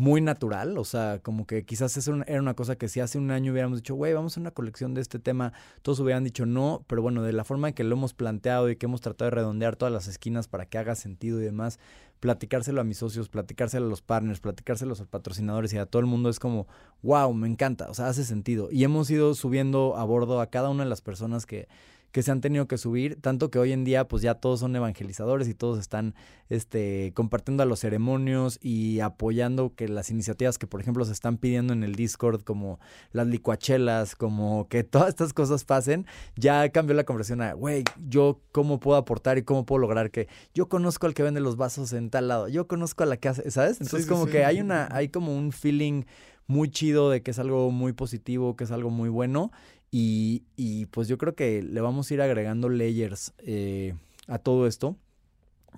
muy 0.00 0.22
natural, 0.22 0.78
o 0.78 0.84
sea, 0.84 1.20
como 1.22 1.46
que 1.46 1.66
quizás 1.66 1.94
eso 1.98 2.14
era 2.26 2.40
una 2.40 2.54
cosa 2.54 2.76
que 2.76 2.88
si 2.88 3.00
hace 3.00 3.18
un 3.18 3.30
año 3.30 3.52
hubiéramos 3.52 3.80
dicho, 3.80 3.94
güey, 3.94 4.14
vamos 4.14 4.34
a 4.34 4.40
una 4.40 4.50
colección 4.50 4.94
de 4.94 5.02
este 5.02 5.18
tema, 5.18 5.52
todos 5.82 6.00
hubieran 6.00 6.24
dicho 6.24 6.46
no, 6.46 6.86
pero 6.86 7.02
bueno, 7.02 7.22
de 7.22 7.34
la 7.34 7.44
forma 7.44 7.68
en 7.68 7.74
que 7.74 7.84
lo 7.84 7.96
hemos 7.96 8.14
planteado 8.14 8.70
y 8.70 8.76
que 8.76 8.86
hemos 8.86 9.02
tratado 9.02 9.30
de 9.30 9.36
redondear 9.36 9.76
todas 9.76 9.92
las 9.92 10.08
esquinas 10.08 10.48
para 10.48 10.64
que 10.64 10.78
haga 10.78 10.94
sentido 10.94 11.38
y 11.38 11.44
demás, 11.44 11.78
platicárselo 12.20 12.80
a 12.80 12.84
mis 12.84 12.98
socios, 12.98 13.28
platicárselo 13.28 13.86
a 13.86 13.88
los 13.88 14.02
partners, 14.02 14.40
platicárselo 14.40 14.94
a 14.94 14.96
los 14.98 15.06
patrocinadores 15.08 15.72
y 15.72 15.78
a 15.78 15.86
todo 15.86 16.00
el 16.00 16.06
mundo 16.06 16.28
es 16.28 16.38
como, 16.38 16.66
wow, 17.02 17.32
me 17.32 17.48
encanta, 17.48 17.90
o 17.90 17.94
sea, 17.94 18.08
hace 18.08 18.24
sentido. 18.24 18.68
Y 18.70 18.84
hemos 18.84 19.10
ido 19.10 19.34
subiendo 19.34 19.96
a 19.96 20.04
bordo 20.04 20.40
a 20.40 20.46
cada 20.48 20.68
una 20.68 20.84
de 20.84 20.90
las 20.90 21.00
personas 21.00 21.46
que 21.46 21.66
que 22.12 22.22
se 22.22 22.30
han 22.30 22.40
tenido 22.40 22.66
que 22.66 22.78
subir, 22.78 23.20
tanto 23.20 23.50
que 23.50 23.58
hoy 23.58 23.72
en 23.72 23.84
día 23.84 24.08
pues 24.08 24.22
ya 24.22 24.34
todos 24.34 24.60
son 24.60 24.74
evangelizadores 24.74 25.48
y 25.48 25.54
todos 25.54 25.78
están 25.78 26.14
este, 26.48 27.12
compartiendo 27.14 27.62
a 27.62 27.66
los 27.66 27.80
ceremonios 27.80 28.58
y 28.60 29.00
apoyando 29.00 29.74
que 29.74 29.88
las 29.88 30.10
iniciativas 30.10 30.58
que 30.58 30.66
por 30.66 30.80
ejemplo 30.80 31.04
se 31.04 31.12
están 31.12 31.36
pidiendo 31.36 31.72
en 31.72 31.84
el 31.84 31.94
Discord 31.94 32.42
como 32.42 32.80
las 33.12 33.26
licuachelas, 33.26 34.16
como 34.16 34.66
que 34.68 34.82
todas 34.84 35.10
estas 35.10 35.32
cosas 35.32 35.64
pasen, 35.64 36.06
ya 36.36 36.68
cambió 36.70 36.94
la 36.94 37.04
conversación 37.04 37.42
a, 37.42 37.52
güey, 37.52 37.84
yo 38.08 38.40
cómo 38.52 38.80
puedo 38.80 38.98
aportar 38.98 39.38
y 39.38 39.42
cómo 39.42 39.64
puedo 39.64 39.80
lograr 39.80 40.10
que 40.10 40.28
yo 40.54 40.68
conozco 40.68 41.06
al 41.06 41.14
que 41.14 41.22
vende 41.22 41.40
los 41.40 41.56
vasos 41.56 41.92
en 41.92 42.10
tal 42.10 42.28
lado, 42.28 42.48
yo 42.48 42.66
conozco 42.66 43.04
a 43.04 43.06
la 43.06 43.16
que 43.16 43.28
hace, 43.28 43.50
¿sabes? 43.50 43.80
Entonces 43.80 44.08
como 44.08 44.26
que 44.26 44.44
hay 44.44 44.60
una, 44.60 44.88
hay 44.90 45.08
como 45.08 45.36
un 45.36 45.52
feeling 45.52 46.04
muy 46.48 46.68
chido 46.68 47.10
de 47.10 47.22
que 47.22 47.30
es 47.30 47.38
algo 47.38 47.70
muy 47.70 47.92
positivo, 47.92 48.56
que 48.56 48.64
es 48.64 48.72
algo 48.72 48.90
muy 48.90 49.08
bueno 49.08 49.52
y, 49.90 50.86
pues 50.86 51.08
yo 51.08 51.18
creo 51.18 51.34
que 51.34 51.62
le 51.62 51.80
vamos 51.80 52.10
a 52.10 52.14
ir 52.14 52.22
agregando 52.22 52.68
layers 52.68 53.32
eh, 53.38 53.94
a 54.28 54.38
todo 54.38 54.66
esto. 54.66 54.96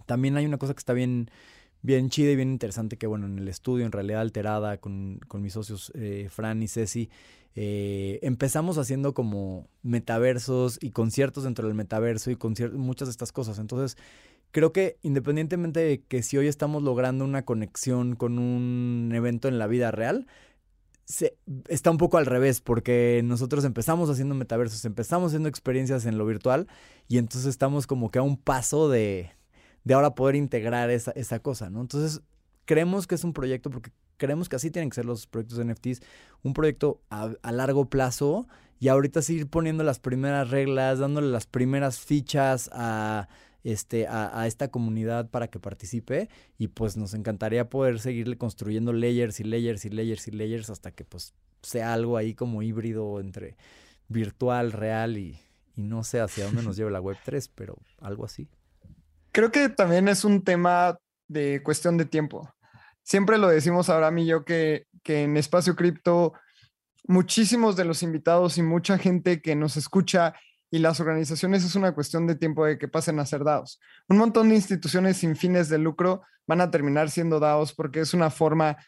También 0.06 0.36
hay 0.36 0.44
una 0.44 0.58
cosa 0.58 0.74
que 0.74 0.78
está 0.78 0.92
bien, 0.92 1.30
bien 1.80 2.10
chida 2.10 2.30
y 2.30 2.36
bien 2.36 2.50
interesante 2.50 2.96
que, 2.96 3.06
bueno, 3.06 3.26
en 3.26 3.38
el 3.38 3.48
estudio, 3.48 3.86
en 3.86 3.92
realidad 3.92 4.20
alterada, 4.20 4.78
con, 4.78 5.20
con 5.28 5.42
mis 5.42 5.54
socios 5.54 5.92
eh, 5.94 6.28
Fran 6.30 6.62
y 6.62 6.68
Ceci, 6.68 7.08
eh, 7.54 8.18
empezamos 8.22 8.78
haciendo 8.78 9.12
como 9.12 9.66
metaversos 9.82 10.78
y 10.80 10.90
conciertos 10.90 11.44
dentro 11.44 11.66
del 11.66 11.74
metaverso 11.74 12.30
y 12.30 12.38
muchas 12.72 13.08
de 13.08 13.12
estas 13.12 13.32
cosas. 13.32 13.58
Entonces, 13.58 13.96
creo 14.52 14.72
que 14.72 14.98
independientemente 15.02 15.80
de 15.80 16.02
que 16.02 16.22
si 16.22 16.38
hoy 16.38 16.46
estamos 16.46 16.82
logrando 16.82 17.24
una 17.24 17.44
conexión 17.44 18.16
con 18.16 18.38
un 18.38 19.10
evento 19.14 19.48
en 19.48 19.58
la 19.58 19.66
vida 19.66 19.90
real, 19.90 20.26
está 21.68 21.90
un 21.90 21.98
poco 21.98 22.18
al 22.18 22.26
revés, 22.26 22.60
porque 22.60 23.22
nosotros 23.24 23.64
empezamos 23.64 24.08
haciendo 24.10 24.34
metaversos, 24.34 24.84
empezamos 24.84 25.28
haciendo 25.28 25.48
experiencias 25.48 26.06
en 26.06 26.18
lo 26.18 26.26
virtual 26.26 26.66
y 27.08 27.18
entonces 27.18 27.50
estamos 27.50 27.86
como 27.86 28.10
que 28.10 28.18
a 28.18 28.22
un 28.22 28.36
paso 28.36 28.88
de, 28.88 29.30
de 29.84 29.94
ahora 29.94 30.14
poder 30.14 30.36
integrar 30.36 30.90
esa, 30.90 31.10
esa 31.12 31.40
cosa, 31.40 31.70
¿no? 31.70 31.80
Entonces, 31.80 32.22
creemos 32.64 33.06
que 33.06 33.14
es 33.14 33.24
un 33.24 33.32
proyecto, 33.32 33.70
porque 33.70 33.90
creemos 34.16 34.48
que 34.48 34.56
así 34.56 34.70
tienen 34.70 34.90
que 34.90 34.94
ser 34.94 35.04
los 35.04 35.26
proyectos 35.26 35.58
de 35.58 35.64
NFTs, 35.64 36.00
un 36.42 36.54
proyecto 36.54 37.00
a, 37.10 37.32
a 37.42 37.52
largo 37.52 37.86
plazo 37.86 38.46
y 38.78 38.88
ahorita 38.88 39.22
seguir 39.22 39.48
poniendo 39.48 39.84
las 39.84 39.98
primeras 39.98 40.50
reglas, 40.50 40.98
dándole 40.98 41.28
las 41.28 41.46
primeras 41.46 42.00
fichas 42.00 42.70
a 42.72 43.28
este, 43.64 44.06
a, 44.08 44.46
esta 44.46 44.68
comunidad 44.68 45.30
para 45.30 45.48
que 45.48 45.60
participe 45.60 46.28
y 46.58 46.68
pues 46.68 46.96
nos 46.96 47.14
encantaría 47.14 47.68
poder 47.68 48.00
seguirle 48.00 48.36
construyendo 48.36 48.92
layers 48.92 49.38
y 49.40 49.44
layers 49.44 49.84
y 49.84 49.90
layers 49.90 50.28
y 50.28 50.32
layers 50.32 50.70
hasta 50.70 50.90
que 50.90 51.04
pues 51.04 51.34
sea 51.62 51.92
algo 51.92 52.16
ahí 52.16 52.34
como 52.34 52.62
híbrido 52.62 53.20
entre 53.20 53.56
virtual, 54.08 54.72
real 54.72 55.16
y, 55.16 55.38
no 55.74 56.04
sé 56.04 56.20
hacia 56.20 56.44
dónde 56.44 56.62
nos 56.62 56.76
lleve 56.76 56.90
la 56.90 57.00
web 57.00 57.16
3, 57.24 57.48
pero 57.48 57.78
algo 58.00 58.26
así. 58.26 58.46
Creo 59.32 59.50
que 59.50 59.70
también 59.70 60.06
es 60.06 60.22
un 60.22 60.42
tema 60.42 60.98
de 61.28 61.62
cuestión 61.62 61.96
de 61.96 62.04
tiempo. 62.04 62.52
Siempre 63.02 63.38
lo 63.38 63.48
decimos 63.48 63.88
ahora 63.88 64.08
a 64.08 64.10
mí 64.10 64.26
yo 64.26 64.44
que, 64.44 64.86
que 65.02 65.22
en 65.22 65.38
Espacio 65.38 65.74
Cripto 65.74 66.34
muchísimos 67.06 67.74
de 67.74 67.86
los 67.86 68.02
invitados 68.02 68.58
y 68.58 68.62
mucha 68.62 68.98
gente 68.98 69.40
que 69.40 69.56
nos 69.56 69.78
escucha 69.78 70.34
y 70.72 70.78
las 70.78 71.00
organizaciones 71.00 71.64
es 71.64 71.74
una 71.74 71.92
cuestión 71.92 72.26
de 72.26 72.34
tiempo 72.34 72.64
de 72.64 72.78
que 72.78 72.88
pasen 72.88 73.20
a 73.20 73.26
ser 73.26 73.44
DAOs. 73.44 73.78
Un 74.08 74.16
montón 74.16 74.48
de 74.48 74.54
instituciones 74.54 75.18
sin 75.18 75.36
fines 75.36 75.68
de 75.68 75.76
lucro 75.76 76.22
van 76.46 76.62
a 76.62 76.70
terminar 76.70 77.10
siendo 77.10 77.38
DAOs 77.38 77.74
porque 77.74 78.00
es 78.00 78.14
una 78.14 78.30
forma 78.30 78.78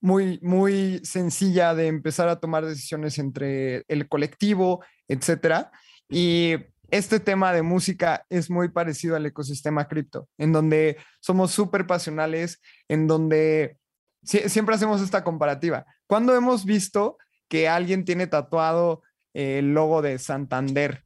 muy, 0.00 0.40
muy 0.42 1.00
sencilla 1.04 1.72
de 1.76 1.86
empezar 1.86 2.28
a 2.28 2.40
tomar 2.40 2.66
decisiones 2.66 3.16
entre 3.20 3.84
el 3.86 4.08
colectivo, 4.08 4.84
etcétera. 5.06 5.70
Y 6.08 6.56
este 6.90 7.20
tema 7.20 7.52
de 7.52 7.62
música 7.62 8.26
es 8.28 8.50
muy 8.50 8.68
parecido 8.70 9.14
al 9.14 9.24
ecosistema 9.24 9.86
cripto, 9.86 10.28
en 10.36 10.50
donde 10.50 10.96
somos 11.20 11.52
súper 11.52 11.86
pasionales, 11.86 12.60
en 12.88 13.06
donde 13.06 13.76
siempre 14.24 14.74
hacemos 14.74 15.00
esta 15.00 15.22
comparativa. 15.22 15.86
¿Cuándo 16.08 16.34
hemos 16.34 16.64
visto 16.64 17.18
que 17.48 17.68
alguien 17.68 18.04
tiene 18.04 18.26
tatuado 18.26 19.04
el 19.32 19.74
logo 19.74 20.02
de 20.02 20.18
Santander 20.18 21.04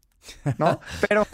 ¿no? 0.58 0.80
Pero 1.08 1.26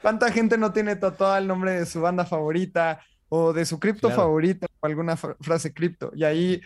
¿cuánta 0.00 0.30
gente 0.30 0.58
no 0.58 0.72
tiene 0.72 0.96
tatuado 0.96 1.36
el 1.36 1.46
nombre 1.46 1.72
de 1.72 1.86
su 1.86 2.00
banda 2.00 2.24
favorita 2.24 3.00
o 3.28 3.52
de 3.52 3.64
su 3.64 3.78
cripto 3.80 4.10
favorita 4.10 4.66
o 4.80 4.86
alguna 4.86 5.16
frase 5.16 5.72
cripto? 5.72 6.12
Y 6.14 6.24
ahí 6.24 6.60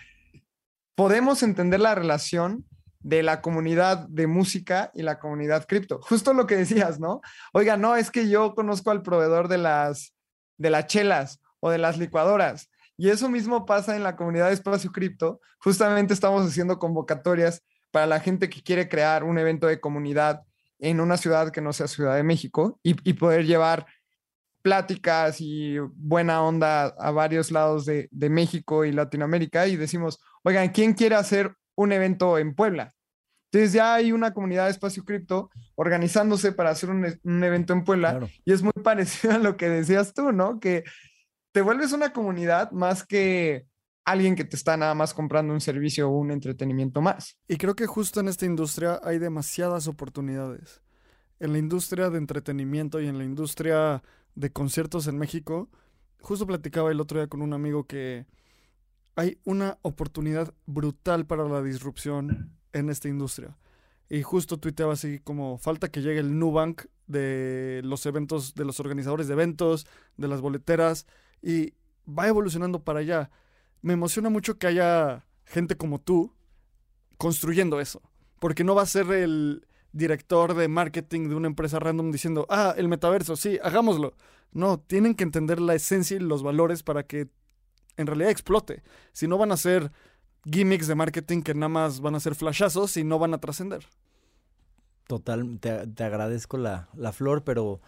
podemos 0.94 1.42
entender 1.42 1.80
la 1.80 1.94
relación 1.94 2.64
de 3.00 3.22
la 3.22 3.40
comunidad 3.40 4.08
de 4.08 4.26
música 4.26 4.90
y 4.92 5.02
la 5.02 5.20
comunidad 5.20 5.66
cripto. 5.66 6.00
Justo 6.02 6.34
lo 6.34 6.46
que 6.46 6.56
decías, 6.56 6.98
¿no? 6.98 7.20
Oiga, 7.52 7.76
no, 7.76 7.94
es 7.94 8.10
que 8.10 8.28
yo 8.28 8.54
conozco 8.54 8.90
al 8.90 9.02
proveedor 9.02 9.46
de 9.46 9.58
las, 9.58 10.12
de 10.58 10.70
las 10.70 10.86
chelas 10.86 11.40
o 11.60 11.70
de 11.70 11.78
las 11.78 11.98
licuadoras. 11.98 12.68
Y 12.96 13.10
eso 13.10 13.28
mismo 13.28 13.66
pasa 13.66 13.94
en 13.94 14.02
la 14.02 14.16
comunidad 14.16 14.48
de 14.48 14.54
espacio 14.54 14.90
cripto. 14.90 15.40
Justamente 15.60 16.14
estamos 16.14 16.46
haciendo 16.46 16.78
convocatorias 16.78 17.62
para 17.90 18.06
la 18.06 18.20
gente 18.20 18.48
que 18.48 18.62
quiere 18.62 18.88
crear 18.88 19.22
un 19.22 19.38
evento 19.38 19.66
de 19.66 19.80
comunidad 19.80 20.42
en 20.78 21.00
una 21.00 21.16
ciudad 21.16 21.50
que 21.50 21.60
no 21.60 21.72
sea 21.72 21.86
Ciudad 21.86 22.16
de 22.16 22.22
México 22.22 22.78
y, 22.82 22.94
poder 23.14 23.46
llevar 23.46 23.86
pláticas 24.62 25.40
y 25.40 25.78
buena 25.78 26.42
onda 26.42 26.86
a 26.86 27.10
varios 27.10 27.50
lados 27.50 27.86
de, 27.86 28.08
México 28.12 28.84
y 28.84 28.92
Latinoamérica 28.92 29.66
y 29.66 29.76
decimos, 29.76 30.20
oigan, 30.42 30.70
¿quién 30.70 30.92
quiere 30.94 31.14
hacer 31.14 31.54
un 31.76 31.92
evento 31.92 32.38
en 32.38 32.54
Puebla? 32.54 32.92
Entonces 33.50 33.72
ya 33.72 33.94
hay 33.94 34.12
una 34.12 34.34
comunidad 34.34 34.64
de 34.64 34.72
espacio 34.72 35.04
cripto 35.04 35.50
organizándose 35.76 36.52
para 36.52 36.70
hacer 36.70 36.90
un, 36.90 37.44
evento 37.44 37.72
en 37.72 37.84
Puebla 37.84 38.28
y 38.44 38.52
es 38.52 38.62
muy 38.62 38.72
parecido 38.82 39.34
a 39.34 39.38
lo 39.38 39.56
que 39.56 39.68
decías 39.68 40.12
tú, 40.12 40.32
¿no? 40.32 40.58
Que 40.58 40.84
te 41.52 41.62
vuelves 41.62 41.92
una 41.92 42.12
comunidad 42.12 42.70
más 42.72 43.06
que 43.06 43.66
alguien 44.06 44.36
que 44.36 44.44
te 44.44 44.56
está 44.56 44.76
nada 44.76 44.94
más 44.94 45.12
comprando 45.12 45.52
un 45.52 45.60
servicio 45.60 46.08
o 46.08 46.16
un 46.16 46.30
entretenimiento 46.30 47.02
más. 47.02 47.36
Y 47.48 47.56
creo 47.56 47.74
que 47.74 47.86
justo 47.86 48.20
en 48.20 48.28
esta 48.28 48.46
industria 48.46 49.00
hay 49.02 49.18
demasiadas 49.18 49.88
oportunidades. 49.88 50.80
En 51.40 51.52
la 51.52 51.58
industria 51.58 52.08
de 52.08 52.18
entretenimiento 52.18 53.00
y 53.00 53.08
en 53.08 53.18
la 53.18 53.24
industria 53.24 54.02
de 54.36 54.52
conciertos 54.52 55.08
en 55.08 55.18
México, 55.18 55.68
justo 56.20 56.46
platicaba 56.46 56.92
el 56.92 57.00
otro 57.00 57.18
día 57.18 57.26
con 57.26 57.42
un 57.42 57.52
amigo 57.52 57.84
que 57.84 58.26
hay 59.16 59.38
una 59.44 59.78
oportunidad 59.82 60.54
brutal 60.66 61.26
para 61.26 61.44
la 61.48 61.60
disrupción 61.60 62.56
en 62.72 62.90
esta 62.90 63.08
industria. 63.08 63.58
Y 64.08 64.22
justo 64.22 64.58
tuiteaba 64.58 64.92
así 64.92 65.18
como 65.18 65.58
falta 65.58 65.88
que 65.88 66.00
llegue 66.00 66.20
el 66.20 66.38
Nubank 66.38 66.84
de 67.08 67.80
los 67.82 68.06
eventos, 68.06 68.54
de 68.54 68.64
los 68.64 68.78
organizadores 68.78 69.26
de 69.26 69.32
eventos, 69.32 69.84
de 70.16 70.28
las 70.28 70.40
boleteras, 70.40 71.06
y 71.42 71.74
va 72.08 72.28
evolucionando 72.28 72.84
para 72.84 73.00
allá 73.00 73.30
me 73.86 73.92
emociona 73.92 74.30
mucho 74.30 74.58
que 74.58 74.66
haya 74.66 75.24
gente 75.44 75.76
como 75.76 76.00
tú 76.00 76.34
construyendo 77.18 77.78
eso. 77.78 78.02
Porque 78.40 78.64
no 78.64 78.74
va 78.74 78.82
a 78.82 78.86
ser 78.86 79.08
el 79.12 79.64
director 79.92 80.54
de 80.54 80.66
marketing 80.66 81.28
de 81.28 81.36
una 81.36 81.46
empresa 81.46 81.78
random 81.78 82.10
diciendo, 82.10 82.48
ah, 82.50 82.74
el 82.76 82.88
metaverso, 82.88 83.36
sí, 83.36 83.60
hagámoslo. 83.62 84.16
No, 84.50 84.80
tienen 84.80 85.14
que 85.14 85.22
entender 85.22 85.60
la 85.60 85.76
esencia 85.76 86.16
y 86.16 86.20
los 86.20 86.42
valores 86.42 86.82
para 86.82 87.04
que 87.04 87.28
en 87.96 88.08
realidad 88.08 88.30
explote. 88.30 88.82
Si 89.12 89.28
no 89.28 89.38
van 89.38 89.52
a 89.52 89.56
ser 89.56 89.92
gimmicks 90.44 90.88
de 90.88 90.96
marketing 90.96 91.42
que 91.42 91.54
nada 91.54 91.68
más 91.68 92.00
van 92.00 92.16
a 92.16 92.20
ser 92.20 92.34
flashazos 92.34 92.96
y 92.96 93.04
no 93.04 93.20
van 93.20 93.34
a 93.34 93.38
trascender. 93.38 93.86
Total, 95.06 95.60
te, 95.60 96.02
agradezco 96.02 96.58
la, 96.58 96.88
la 96.96 97.12
flor, 97.12 97.44
pero 97.44 97.80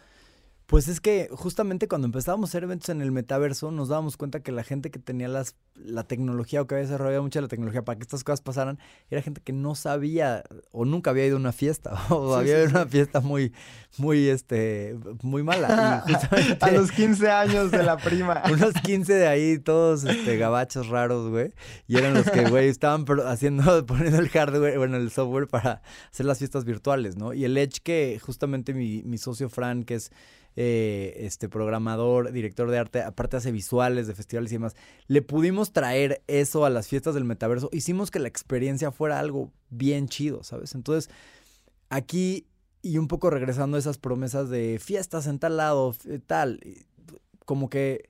Pues 0.68 0.86
es 0.86 1.00
que 1.00 1.30
justamente 1.32 1.88
cuando 1.88 2.04
empezábamos 2.04 2.50
a 2.50 2.50
hacer 2.50 2.64
eventos 2.64 2.90
en 2.90 3.00
el 3.00 3.10
metaverso, 3.10 3.70
nos 3.70 3.88
dábamos 3.88 4.18
cuenta 4.18 4.40
que 4.40 4.52
la 4.52 4.62
gente 4.62 4.90
que 4.90 4.98
tenía 4.98 5.26
las, 5.26 5.56
la 5.74 6.04
tecnología 6.04 6.60
o 6.60 6.66
que 6.66 6.74
había 6.74 6.86
desarrollado 6.86 7.22
mucha 7.22 7.40
la 7.40 7.48
tecnología 7.48 7.86
para 7.86 7.96
que 7.96 8.02
estas 8.02 8.22
cosas 8.22 8.42
pasaran, 8.42 8.78
era 9.08 9.22
gente 9.22 9.40
que 9.40 9.54
no 9.54 9.74
sabía 9.74 10.44
o 10.70 10.84
nunca 10.84 11.08
había 11.08 11.24
ido 11.24 11.36
a 11.36 11.40
una 11.40 11.52
fiesta 11.52 11.94
o 12.10 12.34
había 12.34 12.58
ido 12.58 12.66
a 12.66 12.82
una 12.82 12.86
fiesta 12.86 13.20
muy, 13.22 13.54
muy, 13.96 14.28
este, 14.28 14.98
muy 15.22 15.42
mala. 15.42 16.04
a 16.60 16.70
los 16.70 16.92
15 16.92 17.30
años 17.30 17.70
de 17.70 17.82
la 17.82 17.96
prima. 17.96 18.42
unos 18.52 18.74
15 18.74 19.10
de 19.10 19.26
ahí, 19.26 19.58
todos 19.58 20.04
este, 20.04 20.36
gabachos 20.36 20.88
raros, 20.88 21.30
güey. 21.30 21.54
Y 21.86 21.96
eran 21.96 22.12
los 22.12 22.30
que, 22.30 22.44
güey, 22.44 22.68
estaban 22.68 23.06
haciendo, 23.24 23.86
poniendo 23.86 24.18
el 24.18 24.28
hardware, 24.28 24.76
bueno, 24.76 24.98
el 24.98 25.10
software 25.10 25.48
para 25.48 25.80
hacer 26.12 26.26
las 26.26 26.36
fiestas 26.36 26.66
virtuales, 26.66 27.16
¿no? 27.16 27.32
Y 27.32 27.46
el 27.46 27.56
Edge 27.56 27.80
que 27.82 28.20
justamente 28.22 28.74
mi, 28.74 29.02
mi 29.04 29.16
socio 29.16 29.48
Fran, 29.48 29.84
que 29.84 29.94
es 29.94 30.12
eh, 30.60 31.14
este 31.24 31.48
programador, 31.48 32.32
director 32.32 32.68
de 32.68 32.78
arte, 32.78 33.00
aparte 33.00 33.36
hace 33.36 33.52
visuales 33.52 34.08
de 34.08 34.14
festivales 34.16 34.50
y 34.50 34.56
demás, 34.56 34.74
le 35.06 35.22
pudimos 35.22 35.72
traer 35.72 36.20
eso 36.26 36.64
a 36.64 36.70
las 36.70 36.88
fiestas 36.88 37.14
del 37.14 37.22
metaverso, 37.22 37.70
hicimos 37.70 38.10
que 38.10 38.18
la 38.18 38.26
experiencia 38.26 38.90
fuera 38.90 39.20
algo 39.20 39.52
bien 39.70 40.08
chido, 40.08 40.42
¿sabes? 40.42 40.74
Entonces, 40.74 41.10
aquí 41.90 42.48
y 42.82 42.98
un 42.98 43.06
poco 43.06 43.30
regresando 43.30 43.76
a 43.76 43.80
esas 43.80 43.98
promesas 43.98 44.50
de 44.50 44.80
fiestas 44.82 45.28
en 45.28 45.38
tal 45.38 45.58
lado, 45.58 45.94
tal, 46.26 46.58
como 47.44 47.70
que 47.70 48.08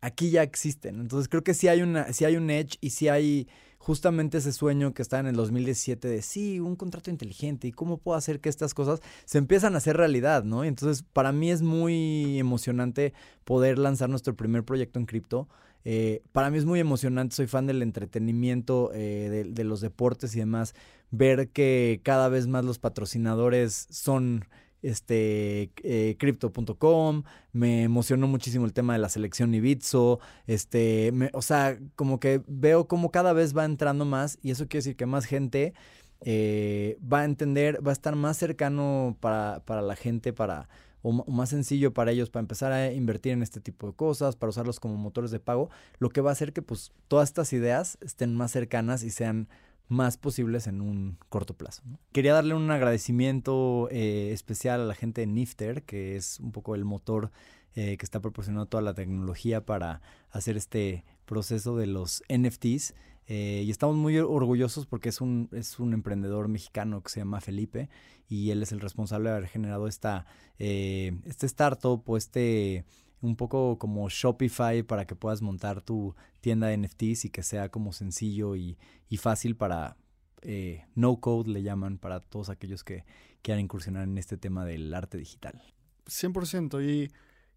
aquí 0.00 0.30
ya 0.30 0.42
existen. 0.42 1.00
Entonces 1.00 1.28
creo 1.28 1.44
que 1.44 1.54
sí 1.54 1.68
hay 1.68 1.82
una, 1.82 2.12
sí 2.12 2.24
hay 2.24 2.36
un 2.36 2.50
edge 2.50 2.76
y 2.80 2.90
sí 2.90 3.06
hay 3.06 3.46
justamente 3.84 4.38
ese 4.38 4.52
sueño 4.52 4.94
que 4.94 5.02
está 5.02 5.18
en 5.18 5.26
el 5.26 5.36
2017 5.36 6.08
de 6.08 6.22
sí, 6.22 6.58
un 6.58 6.74
contrato 6.74 7.10
inteligente 7.10 7.68
y 7.68 7.72
cómo 7.72 7.98
puedo 7.98 8.16
hacer 8.16 8.40
que 8.40 8.48
estas 8.48 8.72
cosas 8.72 9.02
se 9.26 9.36
empiezan 9.36 9.74
a 9.74 9.76
hacer 9.76 9.98
realidad, 9.98 10.42
¿no? 10.42 10.64
Entonces, 10.64 11.04
para 11.12 11.32
mí 11.32 11.50
es 11.50 11.60
muy 11.60 12.38
emocionante 12.38 13.12
poder 13.44 13.78
lanzar 13.78 14.08
nuestro 14.08 14.34
primer 14.34 14.64
proyecto 14.64 14.98
en 14.98 15.04
cripto. 15.04 15.48
Eh, 15.84 16.22
para 16.32 16.48
mí 16.50 16.56
es 16.56 16.64
muy 16.64 16.80
emocionante, 16.80 17.36
soy 17.36 17.46
fan 17.46 17.66
del 17.66 17.82
entretenimiento, 17.82 18.90
eh, 18.94 19.44
de, 19.46 19.64
los 19.64 19.82
deportes 19.82 20.34
y 20.34 20.38
demás, 20.38 20.74
ver 21.10 21.50
que 21.50 22.00
cada 22.02 22.30
vez 22.30 22.46
más 22.46 22.64
los 22.64 22.78
patrocinadores 22.78 23.86
son 23.90 24.46
este, 24.84 25.70
eh, 25.82 26.16
crypto.com, 26.18 27.22
me 27.52 27.84
emocionó 27.84 28.28
muchísimo 28.28 28.66
el 28.66 28.74
tema 28.74 28.92
de 28.92 28.98
la 28.98 29.08
selección 29.08 29.54
Ibizo, 29.54 30.20
este, 30.46 31.12
o 31.32 31.40
sea, 31.40 31.78
como 31.96 32.20
que 32.20 32.42
veo 32.46 32.86
como 32.86 33.10
cada 33.10 33.32
vez 33.32 33.56
va 33.56 33.64
entrando 33.64 34.04
más 34.04 34.38
y 34.42 34.50
eso 34.50 34.68
quiere 34.68 34.80
decir 34.80 34.96
que 34.96 35.06
más 35.06 35.24
gente 35.24 35.72
eh, 36.20 36.98
va 37.00 37.20
a 37.20 37.24
entender, 37.24 37.84
va 37.84 37.90
a 37.90 37.94
estar 37.94 38.14
más 38.14 38.36
cercano 38.36 39.16
para, 39.20 39.62
para 39.64 39.80
la 39.80 39.96
gente, 39.96 40.34
para, 40.34 40.68
o, 41.00 41.12
más 41.12 41.48
sencillo 41.48 41.94
para 41.94 42.12
ellos 42.12 42.28
para 42.28 42.42
empezar 42.42 42.72
a 42.72 42.92
invertir 42.92 43.32
en 43.32 43.42
este 43.42 43.60
tipo 43.60 43.86
de 43.86 43.94
cosas, 43.94 44.36
para 44.36 44.50
usarlos 44.50 44.80
como 44.80 44.96
motores 44.96 45.30
de 45.30 45.40
pago, 45.40 45.70
lo 45.98 46.10
que 46.10 46.20
va 46.20 46.28
a 46.28 46.32
hacer 46.32 46.52
que 46.52 46.60
pues 46.60 46.92
todas 47.08 47.30
estas 47.30 47.54
ideas 47.54 47.96
estén 48.02 48.34
más 48.34 48.50
cercanas 48.50 49.02
y 49.02 49.10
sean 49.10 49.48
más 49.88 50.16
posibles 50.16 50.66
en 50.66 50.80
un 50.80 51.18
corto 51.28 51.54
plazo. 51.54 51.82
Quería 52.12 52.34
darle 52.34 52.54
un 52.54 52.70
agradecimiento 52.70 53.88
eh, 53.90 54.32
especial 54.32 54.80
a 54.80 54.84
la 54.84 54.94
gente 54.94 55.20
de 55.20 55.26
Nifter, 55.26 55.82
que 55.82 56.16
es 56.16 56.40
un 56.40 56.52
poco 56.52 56.74
el 56.74 56.84
motor 56.84 57.30
eh, 57.74 57.96
que 57.96 58.04
está 58.04 58.20
proporcionando 58.20 58.66
toda 58.66 58.82
la 58.82 58.94
tecnología 58.94 59.64
para 59.64 60.00
hacer 60.30 60.56
este 60.56 61.04
proceso 61.26 61.76
de 61.76 61.86
los 61.86 62.22
NFTs. 62.28 62.94
Eh, 63.26 63.62
y 63.64 63.70
estamos 63.70 63.96
muy 63.96 64.18
orgullosos 64.18 64.86
porque 64.86 65.08
es 65.08 65.20
un, 65.20 65.48
es 65.52 65.78
un 65.78 65.94
emprendedor 65.94 66.48
mexicano 66.48 67.02
que 67.02 67.10
se 67.10 67.20
llama 67.20 67.40
Felipe 67.40 67.88
y 68.28 68.50
él 68.50 68.62
es 68.62 68.72
el 68.72 68.80
responsable 68.80 69.30
de 69.30 69.36
haber 69.36 69.48
generado 69.48 69.88
esta, 69.88 70.26
este 70.58 71.46
startup 71.46 72.02
o 72.06 72.16
este 72.18 72.84
un 73.20 73.36
poco 73.36 73.78
como 73.78 74.08
Shopify 74.08 74.82
para 74.82 75.06
que 75.06 75.16
puedas 75.16 75.42
montar 75.42 75.80
tu 75.80 76.14
tienda 76.40 76.68
de 76.68 76.76
NFTs 76.76 77.26
y 77.26 77.30
que 77.30 77.42
sea 77.42 77.70
como 77.70 77.92
sencillo 77.92 78.56
y, 78.56 78.76
fácil 79.16 79.54
para 79.54 79.96
eh, 80.42 80.84
no 80.96 81.20
code, 81.20 81.48
le 81.50 81.62
llaman, 81.62 81.98
para 81.98 82.18
todos 82.20 82.50
aquellos 82.50 82.82
que 82.82 83.04
quieran 83.42 83.62
incursionar 83.62 84.02
en 84.02 84.18
este 84.18 84.36
tema 84.36 84.64
del 84.64 84.92
arte 84.92 85.18
digital. 85.18 85.62
100%. 86.06 86.82
Y 86.84 87.12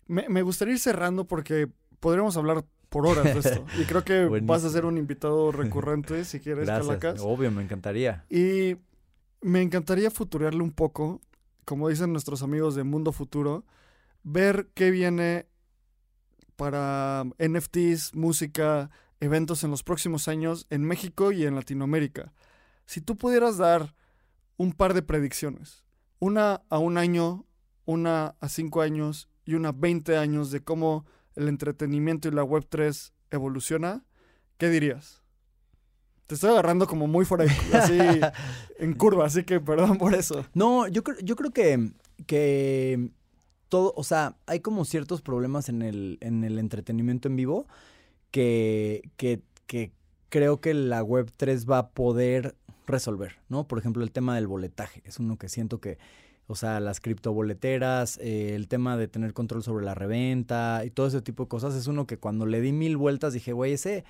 me, 0.05 0.41
gustaría 0.41 0.75
ir 0.75 0.79
cerrando 0.79 1.25
porque 1.25 1.67
podríamos 1.99 2.37
hablar 2.37 2.63
por 2.89 3.07
horas 3.07 3.25
de 3.25 3.39
esto. 3.39 3.65
Y 3.79 3.85
creo 3.85 4.03
que 4.03 4.25
vas 4.43 4.63
a 4.63 4.69
ser 4.69 4.85
un 4.85 4.97
invitado 4.97 5.51
recurrente 5.51 6.23
si 6.25 6.39
quieres, 6.39 6.67
Gracias. 6.67 7.21
Obvio, 7.21 7.51
me 7.51 7.63
encantaría. 7.63 8.25
Y 8.29 8.77
me 9.41 9.61
encantaría 9.61 10.11
futurearle 10.11 10.61
un 10.61 10.71
poco, 10.71 11.21
como 11.65 11.89
dicen 11.89 12.11
nuestros 12.11 12.43
amigos 12.43 12.75
de 12.75 12.83
Mundo 12.83 13.11
Futuro, 13.11 13.65
ver 14.28 14.69
qué 14.73 14.91
viene 14.91 15.47
para 16.57 17.23
NFTs, 17.39 18.13
música, 18.13 18.89
eventos 19.21 19.63
en 19.63 19.71
los 19.71 19.84
próximos 19.84 20.28
años 20.28 20.67
en 20.69 20.84
México 20.84 21.32
y 21.32 21.45
en 21.45 21.55
Latinoamérica. 21.55 22.34
Si 22.86 22.99
tú 22.99 23.15
pudieras 23.17 23.57
dar 23.57 23.95
un 24.57 24.73
par 24.73 24.93
de 24.93 25.01
predicciones, 25.01 25.86
una 26.19 26.61
a 26.69 26.78
un 26.78 26.97
año, 26.97 27.45
una 27.86 28.36
a 28.41 28.49
cinco 28.49 28.82
años 28.82 29.30
y 29.45 29.53
una 29.53 29.69
a 29.69 29.73
20 29.73 30.17
años 30.17 30.51
de 30.51 30.61
cómo 30.61 31.05
el 31.36 31.47
entretenimiento 31.47 32.28
y 32.28 32.32
la 32.32 32.43
Web3 32.43 33.13
evoluciona, 33.32 34.03
¿qué 34.57 34.69
dirías? 34.69 35.23
Te 36.25 36.36
estoy 36.36 36.49
agarrando 36.49 36.88
como 36.88 37.07
muy 37.07 37.23
fuera, 37.23 37.45
así 37.73 37.97
en 38.80 38.93
curva, 38.93 39.25
así 39.25 39.45
que 39.45 39.61
perdón 39.61 39.97
por 39.97 40.13
eso. 40.13 40.45
No, 40.53 40.86
yo, 40.89 41.01
yo 41.23 41.38
creo 41.38 41.51
que, 41.51 41.93
que 42.25 43.11
todo, 43.70 43.93
o 43.95 44.03
sea, 44.03 44.36
hay 44.45 44.59
como 44.59 44.86
ciertos 44.86 45.22
problemas 45.22 45.70
en 45.70 45.82
el, 45.82 46.18
en 46.22 46.43
el 46.43 46.59
entretenimiento 46.59 47.28
en 47.28 47.36
vivo 47.36 47.68
que, 48.32 49.09
que, 49.18 49.41
creo 50.30 50.59
que 50.59 50.74
la 50.74 51.03
web 51.03 51.32
3 51.36 51.70
va 51.70 51.78
a 51.78 51.89
poder 51.89 52.55
resolver, 52.86 53.36
¿no? 53.47 53.68
Por 53.68 53.80
ejemplo, 53.80 54.03
el 54.03 54.11
tema 54.11 54.36
del 54.36 54.47
boletaje, 54.47 55.01
es 55.05 55.20
uno 55.20 55.38
que 55.38 55.47
siento 55.47 55.80
que, 55.80 55.97
o 56.47 56.55
sea, 56.55 56.80
las 56.80 56.99
criptoboleteras, 56.99 58.18
eh, 58.18 58.53
el 58.55 58.68
tema 58.68 58.97
de 58.97 59.07
tener 59.07 59.34
control 59.34 59.63
sobre 59.63 59.86
la 59.86 59.95
reventa 59.95 60.84
y 60.86 60.91
todo 60.91 61.07
ese 61.07 61.22
tipo 61.22 61.43
de 61.43 61.49
cosas, 61.49 61.76
es 61.76 61.88
uno 61.88 62.07
que 62.07 62.18
cuando 62.18 62.45
le 62.45 62.59
di 62.59 62.74
mil 62.74 62.97
vueltas 62.97 63.34
dije, 63.34 63.53
güey, 63.53 63.74
ese 63.74 64.03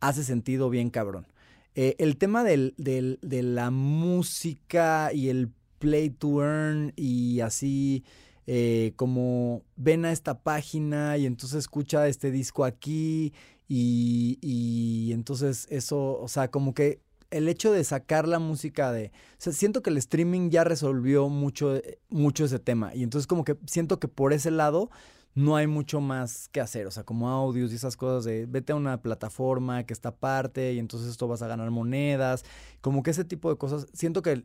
hace 0.00 0.22
sentido 0.22 0.70
bien 0.70 0.90
cabrón. 0.90 1.26
Eh, 1.74 1.96
el 1.98 2.16
tema 2.16 2.44
del, 2.44 2.74
del, 2.76 3.18
de 3.20 3.42
la 3.42 3.70
música 3.70 5.12
y 5.12 5.28
el 5.28 5.50
play 5.80 6.10
to 6.10 6.42
earn 6.42 6.92
y 6.96 7.40
así 7.40 8.04
eh, 8.46 8.92
como 8.96 9.62
ven 9.76 10.04
a 10.04 10.12
esta 10.12 10.38
página 10.40 11.16
y 11.16 11.26
entonces 11.26 11.58
escucha 11.60 12.08
este 12.08 12.30
disco 12.30 12.64
aquí 12.64 13.32
y, 13.68 14.38
y 14.40 15.12
entonces 15.12 15.66
eso, 15.70 16.18
o 16.20 16.28
sea, 16.28 16.50
como 16.50 16.74
que 16.74 17.00
el 17.30 17.48
hecho 17.48 17.72
de 17.72 17.82
sacar 17.82 18.28
la 18.28 18.38
música 18.38 18.92
de... 18.92 19.06
O 19.08 19.36
sea, 19.38 19.52
siento 19.52 19.82
que 19.82 19.90
el 19.90 19.96
streaming 19.96 20.50
ya 20.50 20.62
resolvió 20.62 21.28
mucho, 21.28 21.80
mucho 22.08 22.44
ese 22.44 22.60
tema 22.60 22.94
y 22.94 23.02
entonces 23.02 23.26
como 23.26 23.44
que 23.44 23.56
siento 23.66 23.98
que 23.98 24.06
por 24.08 24.32
ese 24.32 24.50
lado 24.50 24.90
no 25.34 25.56
hay 25.56 25.66
mucho 25.66 26.00
más 26.00 26.48
que 26.48 26.60
hacer, 26.60 26.86
o 26.86 26.90
sea, 26.90 27.02
como 27.02 27.28
audios 27.28 27.72
y 27.72 27.74
esas 27.74 27.96
cosas 27.96 28.24
de 28.24 28.46
vete 28.46 28.72
a 28.72 28.76
una 28.76 29.02
plataforma 29.02 29.84
que 29.84 29.92
está 29.92 30.10
aparte 30.10 30.72
y 30.72 30.78
entonces 30.78 31.10
esto 31.10 31.26
vas 31.26 31.42
a 31.42 31.48
ganar 31.48 31.70
monedas, 31.70 32.44
como 32.80 33.02
que 33.02 33.10
ese 33.10 33.24
tipo 33.24 33.50
de 33.50 33.56
cosas. 33.56 33.86
Siento 33.92 34.22
que, 34.22 34.36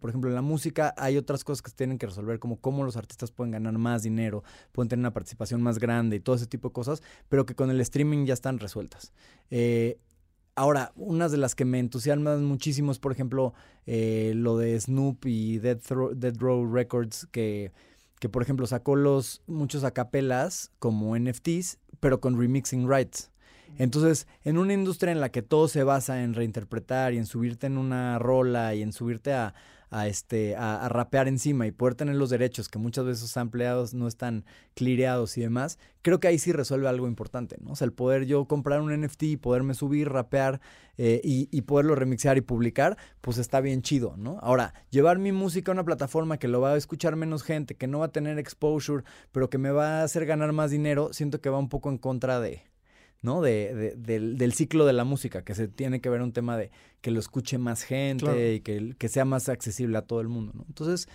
por 0.00 0.10
ejemplo, 0.10 0.30
en 0.30 0.34
la 0.34 0.42
música 0.42 0.94
hay 0.96 1.16
otras 1.16 1.44
cosas 1.44 1.62
que 1.62 1.70
se 1.70 1.76
tienen 1.76 1.98
que 1.98 2.06
resolver, 2.06 2.40
como 2.40 2.60
cómo 2.60 2.82
los 2.84 2.96
artistas 2.96 3.30
pueden 3.30 3.52
ganar 3.52 3.78
más 3.78 4.02
dinero, 4.02 4.42
pueden 4.72 4.88
tener 4.88 5.02
una 5.02 5.12
participación 5.12 5.62
más 5.62 5.78
grande 5.78 6.16
y 6.16 6.20
todo 6.20 6.36
ese 6.36 6.46
tipo 6.46 6.68
de 6.68 6.72
cosas, 6.72 7.02
pero 7.28 7.46
que 7.46 7.54
con 7.54 7.70
el 7.70 7.80
streaming 7.80 8.26
ya 8.26 8.34
están 8.34 8.58
resueltas. 8.58 9.12
Eh, 9.50 9.98
Ahora, 10.54 10.92
unas 10.96 11.32
de 11.32 11.38
las 11.38 11.54
que 11.54 11.64
me 11.64 11.78
entusiasman 11.78 12.44
muchísimo 12.44 12.92
es, 12.92 12.98
por 12.98 13.10
ejemplo, 13.10 13.54
eh, 13.86 14.32
lo 14.36 14.58
de 14.58 14.78
Snoop 14.78 15.24
y 15.24 15.58
Dead, 15.58 15.78
Dead 16.14 16.36
Row 16.36 16.70
Records, 16.70 17.26
que 17.30 17.72
que 18.22 18.28
por 18.28 18.40
ejemplo 18.40 18.68
sacó 18.68 18.94
los 18.94 19.42
muchos 19.48 19.82
acapelas 19.82 20.70
como 20.78 21.18
NFTs, 21.18 21.80
pero 21.98 22.20
con 22.20 22.38
remixing 22.38 22.88
rights. 22.88 23.32
Entonces, 23.78 24.28
en 24.44 24.58
una 24.58 24.74
industria 24.74 25.10
en 25.10 25.20
la 25.20 25.30
que 25.30 25.42
todo 25.42 25.66
se 25.66 25.82
basa 25.82 26.22
en 26.22 26.34
reinterpretar 26.34 27.14
y 27.14 27.18
en 27.18 27.26
subirte 27.26 27.66
en 27.66 27.78
una 27.78 28.20
rola 28.20 28.76
y 28.76 28.82
en 28.82 28.92
subirte 28.92 29.32
a, 29.32 29.54
a, 29.92 30.08
este, 30.08 30.56
a, 30.56 30.88
rapear 30.88 31.28
encima 31.28 31.66
y 31.66 31.70
poder 31.70 31.94
tener 31.94 32.16
los 32.16 32.30
derechos 32.30 32.68
que 32.68 32.78
muchas 32.78 33.04
veces 33.04 33.22
los 33.22 33.36
empleados 33.36 33.92
no 33.92 34.08
están 34.08 34.44
clireados 34.74 35.36
y 35.36 35.42
demás, 35.42 35.78
creo 36.00 36.18
que 36.18 36.28
ahí 36.28 36.38
sí 36.38 36.50
resuelve 36.50 36.88
algo 36.88 37.06
importante, 37.06 37.56
¿no? 37.60 37.72
O 37.72 37.76
sea, 37.76 37.84
el 37.84 37.92
poder 37.92 38.24
yo 38.24 38.46
comprar 38.46 38.80
un 38.80 38.98
NFT 38.98 39.22
y 39.24 39.36
poderme 39.36 39.74
subir, 39.74 40.08
rapear 40.08 40.60
eh, 40.96 41.20
y, 41.22 41.48
y, 41.50 41.62
poderlo 41.62 41.94
remixear 41.94 42.38
y 42.38 42.40
publicar, 42.40 42.96
pues 43.20 43.36
está 43.36 43.60
bien 43.60 43.82
chido, 43.82 44.16
¿no? 44.16 44.38
Ahora, 44.40 44.72
llevar 44.90 45.18
mi 45.18 45.30
música 45.30 45.70
a 45.70 45.74
una 45.74 45.84
plataforma 45.84 46.38
que 46.38 46.48
lo 46.48 46.60
va 46.62 46.72
a 46.72 46.76
escuchar 46.76 47.14
menos 47.14 47.42
gente, 47.42 47.74
que 47.74 47.86
no 47.86 47.98
va 47.98 48.06
a 48.06 48.12
tener 48.12 48.38
exposure, 48.38 49.04
pero 49.30 49.50
que 49.50 49.58
me 49.58 49.70
va 49.70 50.00
a 50.00 50.04
hacer 50.04 50.24
ganar 50.24 50.52
más 50.52 50.70
dinero, 50.70 51.12
siento 51.12 51.40
que 51.42 51.50
va 51.50 51.58
un 51.58 51.68
poco 51.68 51.90
en 51.90 51.98
contra 51.98 52.40
de, 52.40 52.64
¿no? 53.22 53.40
De, 53.40 53.94
del, 53.96 54.52
ciclo 54.52 54.84
de 54.84 54.92
la 54.92 55.04
música, 55.04 55.42
que 55.42 55.54
se 55.54 55.68
tiene 55.68 56.00
que 56.00 56.10
ver 56.10 56.22
un 56.22 56.32
tema 56.32 56.56
de 56.56 56.70
que 57.00 57.10
lo 57.10 57.20
escuche 57.20 57.56
más 57.56 57.82
gente 57.82 58.54
y 58.54 58.60
que, 58.60 58.94
que, 58.98 59.08
sea 59.08 59.24
más 59.24 59.48
accesible 59.48 59.96
a 59.96 60.02
todo 60.02 60.20
el 60.20 60.28
mundo, 60.28 60.52
¿no? 60.54 60.64
Entonces, 60.68 61.08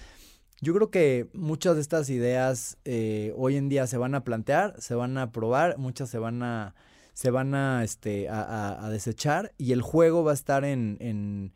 Yo 0.60 0.74
creo 0.74 0.90
que 0.90 1.30
muchas 1.34 1.76
de 1.76 1.82
estas 1.82 2.10
ideas 2.10 2.78
eh, 2.86 3.32
hoy 3.36 3.58
en 3.58 3.70
día 3.70 3.86
se 3.86 3.98
van 3.98 4.16
a 4.16 4.24
plantear, 4.24 4.74
se 4.80 4.96
van 4.96 5.18
a 5.18 5.32
probar, 5.32 5.78
muchas 5.78 6.10
se 6.10 6.18
van 6.18 6.42
a, 6.42 6.74
se 7.14 7.30
van 7.30 7.54
a, 7.54 7.84
este, 7.84 8.28
a, 8.30 8.90
desechar 8.90 9.54
y 9.58 9.72
el 9.74 9.82
juego 9.82 10.24
va 10.24 10.32
a 10.32 10.34
estar 10.34 10.66
en, 10.66 10.98
en, 11.00 11.54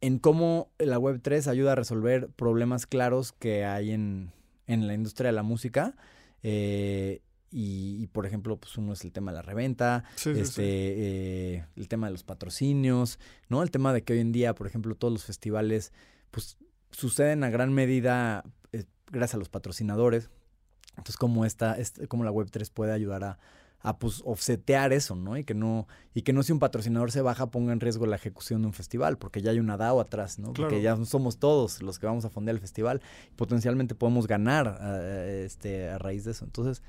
en 0.00 0.18
cómo 0.18 0.70
la 0.78 0.98
Web3 0.98 1.48
ayuda 1.48 1.72
a 1.72 1.74
resolver 1.76 2.28
problemas 2.28 2.86
claros 2.86 3.32
que 3.32 3.64
hay 3.64 3.90
en, 3.92 4.32
en 4.66 4.86
la 4.86 4.94
industria 4.94 5.30
de 5.30 5.36
la 5.36 5.42
música. 5.42 5.96
Eh, 6.42 7.22
y, 7.52 8.06
por 8.08 8.26
ejemplo, 8.26 8.56
pues 8.56 8.76
uno 8.78 8.94
es 8.94 9.04
el 9.04 9.12
tema 9.12 9.30
de 9.30 9.36
la 9.36 9.42
reventa, 9.42 10.04
este, 10.16 10.62
eh, 10.64 11.64
el 11.76 11.88
tema 11.88 12.06
de 12.06 12.12
los 12.12 12.24
patrocinios, 12.24 13.18
¿no? 13.48 13.62
El 13.62 13.70
tema 13.70 13.92
de 13.92 14.02
que 14.02 14.14
hoy 14.14 14.20
en 14.20 14.32
día, 14.32 14.54
por 14.54 14.66
ejemplo, 14.66 14.94
todos 14.94 15.12
los 15.12 15.24
festivales, 15.24 15.92
pues 16.30 16.56
suceden 16.90 17.44
a 17.44 17.50
gran 17.50 17.72
medida 17.72 18.44
eh, 18.72 18.84
gracias 19.10 19.34
a 19.34 19.38
los 19.38 19.50
patrocinadores. 19.50 20.30
Entonces, 20.90 21.16
cómo 21.16 21.44
esta, 21.44 21.74
este, 21.78 22.08
cómo 22.08 22.24
la 22.24 22.32
Web3 22.32 22.70
puede 22.72 22.92
ayudar 22.92 23.24
a, 23.24 23.38
a 23.82 23.98
pues 23.98 24.22
offsetear 24.24 24.92
eso, 24.92 25.16
¿no? 25.16 25.36
Y 25.36 25.44
que 25.44 25.54
no, 25.54 25.86
y 26.14 26.22
que 26.22 26.32
no 26.32 26.42
si 26.42 26.52
un 26.52 26.58
patrocinador 26.58 27.10
se 27.10 27.20
baja 27.20 27.50
ponga 27.50 27.72
en 27.72 27.80
riesgo 27.80 28.06
la 28.06 28.16
ejecución 28.16 28.62
de 28.62 28.68
un 28.68 28.72
festival, 28.72 29.18
porque 29.18 29.42
ya 29.42 29.50
hay 29.50 29.58
una 29.58 29.76
DAO 29.76 30.00
atrás, 30.00 30.38
¿no? 30.38 30.52
Porque 30.52 30.80
ya 30.82 30.96
somos 31.04 31.38
todos 31.38 31.82
los 31.82 31.98
que 31.98 32.06
vamos 32.06 32.24
a 32.24 32.30
fondear 32.30 32.54
el 32.54 32.60
festival. 32.60 33.02
Potencialmente 33.36 33.94
podemos 33.94 34.26
ganar 34.26 34.78
eh, 34.80 35.42
este, 35.44 35.90
a 35.90 35.98
raíz 35.98 36.24
de 36.24 36.30
eso. 36.30 36.44
Entonces, 36.44 36.82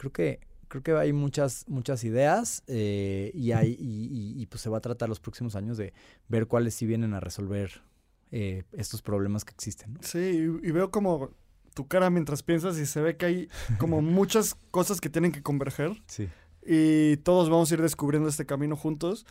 creo 0.00 0.12
que 0.12 0.40
creo 0.68 0.82
que 0.82 0.92
hay 0.92 1.12
muchas 1.12 1.64
muchas 1.68 2.04
ideas 2.04 2.62
eh, 2.66 3.32
y 3.34 3.52
hay 3.52 3.76
y, 3.78 4.46
pues 4.46 4.62
se 4.62 4.70
va 4.70 4.78
a 4.78 4.80
tratar 4.80 5.08
los 5.10 5.20
próximos 5.20 5.56
años 5.56 5.76
de 5.76 5.92
ver 6.28 6.46
cuáles 6.46 6.74
sí 6.74 6.86
vienen 6.86 7.12
a 7.12 7.20
resolver 7.20 7.82
eh, 8.30 8.64
estos 8.72 9.02
problemas 9.02 9.44
que 9.44 9.52
existen. 9.52 9.98
Sí, 10.00 10.18
y, 10.62 10.70
veo 10.70 10.90
como 10.90 11.30
tu 11.74 11.86
cara 11.86 12.08
mientras 12.08 12.42
piensas 12.42 12.78
y 12.78 12.86
se 12.86 13.00
ve 13.02 13.16
que 13.16 13.26
hay 13.26 13.48
como 13.78 14.00
muchas 14.20 14.56
cosas 14.70 15.00
que 15.00 15.10
tienen 15.10 15.32
que 15.32 15.42
converger. 15.42 16.00
Sí. 16.06 16.28
Y 16.64 17.18
todos 17.18 17.50
vamos 17.50 17.70
a 17.70 17.74
ir 17.74 17.82
descubriendo 17.82 18.28
este 18.28 18.46
camino 18.46 18.76
juntos. 18.76 19.26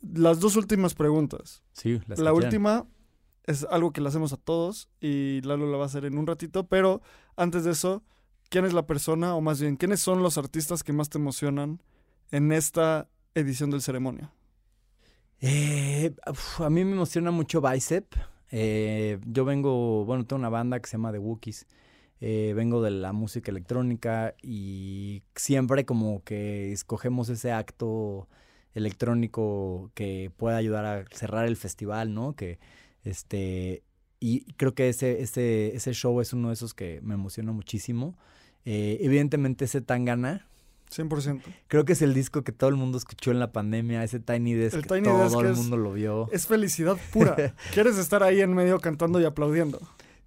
Las 0.00 0.40
dos 0.40 0.56
últimas 0.56 0.94
preguntas. 0.94 1.62
Sí, 1.72 2.00
las 2.06 2.18
La 2.18 2.32
última 2.32 2.86
es 3.44 3.64
algo 3.70 3.92
que 3.92 4.00
le 4.00 4.08
hacemos 4.08 4.32
a 4.32 4.36
todos 4.36 4.88
y 5.00 5.40
Lalo 5.42 5.70
la 5.70 5.78
va 5.78 5.84
a 5.84 5.86
hacer 5.86 6.04
en 6.04 6.18
un 6.18 6.26
ratito, 6.26 6.66
pero 6.66 7.00
antes 7.36 7.64
de 7.64 7.70
eso, 7.70 8.02
quién 8.52 8.66
es 8.66 8.74
la 8.74 8.86
persona, 8.86 9.34
o 9.34 9.40
más 9.40 9.62
bien, 9.62 9.76
quiénes 9.76 10.00
son 10.00 10.22
los 10.22 10.36
artistas 10.36 10.84
que 10.84 10.92
más 10.92 11.08
te 11.08 11.16
emocionan 11.16 11.80
en 12.30 12.52
esta 12.52 13.08
edición 13.34 13.70
del 13.70 13.80
ceremonia. 13.80 14.30
Eh, 15.40 16.14
a 16.58 16.68
mí 16.68 16.84
me 16.84 16.92
emociona 16.92 17.30
mucho 17.30 17.62
Bicep. 17.62 18.14
Eh, 18.50 19.18
yo 19.24 19.46
vengo, 19.46 20.04
bueno, 20.04 20.26
tengo 20.26 20.38
una 20.38 20.50
banda 20.50 20.78
que 20.80 20.86
se 20.86 20.98
llama 20.98 21.12
The 21.12 21.18
Wookiees. 21.18 21.66
Eh, 22.20 22.52
vengo 22.54 22.82
de 22.82 22.90
la 22.90 23.14
música 23.14 23.50
electrónica 23.50 24.34
y 24.42 25.22
siempre 25.34 25.86
como 25.86 26.22
que 26.22 26.72
escogemos 26.72 27.30
ese 27.30 27.52
acto 27.52 28.28
electrónico 28.74 29.90
que 29.94 30.30
pueda 30.36 30.58
ayudar 30.58 30.84
a 30.84 31.04
cerrar 31.10 31.46
el 31.46 31.56
festival, 31.56 32.12
¿no? 32.12 32.36
Que 32.36 32.58
este 33.02 33.82
y 34.20 34.44
creo 34.52 34.74
que 34.74 34.90
ese, 34.90 35.22
ese, 35.22 35.74
ese 35.74 35.94
show 35.94 36.20
es 36.20 36.34
uno 36.34 36.48
de 36.48 36.54
esos 36.54 36.74
que 36.74 37.00
me 37.02 37.14
emociona 37.14 37.50
muchísimo. 37.50 38.14
Eh, 38.64 38.98
evidentemente 39.00 39.64
ese 39.64 39.80
Tangana. 39.80 40.46
100%. 40.90 41.40
Creo 41.68 41.84
que 41.86 41.94
es 41.94 42.02
el 42.02 42.12
disco 42.12 42.42
que 42.42 42.52
todo 42.52 42.68
el 42.68 42.76
mundo 42.76 42.98
escuchó 42.98 43.30
en 43.30 43.40
la 43.40 43.50
pandemia, 43.50 44.04
ese 44.04 44.20
Tiny 44.20 44.52
Desk 44.52 44.76
que 44.76 44.82
todo 44.82 45.40
el 45.40 45.54
mundo 45.54 45.76
lo 45.78 45.94
vio. 45.94 46.28
Es 46.32 46.46
felicidad 46.46 46.98
pura. 47.12 47.34
Quieres 47.72 47.96
estar 47.96 48.22
ahí 48.22 48.42
en 48.42 48.52
medio 48.52 48.78
cantando 48.78 49.18
y 49.18 49.24
aplaudiendo. 49.24 49.80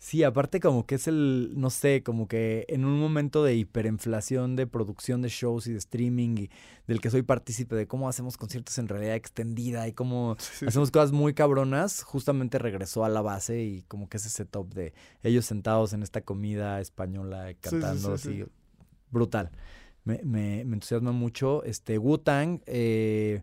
Sí, 0.06 0.24
aparte 0.24 0.60
como 0.60 0.86
que 0.86 0.94
es 0.94 1.08
el, 1.08 1.54
no 1.56 1.72
sé, 1.72 2.04
como 2.04 2.28
que 2.28 2.66
en 2.70 2.86
un 2.86 3.00
momento 3.00 3.44
de 3.44 3.56
hiperinflación 3.56 4.56
de 4.56 4.68
producción 4.68 5.24
de 5.24 5.30
shows 5.30 5.66
y 5.66 5.72
de 5.72 5.80
streaming 5.80 6.36
y 6.38 6.50
del 6.86 7.02
que 7.02 7.10
soy 7.10 7.24
partícipe 7.24 7.76
de 7.76 7.88
cómo 7.88 8.08
hacemos 8.08 8.38
conciertos 8.38 8.78
en 8.78 8.88
realidad 8.88 9.16
extendida 9.16 9.88
y 9.88 9.94
cómo 9.94 10.38
hacemos 10.68 10.92
cosas 10.92 11.12
muy 11.12 11.34
cabronas, 11.34 12.04
justamente 12.04 12.60
regresó 12.60 13.04
a 13.04 13.10
la 13.10 13.24
base 13.24 13.64
y 13.64 13.82
como 13.88 14.08
que 14.08 14.18
ese 14.18 14.30
setup 14.30 14.76
de 14.76 14.94
ellos 15.24 15.48
sentados 15.48 15.92
en 15.94 16.04
esta 16.04 16.22
comida 16.22 16.80
española 16.82 17.56
cantando 17.60 18.14
así, 18.14 18.46
brutal. 19.10 19.50
Me, 20.04 20.22
me, 20.24 20.66
me, 20.66 20.76
entusiasma 20.76 21.14
mucho. 21.14 21.64
Este, 21.64 21.98
Wu-Tang, 21.98 22.62
eh, 22.68 23.42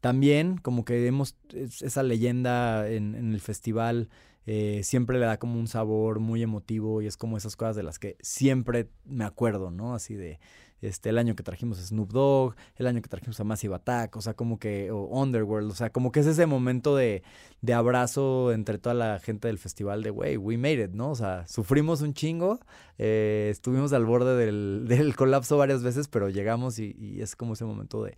también 0.00 0.56
como 0.56 0.86
que 0.86 1.02
vemos 1.02 1.36
esa 1.52 2.02
leyenda 2.02 2.88
en, 2.88 3.14
en 3.14 3.34
el 3.34 3.42
festival 3.42 4.08
eh, 4.46 4.80
siempre 4.84 5.18
le 5.18 5.26
da 5.26 5.38
como 5.38 5.58
un 5.58 5.68
sabor 5.68 6.20
muy 6.20 6.42
emotivo 6.42 7.02
y 7.02 7.06
es 7.06 7.16
como 7.16 7.36
esas 7.36 7.56
cosas 7.56 7.76
de 7.76 7.82
las 7.82 7.98
que 7.98 8.16
siempre 8.20 8.88
me 9.04 9.24
acuerdo, 9.24 9.70
¿no? 9.70 9.94
Así 9.94 10.14
de 10.14 10.40
este, 10.80 11.08
el 11.08 11.18
año 11.18 11.34
que 11.34 11.42
trajimos 11.42 11.78
a 11.78 11.82
Snoop 11.82 12.12
Dogg, 12.12 12.54
el 12.76 12.86
año 12.86 13.02
que 13.02 13.08
trajimos 13.08 13.40
a 13.40 13.44
Massive 13.44 13.74
Attack, 13.74 14.14
o 14.16 14.20
sea, 14.20 14.34
como 14.34 14.58
que, 14.58 14.90
o 14.90 15.06
Underworld, 15.06 15.70
o 15.70 15.74
sea, 15.74 15.90
como 15.90 16.12
que 16.12 16.20
es 16.20 16.26
ese 16.26 16.46
momento 16.46 16.94
de, 16.94 17.22
de 17.62 17.74
abrazo 17.74 18.52
entre 18.52 18.78
toda 18.78 18.94
la 18.94 19.18
gente 19.18 19.48
del 19.48 19.58
festival 19.58 20.02
de, 20.02 20.10
wey, 20.10 20.36
we 20.36 20.56
made 20.56 20.84
it, 20.84 20.92
¿no? 20.92 21.10
O 21.10 21.14
sea, 21.16 21.46
sufrimos 21.48 22.00
un 22.02 22.14
chingo, 22.14 22.60
eh, 22.98 23.48
estuvimos 23.50 23.92
al 23.92 24.04
borde 24.04 24.36
del, 24.36 24.84
del, 24.88 25.16
colapso 25.16 25.56
varias 25.56 25.82
veces, 25.82 26.06
pero 26.08 26.28
llegamos 26.28 26.78
y, 26.78 26.94
y 26.98 27.22
es 27.22 27.34
como 27.34 27.54
ese 27.54 27.64
momento 27.64 28.04
de, 28.04 28.16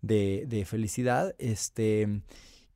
de, 0.00 0.44
de 0.46 0.64
felicidad, 0.64 1.34
este... 1.38 2.22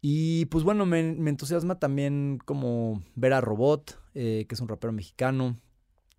Y 0.09 0.47
pues 0.47 0.63
bueno, 0.63 0.87
me, 0.87 1.01
entusiasma 1.01 1.81
también 1.81 2.39
como 2.45 3.03
ver 3.17 3.33
a 3.33 3.41
Robot, 3.41 4.01
eh, 4.15 4.47
que 4.49 4.55
es 4.55 4.61
un 4.61 4.69
rapero 4.69 4.93
mexicano, 4.93 5.57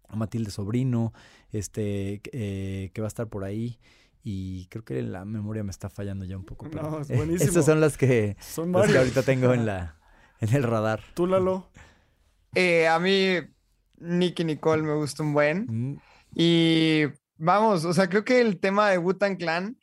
a 0.09 0.17
Matilde 0.17 0.51
Sobrino, 0.51 1.13
este, 1.53 2.21
eh, 2.33 2.91
que 2.93 2.99
va 2.99 3.07
a 3.07 3.07
estar 3.07 3.27
por 3.27 3.45
ahí. 3.45 3.79
Y 4.25 4.65
creo 4.65 4.83
que 4.83 5.01
la 5.03 5.23
memoria 5.23 5.63
me 5.63 5.71
está 5.71 5.89
fallando 5.89 6.25
ya 6.25 6.35
un 6.35 6.43
poco. 6.43 6.69
Pero 6.69 6.91
no, 6.91 6.99
es 6.99 7.07
buenísimo. 7.15 7.49
Esas 7.49 7.63
son 7.63 7.79
las 7.79 7.97
que, 7.97 8.35
son 8.41 8.73
que 8.73 8.97
ahorita 8.97 9.23
tengo 9.23 9.53
en, 9.53 9.65
la, 9.65 9.95
en 10.41 10.53
el 10.53 10.63
radar. 10.63 11.01
¿Tú, 11.13 11.25
Lalo? 11.25 11.69
Eh, 12.55 12.89
a 12.89 12.99
mí, 12.99 13.37
Nicky 13.99 14.43
Nicole 14.43 14.83
me 14.83 14.95
gusta 14.95 15.23
un 15.23 15.31
buen. 15.31 15.65
Mm. 15.65 16.01
Y 16.35 17.03
vamos, 17.37 17.85
o 17.85 17.93
sea, 17.93 18.09
creo 18.09 18.25
que 18.25 18.41
el 18.41 18.59
tema 18.59 18.89
de 18.89 18.97
Wutan 18.97 19.37
Clan 19.37 19.77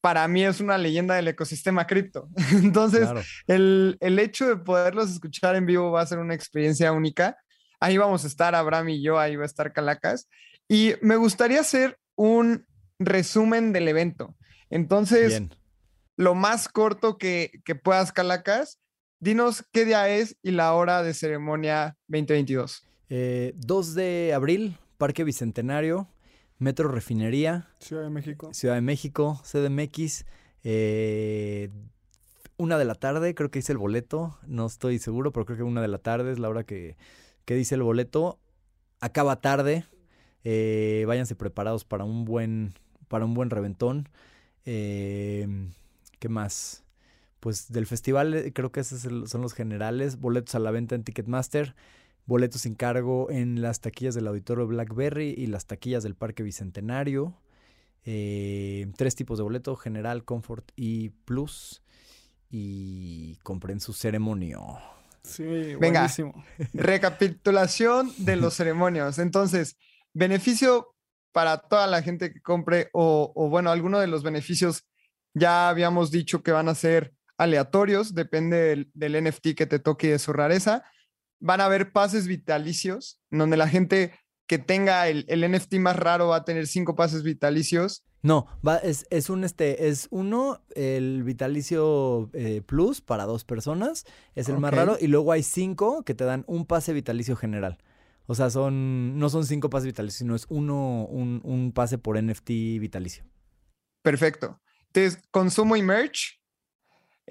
para 0.00 0.26
mí 0.28 0.44
es 0.44 0.60
una 0.60 0.78
leyenda 0.78 1.14
del 1.14 1.28
ecosistema 1.28 1.86
cripto. 1.86 2.28
Entonces, 2.52 3.08
el, 3.46 3.96
hecho 4.00 4.48
de 4.48 4.56
poderlos 4.56 5.10
escuchar 5.10 5.56
en 5.56 5.66
vivo 5.66 5.90
va 5.90 6.02
a 6.02 6.06
ser 6.06 6.18
una 6.18 6.34
experiencia 6.34 6.92
única. 6.92 7.36
Ahí 7.80 7.96
vamos 7.96 8.24
a 8.24 8.26
estar, 8.26 8.54
Abraham 8.54 8.90
y 8.90 9.02
yo, 9.02 9.18
ahí 9.18 9.36
va 9.36 9.42
a 9.44 9.46
estar 9.46 9.72
Calacas. 9.72 10.28
Y 10.68 10.94
me 11.00 11.16
gustaría 11.16 11.60
hacer 11.60 11.98
un 12.16 12.66
resumen 12.98 13.72
del 13.72 13.88
evento. 13.88 14.36
Entonces, 14.70 15.42
lo 16.16 16.34
más 16.34 16.68
corto 16.68 17.16
que, 17.16 17.60
que 17.64 17.74
puedas, 17.74 18.12
Calacas, 18.12 18.80
dinos 19.20 19.64
qué 19.72 19.84
día 19.84 20.08
es 20.08 20.36
y 20.42 20.50
la 20.50 20.74
hora 20.74 21.02
de 21.02 21.14
ceremonia 21.14 21.96
2022. 22.08 22.84
2 23.08 23.08
eh, 23.08 23.54
de 23.94 24.34
abril, 24.34 24.76
Parque 24.98 25.24
Bicentenario, 25.24 26.08
Metro 26.58 26.88
Refinería. 26.88 27.68
Ciudad 27.78 28.02
de 28.02 28.10
México. 28.10 28.52
Ciudad 28.52 28.74
de 28.74 28.80
México, 28.80 29.40
CDMX. 29.44 30.24
Eh, 30.64 31.70
una 32.56 32.76
de 32.76 32.84
la 32.84 32.96
tarde, 32.96 33.34
creo 33.34 33.50
que 33.50 33.60
dice 33.60 33.72
el 33.72 33.78
boleto. 33.78 34.36
No 34.46 34.66
estoy 34.66 34.98
seguro, 34.98 35.32
pero 35.32 35.46
creo 35.46 35.58
que 35.58 35.62
una 35.62 35.80
de 35.80 35.88
la 35.88 35.98
tarde 35.98 36.32
es 36.32 36.40
la 36.40 36.48
hora 36.48 36.64
que, 36.64 36.96
dice 37.46 37.76
el 37.76 37.82
boleto. 37.82 38.40
Acaba 39.00 39.40
tarde. 39.40 39.84
Eh, 40.42 41.04
váyanse 41.06 41.36
preparados 41.36 41.84
para 41.84 42.04
un 42.04 42.24
buen, 42.24 42.74
para 43.06 43.24
un 43.24 43.34
buen 43.34 43.50
reventón. 43.50 44.08
Eh, 44.64 45.46
¿Qué 46.18 46.28
más? 46.28 46.84
Pues 47.38 47.70
del 47.70 47.86
festival 47.86 48.34
eh, 48.34 48.52
creo 48.52 48.72
que 48.72 48.80
esos 48.80 49.30
son 49.30 49.40
los 49.40 49.54
generales. 49.54 50.18
Boletos 50.18 50.56
a 50.56 50.58
la 50.58 50.72
venta 50.72 50.96
en 50.96 51.04
Ticketmaster 51.04 51.76
boletos 52.28 52.60
sin 52.60 52.74
cargo 52.74 53.30
en 53.30 53.62
las 53.62 53.80
taquillas 53.80 54.14
del 54.14 54.26
auditorio 54.26 54.66
Blackberry 54.66 55.34
y 55.36 55.46
las 55.46 55.64
taquillas 55.64 56.02
del 56.02 56.14
Parque 56.14 56.42
Bicentenario. 56.42 57.40
Eh, 58.04 58.86
tres 58.98 59.16
tipos 59.16 59.38
de 59.38 59.44
boleto, 59.44 59.76
general, 59.76 60.26
comfort 60.26 60.70
y 60.76 61.08
plus. 61.08 61.82
Y 62.50 63.36
compren 63.36 63.80
su 63.80 63.94
ceremonio. 63.94 64.78
Sí, 65.22 65.74
Venga, 65.80 66.06
recapitulación 66.74 68.12
de 68.18 68.36
los 68.36 68.54
ceremonios. 68.54 69.18
Entonces, 69.18 69.78
beneficio 70.12 70.94
para 71.32 71.56
toda 71.56 71.86
la 71.86 72.02
gente 72.02 72.30
que 72.30 72.42
compre 72.42 72.90
o, 72.92 73.32
o 73.34 73.48
bueno, 73.48 73.70
alguno 73.70 74.00
de 74.00 74.06
los 74.06 74.22
beneficios 74.22 74.86
ya 75.32 75.70
habíamos 75.70 76.10
dicho 76.10 76.42
que 76.42 76.52
van 76.52 76.68
a 76.68 76.74
ser 76.74 77.14
aleatorios, 77.38 78.14
depende 78.14 78.58
del, 78.58 78.90
del 78.92 79.24
NFT 79.24 79.54
que 79.56 79.66
te 79.66 79.78
toque 79.78 80.10
de 80.10 80.18
su 80.18 80.34
rareza 80.34 80.84
van 81.40 81.60
a 81.60 81.66
haber 81.66 81.92
pases 81.92 82.26
vitalicios, 82.26 83.20
donde 83.30 83.56
la 83.56 83.68
gente 83.68 84.12
que 84.46 84.58
tenga 84.58 85.08
el, 85.08 85.26
NFT 85.28 85.74
más 85.74 85.96
raro 85.96 86.28
va 86.28 86.36
a 86.36 86.44
tener 86.44 86.66
cinco 86.66 86.96
pases 86.96 87.22
vitalicios. 87.22 88.04
No, 88.22 88.46
va, 88.66 88.78
es, 88.78 89.06
es, 89.10 89.30
un 89.30 89.44
este, 89.44 89.88
es 89.88 90.08
uno, 90.10 90.62
el 90.74 91.22
vitalicio 91.22 92.30
eh, 92.32 92.62
plus 92.62 93.00
para 93.00 93.26
dos 93.26 93.44
personas, 93.44 94.04
es 94.34 94.48
el 94.48 94.58
más 94.58 94.74
raro, 94.74 94.96
y 94.98 95.06
luego 95.06 95.32
hay 95.32 95.42
cinco 95.42 96.02
que 96.02 96.14
te 96.14 96.24
dan 96.24 96.44
un 96.48 96.66
pase 96.66 96.92
vitalicio 96.92 97.36
general. 97.36 97.78
O 98.26 98.34
sea, 98.34 98.50
son, 98.50 99.18
no 99.18 99.30
son 99.30 99.46
cinco 99.46 99.70
pases 99.70 99.86
vitalicios, 99.86 100.18
sino 100.18 100.34
es 100.34 100.46
uno, 100.48 101.06
un, 101.06 101.40
un 101.44 101.72
pase 101.72 101.96
por 101.96 102.20
NFT 102.20 102.48
vitalicio. 102.80 103.24
Perfecto. 104.02 104.60
Entonces, 104.86 105.22
consumo 105.30 105.76
y 105.76 105.82
merch, 105.82 106.37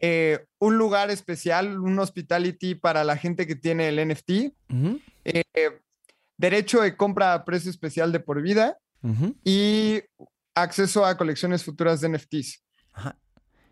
eh, 0.01 0.45
un 0.59 0.77
lugar 0.77 1.09
especial, 1.11 1.79
un 1.79 1.97
hospitality 1.99 2.75
para 2.75 3.03
la 3.03 3.17
gente 3.17 3.45
que 3.47 3.55
tiene 3.55 3.87
el 3.89 4.07
NFT, 4.07 4.29
eh, 5.25 5.43
derecho 6.37 6.81
de 6.81 6.95
compra 6.95 7.33
a 7.33 7.45
precio 7.45 7.69
especial 7.71 8.11
de 8.11 8.19
por 8.19 8.41
vida 8.41 8.77
y 9.43 10.01
acceso 10.55 11.05
a 11.05 11.17
colecciones 11.17 11.63
futuras 11.63 12.01
de 12.01 12.09
NFTs. 12.09 12.63
Ajá. 12.93 13.17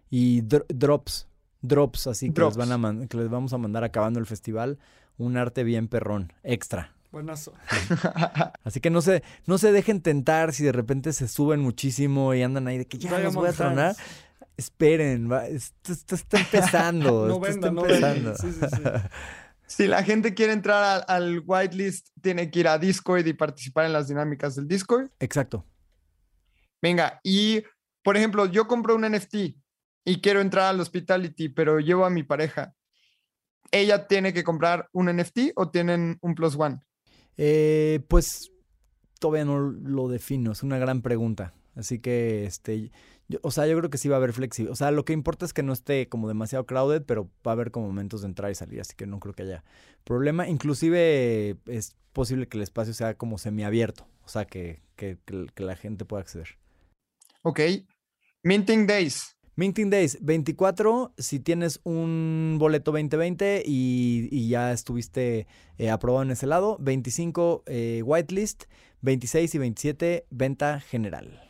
Y 0.09 0.41
dro- 0.43 0.65
drops, 0.69 1.27
drops, 1.61 2.07
así 2.07 2.31
que 2.31 2.41
les, 2.41 2.55
van 2.55 2.71
a 2.71 2.77
Drops. 2.77 2.81
man- 2.81 3.07
que 3.07 3.17
les 3.17 3.29
vamos 3.29 3.53
a 3.53 3.57
mandar 3.57 3.83
acabando 3.83 4.19
el 4.19 4.25
festival. 4.25 4.77
Un 5.17 5.37
arte 5.37 5.63
bien 5.63 5.87
perrón, 5.87 6.33
extra. 6.43 6.93
Buenazo. 7.11 7.53
Así 8.65 8.81
que 8.81 8.89
no 8.89 9.01
se, 9.01 9.23
no 9.45 9.57
se 9.57 9.71
dejen 9.71 10.01
tentar 10.01 10.51
si 10.51 10.65
de 10.65 10.73
repente 10.73 11.13
se 11.13 11.29
suben 11.29 11.61
muchísimo 11.61 12.33
y 12.33 12.41
andan 12.43 12.67
ahí 12.67 12.77
de 12.77 12.85
que 12.87 12.97
ya 12.97 13.17
los 13.19 13.33
voy 13.35 13.47
a 13.47 13.53
tronar. 13.53 13.95
Esperen, 14.57 15.31
va, 15.31 15.47
esto, 15.47 15.91
esto 15.91 16.15
está 16.15 16.39
empezando. 16.39 17.27
No 17.27 17.35
esto 17.35 17.49
está 17.49 17.69
vendan, 17.69 17.75
no 17.75 17.81
empezando. 17.81 18.31
vendan. 18.31 18.37
Sí, 18.37 18.51
sí, 18.51 18.75
sí. 18.75 18.83
Si 19.67 19.87
la 19.87 20.03
gente 20.03 20.35
quiere 20.35 20.53
entrar 20.53 21.03
al, 21.07 21.23
al 21.23 21.43
whitelist, 21.43 22.09
tiene 22.21 22.51
que 22.51 22.59
ir 22.59 22.67
a 22.67 22.77
Discord 22.77 23.25
y 23.25 23.33
participar 23.33 23.85
en 23.85 23.93
las 23.93 24.07
dinámicas 24.07 24.55
del 24.55 24.67
Discord. 24.67 25.09
Exacto. 25.19 25.65
Venga, 26.83 27.19
y 27.23 27.63
por 28.05 28.15
ejemplo, 28.15 28.45
yo 28.45 28.67
compro 28.67 28.95
un 28.95 29.01
NFT 29.01 29.35
y 30.05 30.21
quiero 30.21 30.39
entrar 30.39 30.65
al 30.65 30.79
hospitality, 30.79 31.49
pero 31.49 31.79
llevo 31.79 32.05
a 32.05 32.11
mi 32.11 32.21
pareja. 32.21 32.75
¿Ella 33.71 34.05
tiene 34.05 34.31
que 34.31 34.43
comprar 34.43 34.87
un 34.91 35.07
NFT 35.07 35.53
o 35.55 35.71
tienen 35.71 36.19
un 36.21 36.35
plus 36.35 36.55
one? 36.55 36.79
Eh, 37.35 38.05
pues 38.07 38.51
todavía 39.19 39.45
no 39.45 39.59
lo 39.59 40.07
defino, 40.07 40.51
es 40.51 40.61
una 40.61 40.77
gran 40.77 41.01
pregunta. 41.01 41.55
Así 41.75 41.97
que, 41.97 42.45
este, 42.45 42.91
yo- 43.27 43.39
o 43.43 43.51
sea, 43.51 43.65
yo 43.67 43.77
creo 43.77 43.89
que 43.89 43.97
sí 43.97 44.07
va 44.09 44.15
a 44.15 44.19
haber 44.19 44.33
flexibilidad. 44.33 44.73
O 44.73 44.75
sea, 44.75 44.91
lo 44.91 45.05
que 45.05 45.13
importa 45.13 45.45
es 45.45 45.53
que 45.53 45.63
no 45.63 45.73
esté 45.73 46.07
como 46.09 46.27
demasiado 46.27 46.65
crowded, 46.65 47.03
pero 47.03 47.29
va 47.45 47.51
a 47.51 47.53
haber 47.53 47.71
como 47.71 47.87
momentos 47.87 48.21
de 48.21 48.27
entrar 48.27 48.51
y 48.51 48.55
salir, 48.55 48.81
así 48.81 48.93
que 48.95 49.07
no 49.07 49.19
creo 49.19 49.33
que 49.33 49.43
haya 49.43 49.63
problema. 50.03 50.47
Inclusive 50.47 51.57
es 51.65 51.95
posible 52.13 52.47
que 52.47 52.57
el 52.57 52.63
espacio 52.63 52.93
sea 52.93 53.15
como 53.15 53.37
semiabierto, 53.37 54.07
o 54.23 54.27
sea, 54.29 54.45
que, 54.45 54.81
que, 54.95 55.17
que- 55.25 55.47
que 55.53 55.63
la 55.63 55.75
gente 55.75 56.05
pueda 56.05 56.21
acceder. 56.21 56.49
Ok. 57.41 57.59
Minting 58.43 58.85
Days. 58.87 59.35
Minting 59.57 59.89
Days, 59.89 60.17
24, 60.21 61.13
si 61.17 61.39
tienes 61.39 61.79
un 61.85 62.57
boleto 62.59 62.91
2020 62.91 63.63
y, 63.65 64.27
y 64.29 64.49
ya 64.49 64.73
estuviste 64.73 65.47
eh, 65.77 65.89
aprobado 65.89 66.23
en 66.23 66.31
ese 66.31 66.45
lado. 66.45 66.77
25, 66.81 67.63
eh, 67.65 68.01
whitelist. 68.05 68.65
26 69.01 69.55
y 69.55 69.57
27, 69.59 70.25
venta 70.29 70.79
general. 70.81 71.41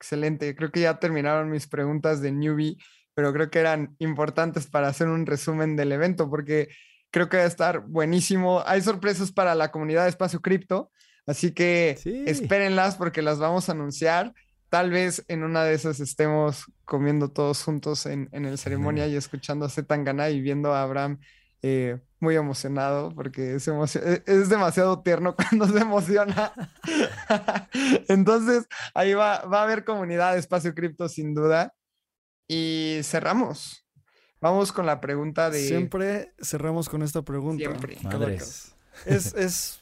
Excelente. 0.00 0.54
Creo 0.56 0.72
que 0.72 0.80
ya 0.80 0.98
terminaron 0.98 1.50
mis 1.50 1.66
preguntas 1.66 2.22
de 2.22 2.32
newbie, 2.32 2.78
pero 3.12 3.34
creo 3.34 3.50
que 3.50 3.58
eran 3.58 3.94
importantes 3.98 4.66
para 4.66 4.88
hacer 4.88 5.08
un 5.08 5.26
resumen 5.26 5.76
del 5.76 5.92
evento 5.92 6.30
porque 6.30 6.68
creo 7.10 7.28
que 7.28 7.36
va 7.36 7.42
a 7.42 7.46
estar 7.46 7.80
buenísimo. 7.86 8.62
Hay 8.64 8.80
sorpresas 8.80 9.30
para 9.30 9.54
la 9.54 9.70
comunidad 9.70 10.04
de 10.04 10.08
Espacio 10.08 10.40
Cripto, 10.40 10.90
así 11.26 11.52
que 11.52 11.98
Sí. 12.00 12.24
espérenlas 12.26 12.96
porque 12.96 13.20
las 13.20 13.38
vamos 13.38 13.68
a 13.68 13.72
anunciar. 13.72 14.32
Tal 14.70 14.90
vez 14.90 15.22
en 15.28 15.42
una 15.42 15.64
de 15.64 15.74
esas 15.74 16.00
estemos 16.00 16.64
comiendo 16.86 17.28
todos 17.30 17.62
juntos 17.62 18.06
en, 18.06 18.30
en 18.32 18.46
el 18.46 18.56
ceremonia 18.56 19.06
y 19.06 19.16
escuchando 19.16 19.66
a 19.66 19.68
Zetangana 19.68 20.30
y 20.30 20.40
viendo 20.40 20.72
a 20.72 20.82
Abraham 20.82 21.18
eh, 21.62 22.00
muy 22.20 22.36
emocionado 22.36 23.10
porque 23.14 23.54
es, 23.54 23.66
emocio- 23.68 24.02
e- 24.04 24.22
es 24.26 24.48
demasiado 24.48 25.00
tierno 25.02 25.34
cuando 25.50 25.66
se 25.66 25.78
emociona. 25.78 26.52
Entonces, 28.08 28.66
ahí 28.94 29.14
va, 29.14 29.40
va 29.44 29.60
a 29.60 29.64
haber 29.64 29.84
comunidad 29.84 30.32
de 30.34 30.38
Espacio 30.38 30.74
Cripto 30.74 31.08
sin 31.08 31.34
duda. 31.34 31.74
Y 32.48 33.00
cerramos. 33.04 33.86
Vamos 34.40 34.72
con 34.72 34.86
la 34.86 35.00
pregunta 35.00 35.50
de... 35.50 35.60
Siempre 35.66 36.32
cerramos 36.42 36.88
con 36.88 37.02
esta 37.02 37.22
pregunta. 37.22 37.62
Siempre. 37.64 37.98
Madres. 38.02 38.74
Es, 39.06 39.34
es, 39.36 39.80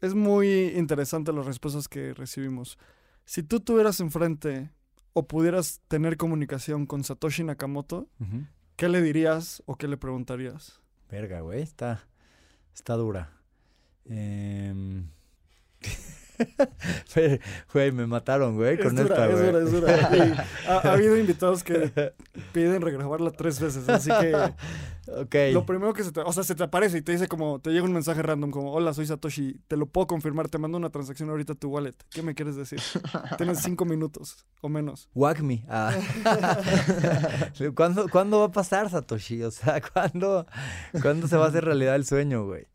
es 0.00 0.14
muy 0.14 0.68
interesante 0.76 1.32
las 1.32 1.46
respuestas 1.46 1.88
que 1.88 2.14
recibimos. 2.14 2.78
Si 3.24 3.42
tú 3.42 3.60
tuvieras 3.60 4.00
enfrente 4.00 4.70
o 5.12 5.26
pudieras 5.26 5.80
tener 5.88 6.16
comunicación 6.16 6.86
con 6.86 7.02
Satoshi 7.04 7.44
Nakamoto. 7.44 8.08
¿qué 8.76 8.88
le 8.88 9.02
dirías 9.02 9.60
o 9.66 9.74
qué 9.76 9.88
le 9.88 9.96
preguntarías? 9.96 10.80
Verga, 11.10 11.40
güey, 11.40 11.62
está, 11.62 12.02
está 12.74 12.94
dura. 12.94 13.30
Em, 14.04 15.08
Güey, 17.72 17.92
me 17.92 18.06
mataron, 18.06 18.56
güey, 18.56 18.78
con 18.78 18.96
es 18.98 19.02
dura, 19.08 19.14
esta, 19.14 19.26
es 19.26 19.32
güey. 19.32 19.46
dura, 19.46 19.64
es 19.64 19.72
dura. 19.72 20.46
Ha, 20.68 20.88
ha 20.88 20.92
habido 20.92 21.16
invitados 21.18 21.64
que 21.64 22.12
piden 22.52 22.80
regrabarla 22.82 23.30
tres 23.30 23.60
veces, 23.60 23.88
así 23.88 24.10
que 24.20 24.34
Ok. 25.10 25.34
lo 25.54 25.64
primero 25.64 25.94
que 25.94 26.04
se 26.04 26.12
te, 26.12 26.20
o 26.20 26.32
sea, 26.32 26.42
se 26.44 26.54
te 26.54 26.62
aparece 26.62 26.98
y 26.98 27.02
te 27.02 27.12
dice 27.12 27.28
como, 27.28 27.60
te 27.60 27.70
llega 27.70 27.84
un 27.84 27.92
mensaje 27.94 28.22
random 28.22 28.50
como, 28.50 28.72
hola, 28.72 28.92
soy 28.92 29.06
Satoshi, 29.06 29.58
te 29.66 29.76
lo 29.78 29.86
puedo 29.86 30.06
confirmar, 30.06 30.48
te 30.48 30.58
mando 30.58 30.76
una 30.76 30.90
transacción 30.90 31.30
ahorita 31.30 31.54
a 31.54 31.56
tu 31.56 31.70
wallet. 31.70 31.94
¿Qué 32.10 32.22
me 32.22 32.34
quieres 32.34 32.56
decir? 32.56 32.78
Tienes 33.38 33.60
cinco 33.60 33.86
minutos 33.86 34.44
o 34.60 34.68
menos. 34.68 35.08
Whack 35.14 35.40
me. 35.40 35.64
Ah. 35.68 35.94
¿Cuándo, 37.74 38.08
¿Cuándo 38.08 38.40
va 38.40 38.46
a 38.46 38.52
pasar, 38.52 38.90
Satoshi? 38.90 39.42
O 39.42 39.50
sea, 39.50 39.80
¿cuándo, 39.80 40.46
¿cuándo 41.00 41.26
se 41.26 41.36
va 41.36 41.46
a 41.46 41.48
hacer 41.48 41.64
realidad 41.64 41.96
el 41.96 42.04
sueño, 42.04 42.44
güey? 42.44 42.66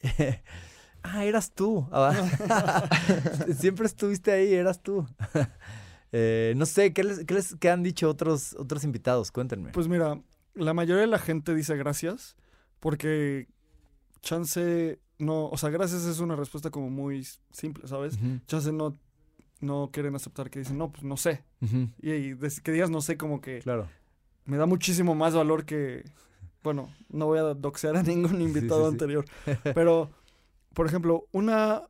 Ah, 1.04 1.24
eras 1.26 1.52
tú. 1.54 1.88
Ah. 1.92 2.14
Siempre 3.58 3.86
estuviste 3.86 4.32
ahí, 4.32 4.54
eras 4.54 4.82
tú. 4.82 5.06
Eh, 6.16 6.54
no 6.58 6.68
sé, 6.68 6.94
¿qué, 6.94 7.04
les, 7.04 7.26
qué, 7.26 7.34
les- 7.34 7.56
qué 7.56 7.72
han 7.72 7.82
dicho 7.82 8.08
otros, 8.08 8.56
otros 8.60 8.84
invitados? 8.84 9.32
Cuéntenme. 9.32 9.72
Pues 9.72 9.88
mira, 9.88 10.22
la 10.54 10.76
mayoría 10.76 11.02
de 11.02 11.08
la 11.08 11.18
gente 11.18 11.56
dice 11.56 11.76
gracias 11.76 12.36
porque 12.80 13.48
chance 14.22 15.00
no, 15.18 15.48
o 15.48 15.58
sea, 15.58 15.72
gracias 15.72 16.06
es 16.06 16.20
una 16.20 16.36
respuesta 16.36 16.70
como 16.70 16.92
muy 16.92 17.28
simple, 17.52 17.88
¿sabes? 17.88 18.20
Chance 18.46 18.72
no, 18.74 18.96
no 19.60 19.90
quieren 19.92 20.14
aceptar 20.14 20.52
que 20.52 20.60
dicen, 20.60 20.78
no, 20.78 20.92
pues 20.92 21.04
no 21.04 21.18
sé. 21.18 21.44
Y, 22.02 22.36
que 22.64 22.72
digas 22.72 22.92
no 22.92 23.02
sé 23.02 23.18
como 23.18 23.42
que 23.42 23.60
Claro. 23.60 23.88
me 24.46 24.58
da 24.58 24.68
muchísimo 24.68 25.16
más 25.16 25.34
valor 25.34 25.66
que, 25.66 26.04
bueno, 26.62 26.94
no 27.10 27.26
voy 27.26 27.40
a 27.40 27.56
doxear 27.56 27.96
a 27.98 28.04
ningún 28.04 28.40
invitado 28.42 28.82
sí, 28.82 28.86
sí. 28.86 28.92
anterior, 28.92 29.26
pero, 29.74 30.12
por 30.74 30.88
ejemplo, 30.88 31.28
una, 31.32 31.84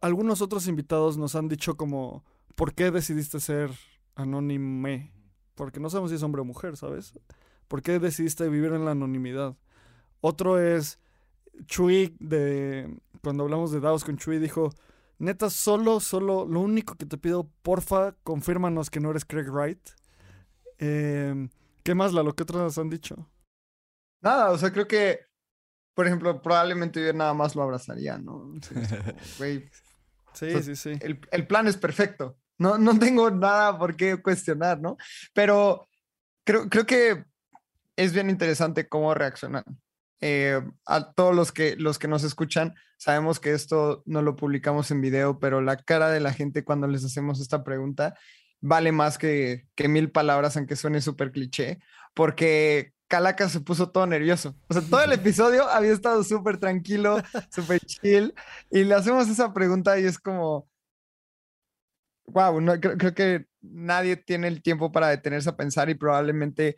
algunos 0.00 0.42
otros 0.42 0.66
invitados 0.68 1.16
nos 1.16 1.34
han 1.34 1.48
dicho 1.48 1.76
como, 1.76 2.24
¿por 2.54 2.74
qué 2.74 2.90
decidiste 2.90 3.40
ser 3.40 3.70
anónime? 4.14 5.12
Porque 5.54 5.80
no 5.80 5.90
sabemos 5.90 6.10
si 6.10 6.16
es 6.16 6.22
hombre 6.22 6.42
o 6.42 6.44
mujer, 6.44 6.76
¿sabes? 6.76 7.12
¿Por 7.68 7.82
qué 7.82 7.98
decidiste 7.98 8.48
vivir 8.48 8.72
en 8.72 8.84
la 8.84 8.92
anonimidad? 8.92 9.56
Otro 10.20 10.58
es 10.58 10.98
Chuy, 11.66 12.16
de, 12.18 12.98
cuando 13.22 13.44
hablamos 13.44 13.72
de 13.72 13.80
DAOs 13.80 14.04
con 14.04 14.16
Chuy, 14.16 14.38
dijo, 14.38 14.70
neta, 15.18 15.50
solo, 15.50 16.00
solo, 16.00 16.46
lo 16.46 16.60
único 16.60 16.94
que 16.94 17.06
te 17.06 17.18
pido, 17.18 17.48
porfa, 17.62 18.12
confírmanos 18.22 18.90
que 18.90 19.00
no 19.00 19.10
eres 19.10 19.24
Craig 19.24 19.50
Wright. 19.50 19.90
Eh, 20.78 21.48
¿Qué 21.82 21.94
más, 21.94 22.12
Lalo? 22.12 22.34
¿Qué 22.34 22.42
otras 22.42 22.78
han 22.78 22.90
dicho? 22.90 23.28
Nada, 24.22 24.50
o 24.50 24.58
sea, 24.58 24.72
creo 24.72 24.86
que, 24.86 25.29
por 26.00 26.06
ejemplo, 26.06 26.40
probablemente 26.40 27.04
yo 27.04 27.12
nada 27.12 27.34
más 27.34 27.54
lo 27.54 27.62
abrazaría, 27.62 28.16
¿no? 28.16 28.54
Sí, 28.62 28.74
güey, 29.36 29.70
Sí, 30.32 30.62
sí, 30.62 30.74
sí. 30.74 30.92
el, 31.02 31.20
el 31.30 31.46
plan 31.46 31.66
es 31.66 31.76
perfecto. 31.76 32.38
No, 32.56 32.78
no 32.78 32.98
tengo 32.98 33.30
nada 33.30 33.78
por 33.78 33.96
qué 33.96 34.16
cuestionar, 34.16 34.80
¿no? 34.80 34.96
Pero 35.34 35.90
creo, 36.42 36.70
creo 36.70 36.86
que 36.86 37.26
es 37.96 38.14
bien 38.14 38.30
interesante 38.30 38.88
cómo 38.88 39.12
reaccionan. 39.12 39.62
Eh, 40.22 40.62
a 40.86 41.12
todos 41.12 41.36
los 41.36 41.52
que, 41.52 41.76
los 41.76 41.98
que 41.98 42.08
nos 42.08 42.24
escuchan, 42.24 42.74
sabemos 42.96 43.38
que 43.38 43.52
esto 43.52 44.02
no 44.06 44.22
lo 44.22 44.36
publicamos 44.36 44.90
en 44.90 45.02
video, 45.02 45.38
pero 45.38 45.60
la 45.60 45.76
cara 45.76 46.08
de 46.08 46.20
la 46.20 46.32
gente 46.32 46.64
cuando 46.64 46.86
les 46.86 47.04
hacemos 47.04 47.42
esta 47.42 47.62
pregunta 47.62 48.14
vale 48.62 48.90
más 48.90 49.18
que, 49.18 49.66
que 49.74 49.88
mil 49.88 50.10
palabras, 50.10 50.56
aunque 50.56 50.76
suene 50.76 51.02
súper 51.02 51.30
cliché, 51.30 51.78
porque 52.14 52.94
Calaca 53.10 53.48
se 53.48 53.60
puso 53.60 53.90
todo 53.90 54.06
nervioso. 54.06 54.54
O 54.68 54.72
sea, 54.72 54.82
todo 54.88 55.02
el 55.02 55.12
episodio 55.12 55.68
había 55.68 55.92
estado 55.92 56.22
súper 56.22 56.58
tranquilo, 56.58 57.20
súper 57.50 57.80
chill, 57.80 58.32
y 58.70 58.84
le 58.84 58.94
hacemos 58.94 59.28
esa 59.28 59.52
pregunta 59.52 59.98
y 59.98 60.04
es 60.04 60.18
como, 60.18 60.68
wow, 62.26 62.60
no, 62.60 62.78
creo, 62.78 62.96
creo 62.96 63.12
que 63.12 63.46
nadie 63.60 64.16
tiene 64.16 64.46
el 64.46 64.62
tiempo 64.62 64.92
para 64.92 65.08
detenerse 65.08 65.50
a 65.50 65.56
pensar 65.56 65.90
y 65.90 65.94
probablemente 65.94 66.76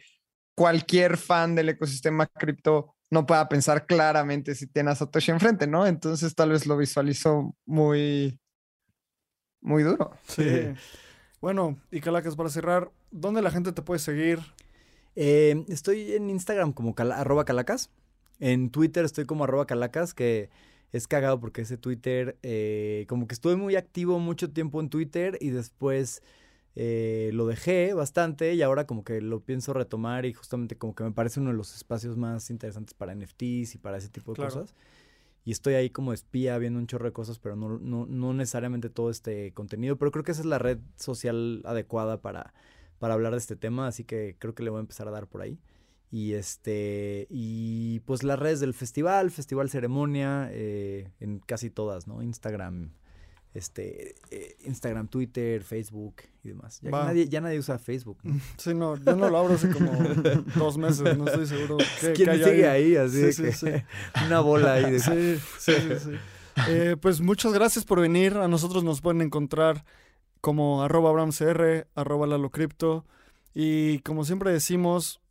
cualquier 0.57 1.19
fan 1.19 1.55
del 1.55 1.69
ecosistema 1.69 2.27
cripto 2.27 2.97
no 3.11 3.27
pueda 3.27 3.47
pensar 3.47 3.85
claramente 3.85 4.55
si 4.55 4.67
tiene 4.67 4.91
a 4.91 4.95
Satoshi 4.95 5.33
enfrente, 5.33 5.67
¿no? 5.67 5.87
Entonces 5.87 6.35
tal 6.35 6.51
vez 6.51 6.67
lo 6.67 6.79
visualizó 6.79 7.55
muy, 7.67 8.41
muy 9.61 9.83
duro. 9.83 10.13
Sí. 10.27 10.73
Bueno, 11.43 11.79
y 11.91 12.01
Calacas, 12.01 12.37
para 12.37 12.49
cerrar, 12.49 12.91
¿dónde 13.11 13.43
la 13.43 13.51
gente 13.51 13.73
te 13.73 13.83
puede 13.83 13.99
seguir? 13.99 14.39
Eh, 15.17 15.65
estoy 15.69 16.13
en 16.15 16.31
Instagram 16.31 16.73
como 16.73 16.95
cala- 16.95 17.19
arroba 17.21 17.45
calacas. 17.45 17.91
En 18.41 18.71
Twitter 18.71 19.05
estoy 19.05 19.25
como 19.25 19.45
arroba 19.45 19.67
calacas, 19.67 20.15
que 20.15 20.51
es 20.93 21.07
cagado 21.09 21.41
porque 21.41 21.63
ese 21.63 21.77
Twitter, 21.79 22.37
eh, 22.43 23.07
como 23.09 23.27
que 23.27 23.35
estuve 23.35 23.57
muy 23.57 23.77
activo 23.77 24.19
mucho 24.19 24.51
tiempo 24.51 24.81
en 24.81 24.89
Twitter 24.91 25.39
y 25.41 25.51
después 25.51 26.23
eh, 26.75 27.31
lo 27.35 27.47
dejé 27.47 27.93
bastante 27.95 28.55
y 28.55 28.63
ahora 28.63 28.87
como 28.87 29.05
que 29.05 29.21
lo 29.21 29.41
pienso 29.41 29.73
retomar 29.75 30.25
y 30.27 30.33
justamente 30.33 30.77
como 30.77 30.95
que 30.95 31.05
me 31.05 31.13
parece 31.13 31.41
uno 31.41 31.51
de 31.51 31.57
los 31.57 31.75
espacios 31.75 32.17
más 32.17 32.51
interesantes 32.51 32.95
para 32.95 33.13
NFTs 33.13 33.75
y 33.75 33.79
para 33.79 33.99
ese 33.99 34.09
tipo 34.09 34.33
de 34.33 34.37
Claro. 34.37 34.55
cosas. 34.55 34.75
Y 35.45 35.51
estoy 35.53 35.75
ahí 35.75 35.91
como 35.91 36.13
espía 36.13 36.57
viendo 36.59 36.79
un 36.79 36.87
chorro 36.87 37.07
de 37.07 37.13
cosas, 37.13 37.39
pero 37.39 37.57
no, 37.57 37.79
no, 37.79 38.07
no 38.07 38.33
necesariamente 38.33 38.91
todo 38.91 39.11
este 39.11 39.53
contenido. 39.53 39.97
Pero 39.97 40.13
creo 40.13 40.25
que 40.25 40.33
esa 40.33 40.41
es 40.43 40.47
la 40.47 40.59
red 40.59 40.79
social 40.97 41.63
adecuada 41.65 42.21
para, 42.21 42.55
para 43.03 43.15
hablar 43.15 43.33
de 43.33 43.39
este 43.39 43.57
tema, 43.57 43.89
así 43.89 44.05
que 44.05 44.37
creo 44.39 44.55
que 44.55 44.63
le 44.63 44.71
voy 44.71 44.79
a 44.79 44.81
empezar 44.83 45.09
a 45.09 45.11
dar 45.11 45.27
por 45.27 45.43
ahí. 45.43 45.59
Y 46.13 46.35
este, 46.35 47.27
y 47.31 47.99
pues 48.07 48.23
las 48.23 48.39
redes 48.39 48.61
del 48.61 48.75
festival, 48.75 49.33
Festival 49.33 49.69
Ceremonia, 49.71 50.49
eh, 50.53 51.11
en 51.19 51.41
casi 51.41 51.69
todas, 51.69 52.07
¿no? 52.07 52.23
Instagram, 52.23 52.93
este, 53.55 54.15
eh, 54.31 54.57
Instagram, 54.67 55.09
Twitter, 55.09 55.65
Facebook 55.65 56.15
y 56.45 56.51
demás. 56.51 56.79
Ya, 56.81 56.91
que 56.91 56.97
nadie, 56.97 57.29
ya 57.29 57.41
nadie 57.41 57.59
usa 57.59 57.77
Facebook, 57.81 58.19
¿no? 58.23 58.41
Sí, 58.57 58.73
no, 58.73 58.95
yo 58.95 59.17
no 59.17 59.29
lo 59.29 59.37
abro 59.37 59.55
hace 59.55 59.71
como 59.71 59.91
dos 60.57 60.79
meses, 60.79 61.19
no 61.19 61.27
estoy 61.27 61.49
seguro. 61.49 61.79
¿Quién 62.15 62.29
hay 62.29 62.45
sigue 62.45 62.69
ahí? 62.69 62.95
Así 62.95 63.17
Sí, 63.17 63.23
de 63.23 63.33
sí, 63.33 63.43
que 63.43 63.53
sí. 63.53 63.67
una 64.27 64.39
bola 64.39 64.75
ahí 64.75 64.93
de... 64.93 65.01
Sí, 65.01 65.43
sí, 65.59 65.73
sí, 65.73 65.95
sí. 66.05 66.11
Eh, 66.69 66.97
pues 67.01 67.21
muchas 67.21 67.53
gracias 67.53 67.85
por 67.85 68.01
venir. 68.01 68.37
A 68.37 68.47
nosotros 68.47 68.85
nos 68.85 69.01
pueden 69.01 69.23
encontrar 69.23 69.85
como 70.43 70.83
arroba 70.83 71.09
abramcr, 71.09 71.87
arroba 71.95 72.27
lalocrypto. 72.27 73.07
Y 73.55 74.01
como 74.01 74.25
siempre 74.25 74.53
decimos, 74.53 75.23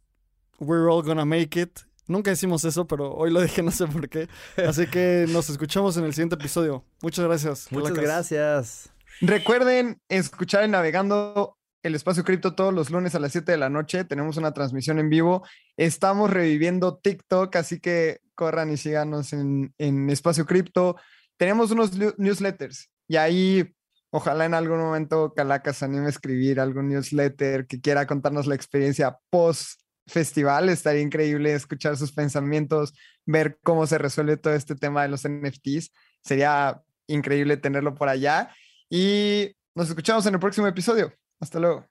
we're 0.58 0.90
all 0.90 1.04
gonna 1.04 1.26
make 1.26 1.60
it. 1.60 1.82
Nunca 2.08 2.32
decimos 2.32 2.64
eso, 2.64 2.88
pero 2.88 3.14
hoy 3.14 3.30
lo 3.30 3.42
dije, 3.42 3.62
no 3.64 3.72
sé 3.72 3.86
por 3.86 4.10
qué. 4.10 4.28
Así 4.66 4.88
que 4.88 5.26
nos 5.30 5.50
escuchamos 5.50 5.98
en 5.98 6.06
el 6.06 6.14
siguiente 6.14 6.36
episodio. 6.36 6.84
Muchas 7.04 7.26
gracias. 7.26 7.72
Muchas 7.72 7.92
Calacas. 7.92 8.32
gracias. 8.32 8.90
Recuerden 9.20 10.02
escuchar 10.10 10.64
en 10.64 10.72
Navegando 10.72 11.58
el 11.84 11.94
Espacio 11.94 12.24
Cripto 12.24 12.56
todos 12.56 12.74
los 12.74 12.90
lunes 12.90 13.14
a 13.14 13.20
las 13.20 13.34
7 13.34 13.52
de 13.52 13.58
la 13.58 13.70
noche. 13.70 14.06
Tenemos 14.06 14.38
una 14.38 14.54
transmisión 14.54 14.98
en 14.98 15.10
vivo. 15.10 15.44
Estamos 15.76 16.30
reviviendo 16.30 16.98
TikTok, 16.98 17.54
así 17.58 17.82
que 17.82 18.22
corran 18.34 18.72
y 18.72 18.78
síganos 18.78 19.34
en, 19.34 19.74
en 19.78 20.10
Espacio 20.10 20.46
Cripto. 20.46 20.96
Tenemos 21.36 21.72
unos 21.72 21.92
newsletters 22.18 22.90
y 23.08 23.18
ahí 23.18 23.76
ojalá 24.12 24.46
en 24.46 24.54
algún 24.54 24.80
momento 24.80 25.34
Calacas 25.34 25.82
anime 25.84 26.06
a 26.06 26.10
escribir 26.10 26.60
algún 26.60 26.90
newsletter 26.90 27.66
que 27.66 27.82
quiera 27.82 28.06
contarnos 28.06 28.48
la 28.48 28.56
experiencia 28.56 29.18
post 29.30 29.82
festival. 30.08 30.70
Estaría 30.70 31.02
increíble 31.02 31.54
escuchar 31.54 31.98
sus 31.98 32.12
pensamientos, 32.12 32.94
ver 33.26 33.60
cómo 33.64 33.88
se 33.88 33.98
resuelve 33.98 34.38
todo 34.38 34.54
este 34.54 34.76
tema 34.76 35.04
de 35.04 35.10
los 35.10 35.28
NFTs. 35.28 35.92
Sería 36.24 36.82
increíble 37.08 37.58
tenerlo 37.58 37.96
por 37.96 38.10
allá. 38.10 38.54
Y 38.90 39.56
nos 39.74 39.90
escuchamos 39.90 40.26
en 40.26 40.36
el 40.36 40.40
próximo 40.40 40.68
episodio. 40.68 41.14
Hasta 41.40 41.60
luego. 41.60 41.91